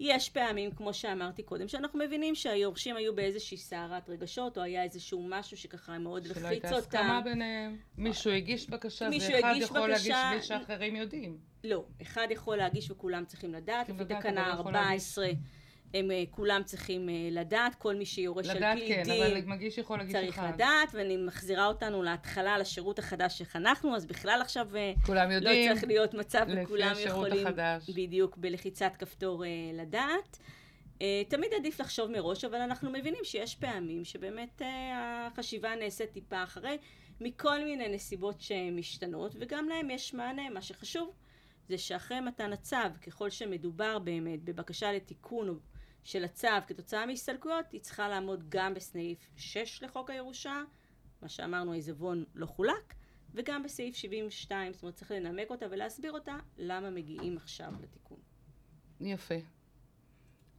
יש 0.00 0.30
פעמים 0.30 0.70
כמו 0.70 0.94
שאמרתי 0.94 1.42
קודם 1.42 1.68
שאנחנו 1.68 1.98
מבינים 1.98 2.34
שהיורשים 2.34 2.96
היו 2.96 3.14
באיזושהי 3.14 3.56
סערת 3.56 4.08
רגשות 4.08 4.58
או 4.58 4.62
היה 4.62 4.82
איזשהו 4.82 5.26
משהו 5.28 5.56
שככה 5.56 5.98
מאוד 5.98 6.22
שלא 6.24 6.30
לחיץ 6.32 6.44
הייתה 6.44 6.68
אותם. 6.68 6.78
הסכמה 6.78 7.20
ביניהם. 7.24 7.76
מישהו 7.98 8.30
הגיש 8.30 8.70
בקשה, 8.70 9.08
מישהו 9.08 9.34
ואחד 9.34 9.48
הגיש 9.50 9.64
יכול 9.64 9.80
להגיש 9.88 10.06
בקשה- 10.08 10.30
בלי 10.32 10.42
שאחרים 10.42 10.96
יודעים. 10.96 11.38
לא, 11.64 11.84
אחד 12.02 12.26
יכול 12.30 12.56
להגיש 12.56 12.90
וכולם 12.90 13.24
צריכים 13.24 13.54
לדעת, 13.54 13.88
לפי 13.88 14.04
תקנה 14.04 14.46
אבל 14.52 14.54
לא 14.54 14.60
יכול 14.60 14.76
14 14.76 15.26
הם 15.94 16.10
אה, 16.10 16.24
כולם 16.30 16.62
צריכים 16.64 17.08
אה, 17.08 17.14
לדעת, 17.30 17.74
כל 17.74 17.94
מי 17.94 18.06
שיורש 18.06 18.48
על 18.48 18.56
לדעת 18.56 18.78
פי 18.78 18.88
כן, 18.88 19.02
דין 19.02 19.22
אבל 19.22 19.42
מגיש 19.46 19.78
יכול 19.78 19.98
להגיש 19.98 20.12
צריך 20.12 20.38
אחד. 20.38 20.54
לדעת, 20.54 20.88
ואני 20.92 21.16
מחזירה 21.16 21.66
אותנו 21.66 22.02
להתחלה, 22.02 22.58
לשירות 22.58 22.98
החדש 22.98 23.38
שחנכנו, 23.38 23.96
אז 23.96 24.06
בכלל 24.06 24.38
עכשיו 24.42 24.76
אה, 24.76 24.92
כולם 25.06 25.30
לא 25.30 25.34
יודעים. 25.34 25.72
צריך 25.72 25.84
להיות 25.84 26.14
מצב 26.14 26.46
וכולם 26.56 26.94
יכולים 27.04 27.46
החדש. 27.46 27.90
בדיוק 27.90 28.36
בלחיצת 28.36 28.92
כפתור 28.98 29.44
לדעת. 29.74 30.38
תמיד 31.28 31.50
עדיף 31.58 31.80
לחשוב 31.80 32.10
מראש, 32.10 32.44
אבל 32.44 32.60
אנחנו 32.60 32.90
מבינים 32.90 33.24
שיש 33.24 33.54
פעמים 33.54 34.04
שבאמת 34.04 34.62
החשיבה 34.94 35.74
נעשית 35.74 36.12
טיפה 36.12 36.42
אחרי, 36.42 36.78
מכל 37.20 37.64
מיני 37.64 37.88
נסיבות 37.88 38.40
שמשתנות, 38.40 39.34
וגם 39.38 39.68
להם 39.68 39.90
יש 39.90 40.14
מענה. 40.14 40.50
מה 40.50 40.62
שחשוב 40.62 41.10
זה 41.68 41.78
שאחרי 41.78 42.20
מתן 42.20 42.52
הצו, 42.52 42.76
ככל 43.06 43.30
שמדובר 43.30 43.98
באמת 43.98 44.44
בבקשה 44.44 44.92
לתיקון 44.92 45.48
של 46.04 46.24
הצו 46.24 46.48
כתוצאה 46.66 47.06
מהסתלקויות, 47.06 47.72
היא 47.72 47.80
צריכה 47.80 48.08
לעמוד 48.08 48.44
גם 48.48 48.74
בסעיף 48.74 49.18
6 49.36 49.82
לחוק 49.82 50.10
הירושה, 50.10 50.62
מה 51.22 51.28
שאמרנו 51.28 51.72
העיזבון 51.72 52.24
לא 52.34 52.46
חולק, 52.46 52.94
וגם 53.34 53.62
בסעיף 53.62 53.96
72, 53.96 54.72
זאת 54.72 54.82
אומרת 54.82 54.94
צריך 54.94 55.10
לנמק 55.10 55.50
אותה 55.50 55.66
ולהסביר 55.70 56.12
אותה 56.12 56.36
למה 56.56 56.90
מגיעים 56.90 57.36
עכשיו 57.36 57.72
לתיקון. 57.80 58.18
יפה. 59.00 59.34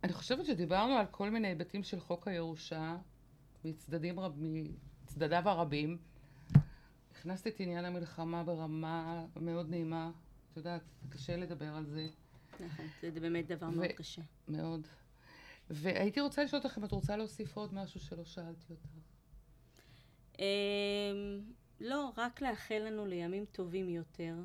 אני 0.03 0.13
חושבת 0.13 0.45
שדיברנו 0.45 0.93
על 0.93 1.05
כל 1.11 1.29
מיני 1.29 1.47
היבטים 1.47 1.83
של 1.83 1.99
חוק 1.99 2.27
הירושה, 2.27 2.97
מצדדים 3.65 4.19
רב... 4.19 4.39
מצדדיו 5.03 5.49
הרבים. 5.49 5.97
הכנסתי 7.11 7.49
את 7.49 7.59
עניין 7.59 7.85
המלחמה 7.85 8.43
ברמה 8.43 9.25
מאוד 9.35 9.69
נעימה. 9.69 10.11
את 10.51 10.57
יודעת, 10.57 10.81
קשה 11.09 11.37
לדבר 11.37 11.75
על 11.75 11.85
זה, 11.85 12.07
נכון, 12.59 12.85
זה 13.01 13.11
באמת 13.11 13.47
דבר 13.47 13.69
מאוד 13.69 13.87
קשה. 13.87 14.21
מאוד. 14.47 14.87
והייתי 15.69 16.21
רוצה 16.21 16.43
לשאול 16.43 16.61
אותך 16.63 16.77
אם 16.77 16.83
את 16.83 16.91
רוצה 16.91 17.17
להוסיף 17.17 17.57
עוד 17.57 17.73
משהו 17.73 17.99
שלא 17.99 18.25
שאלתי 18.25 18.73
אותך. 18.73 18.89
אמ, 20.39 21.41
לא, 21.79 22.11
רק 22.17 22.41
לאחל 22.41 22.79
לנו 22.79 23.05
לימים 23.05 23.45
טובים 23.45 23.89
יותר. 23.89 24.35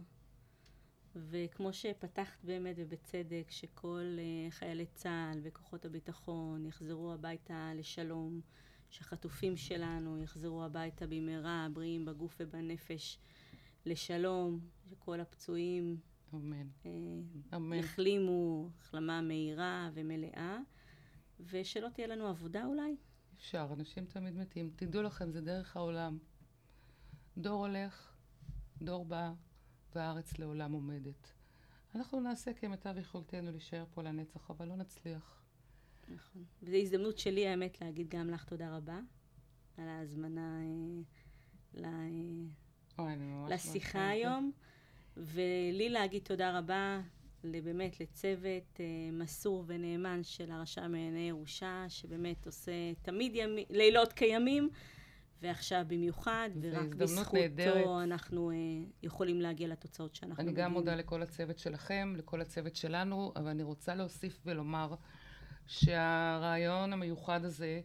וכמו 1.16 1.72
שפתחת 1.72 2.44
באמת 2.44 2.76
ובצדק, 2.78 3.50
שכל 3.50 4.16
אה, 4.18 4.50
חיילי 4.50 4.86
צה"ל 4.86 5.38
וכוחות 5.42 5.84
הביטחון 5.84 6.66
יחזרו 6.66 7.12
הביתה 7.12 7.72
לשלום, 7.74 8.40
שהחטופים 8.90 9.56
שלנו 9.56 10.22
יחזרו 10.22 10.64
הביתה 10.64 11.06
במהרה, 11.06 11.66
בריאים 11.72 12.04
בגוף 12.04 12.36
ובנפש, 12.40 13.18
לשלום, 13.86 14.60
שכל 14.90 15.20
הפצועים 15.20 15.96
אמן. 16.34 16.66
אה, 16.86 16.90
אמן. 17.56 17.76
יחלימו 17.76 18.70
החלמה 18.80 19.20
מהירה 19.20 19.90
ומלאה, 19.94 20.58
ושלא 21.50 21.88
תהיה 21.88 22.06
לנו 22.06 22.26
עבודה 22.26 22.64
אולי. 22.64 22.96
אפשר, 23.36 23.68
אנשים 23.72 24.04
תמיד 24.04 24.36
מתים. 24.36 24.70
תדעו 24.76 25.02
לכם, 25.02 25.30
זה 25.30 25.40
דרך 25.40 25.76
העולם. 25.76 26.18
דור 27.36 27.66
הולך, 27.66 28.14
דור 28.82 29.04
בא 29.04 29.32
והארץ 29.94 30.38
לעולם 30.38 30.72
עומדת. 30.72 31.32
אנחנו 31.94 32.20
נעשה 32.20 32.52
כמיטב 32.52 32.94
יכולתנו 32.98 33.50
להישאר 33.50 33.84
פה 33.94 34.02
לנצח, 34.02 34.50
אבל 34.50 34.68
לא 34.68 34.76
נצליח. 34.76 35.42
נכון. 36.08 36.44
וזו 36.62 36.76
הזדמנות 36.76 37.18
שלי, 37.18 37.48
האמת, 37.48 37.80
להגיד 37.80 38.08
גם 38.08 38.30
לך 38.30 38.44
תודה 38.44 38.76
רבה 38.76 39.00
על 39.76 39.88
ההזמנה 39.88 40.60
אה, 40.60 41.02
ל... 41.74 41.86
אוי, 42.98 43.12
אני 43.12 43.26
ממש... 43.26 43.52
לשיחה 43.52 44.08
היום, 44.08 44.52
ולי 45.16 45.88
להגיד 45.88 46.22
תודה 46.22 46.58
רבה 46.58 47.00
באמת 47.44 48.00
לצוות 48.00 48.80
אה, 48.80 48.84
מסור 49.12 49.64
ונאמן 49.66 50.20
של 50.22 50.50
הרשם 50.50 50.82
לענייני 50.82 51.28
ירושה, 51.28 51.84
שבאמת 51.88 52.46
עושה 52.46 52.72
תמיד 53.02 53.32
ימי, 53.34 53.64
לילות 53.70 54.12
כימים, 54.12 54.70
ועכשיו 55.42 55.84
במיוחד, 55.88 56.50
ורק 56.60 56.94
בזכותו 56.94 57.36
נהדרת. 57.36 57.86
אנחנו 58.02 58.50
אה, 58.50 58.56
יכולים 59.02 59.40
להגיע 59.40 59.68
לתוצאות 59.68 60.14
שאנחנו 60.14 60.42
אני 60.42 60.52
גם 60.52 60.54
מגיעים. 60.54 60.72
מודה 60.72 60.94
לכל 60.94 61.22
הצוות 61.22 61.58
שלכם, 61.58 62.14
לכל 62.16 62.40
הצוות 62.40 62.76
שלנו, 62.76 63.32
אבל 63.36 63.48
אני 63.48 63.62
רוצה 63.62 63.94
להוסיף 63.94 64.40
ולומר 64.46 64.94
שהרעיון 65.66 66.92
המיוחד 66.92 67.44
הזה, 67.44 67.80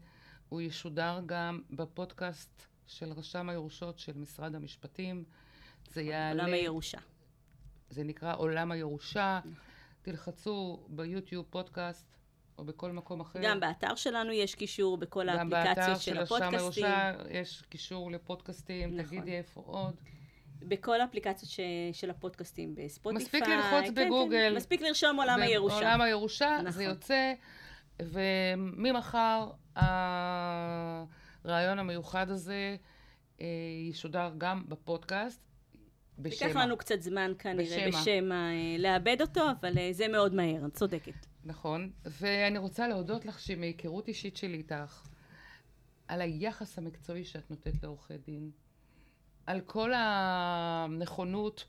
הוא 0.50 0.62
ישודר 0.62 1.22
גם 1.26 1.62
בפודקאסט 1.72 2.66
של 2.88 3.12
רשם 3.12 3.50
הירושות 3.50 4.00
של 4.00 4.18
משרד 4.18 4.56
המשפטים. 4.56 5.24
זה 5.94 6.02
יעלה... 6.02 6.44
עולם 6.44 6.54
הירושה. 6.54 7.00
זה 7.90 8.04
נקרא 8.04 8.36
עולם 8.36 8.72
הירושה. 8.72 9.40
תלחצו 10.02 10.86
ביוטיוב 10.88 11.46
פודקאסט, 11.50 12.16
או 12.58 12.64
בכל 12.64 12.92
מקום 12.92 13.22
אחר. 13.22 13.40
גם 13.44 13.60
באתר 13.60 13.96
שלנו 13.96 14.32
יש 14.32 14.56
קישור 14.56 14.98
בכל 14.98 15.38
גם 15.38 15.50
באתר 15.50 15.70
האפליקציות 15.70 16.02
של 16.02 16.16
של 16.16 16.22
הפודקאסטים. 16.22 16.60
הירושה 16.60 17.14
יש 17.30 17.64
קישור 17.70 18.12
לפודקאסטים, 18.12 18.98
נכון. 18.98 19.06
תגידי 19.06 19.38
איפה 19.38 19.64
עוד. 19.66 19.96
בכל 20.62 21.02
האפליקציות 21.02 21.52
ש... 21.52 21.60
של 21.94 22.10
הפודקאסטים 22.10 22.76
בספוטיפיי. 22.76 23.26
מספיק 23.26 23.44
ללחוץ 23.48 23.96
כן, 23.96 24.06
בגוגל. 24.06 24.50
כן, 24.50 24.56
מספיק 24.56 24.82
לרשום 24.82 25.18
עולם 25.18 25.42
הירושה. 25.42 25.76
עולם 25.76 26.02
הירושה, 26.02 26.58
נכון. 26.60 26.72
זה 26.72 26.84
יוצא, 26.84 27.34
וממחר 28.02 29.52
הרעיון 29.76 31.10
המיוחד 31.80 32.30
הזה 32.30 32.76
אה, 33.42 33.46
ישודר 33.90 34.32
גם 34.38 34.64
בפודקאסט, 34.68 35.42
בשמה. 36.20 36.48
ייקח 36.48 36.60
לנו 36.60 36.78
קצת 36.78 37.02
זמן 37.02 37.32
כנראה 37.40 37.88
בשמה. 37.88 38.02
בשמה 38.02 38.52
אה, 38.52 38.78
לאבד 38.80 39.22
אותו, 39.22 39.42
אבל 39.60 39.78
אה, 39.78 39.90
זה 39.92 40.08
מאוד 40.08 40.34
מהר, 40.34 40.66
את 40.66 40.74
צודקת. 40.74 41.26
נכון, 41.44 41.92
ואני 42.06 42.58
רוצה 42.58 42.88
להודות 42.88 43.26
לך 43.26 43.40
שמהיכרות 43.40 44.08
אישית 44.08 44.38
שלי 44.38 44.58
איתך, 44.58 45.08
על 46.08 46.22
היחס 46.22 46.78
המקצועי 46.78 47.24
שאת 47.24 47.52
נותנת 47.52 47.84
לעורכי 47.84 48.18
דין, 48.18 48.52
על 49.46 49.62
כל 49.62 49.92
הנכונות, 49.96 51.66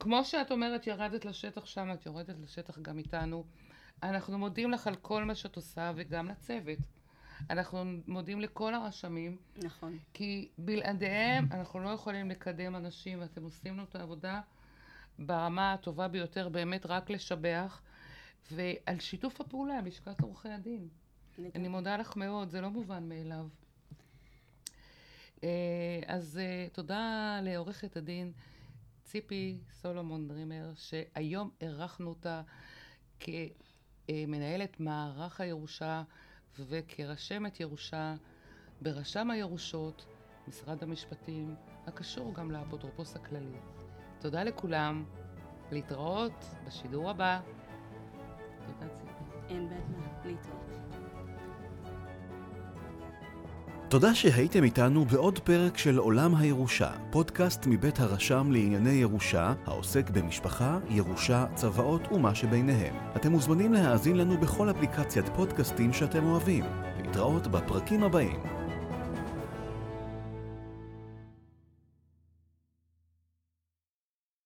כמו 0.00 0.24
שאת 0.24 0.50
אומרת, 0.50 0.86
ירדת 0.86 1.24
לשטח 1.24 1.66
שם, 1.66 1.92
את 1.92 2.06
יורדת 2.06 2.36
לשטח 2.42 2.78
גם 2.78 2.98
איתנו. 2.98 3.44
אנחנו 4.02 4.38
מודים 4.38 4.70
לך 4.70 4.86
על 4.86 4.94
כל 4.94 5.24
מה 5.24 5.34
שאת 5.34 5.56
עושה, 5.56 5.92
וגם 5.96 6.28
לצוות. 6.28 6.78
אנחנו 7.50 7.84
מודים 8.06 8.40
לכל 8.40 8.74
הרשמים, 8.74 9.36
נכון. 9.56 9.98
כי 10.14 10.48
בלעדיהם 10.58 11.48
אנחנו 11.50 11.80
לא 11.80 11.88
יכולים 11.88 12.30
לקדם 12.30 12.76
אנשים, 12.76 13.20
ואתם 13.20 13.42
עושים 13.42 13.74
לנו 13.74 13.84
את 13.84 13.94
העבודה 13.94 14.40
ברמה 15.18 15.72
הטובה 15.72 16.08
ביותר, 16.08 16.48
באמת 16.48 16.86
רק 16.86 17.10
לשבח, 17.10 17.82
ועל 18.52 19.00
שיתוף 19.00 19.40
הפעולה 19.40 19.78
עם 19.78 19.86
לשכת 19.86 20.20
עורכי 20.20 20.48
הדין. 20.48 20.88
אני 21.54 21.68
מודה 21.68 21.96
לך 21.96 22.16
מאוד, 22.16 22.50
זה 22.50 22.60
לא 22.60 22.70
מובן 22.70 23.08
מאליו. 23.08 23.46
אה, 25.44 26.00
אז 26.06 26.38
אה, 26.38 26.66
תודה 26.72 27.38
לעורכת 27.42 27.96
הדין 27.96 28.32
ציפי 29.04 29.58
סולומון 29.72 30.28
דרימר, 30.28 30.72
שהיום 30.76 31.50
אירחנו 31.60 32.08
אותה 32.08 32.42
כמנהלת 33.20 34.80
מערך 34.80 35.40
הירושה 35.40 36.02
וכרשמת 36.58 37.60
ירושה 37.60 38.14
ברשם 38.82 39.30
הירושות, 39.30 40.06
משרד 40.48 40.82
המשפטים, 40.82 41.54
הקשור 41.86 42.34
גם 42.34 42.50
לאפוטרופוס 42.50 43.16
הכללי. 43.16 43.58
תודה 44.20 44.44
לכולם, 44.44 45.04
להתראות 45.72 46.44
בשידור 46.66 47.10
הבא. 47.10 47.40
תודה 48.66 48.88
ציפי. 48.94 49.48
אין 49.48 49.68
בעד 49.68 49.90
מה, 49.90 50.06
להתראות. 50.24 50.83
תודה 53.88 54.14
שהייתם 54.14 54.64
איתנו 54.64 55.04
בעוד 55.04 55.38
פרק 55.38 55.78
של 55.78 55.98
עולם 55.98 56.34
הירושה, 56.34 56.90
פודקאסט 57.10 57.66
מבית 57.66 58.00
הרשם 58.00 58.52
לענייני 58.52 58.90
ירושה, 58.90 59.52
העוסק 59.66 60.10
במשפחה, 60.10 60.78
ירושה, 60.90 61.46
צוואות 61.54 62.12
ומה 62.12 62.34
שביניהם. 62.34 62.94
אתם 63.16 63.32
מוזמנים 63.32 63.72
להאזין 63.72 64.16
לנו 64.16 64.38
בכל 64.38 64.70
אפליקציית 64.70 65.28
פודקאסטים 65.28 65.92
שאתם 65.92 66.24
אוהבים. 66.24 66.64
להתראות 66.96 67.46
בפרקים 67.46 68.02
הבאים. 68.02 68.63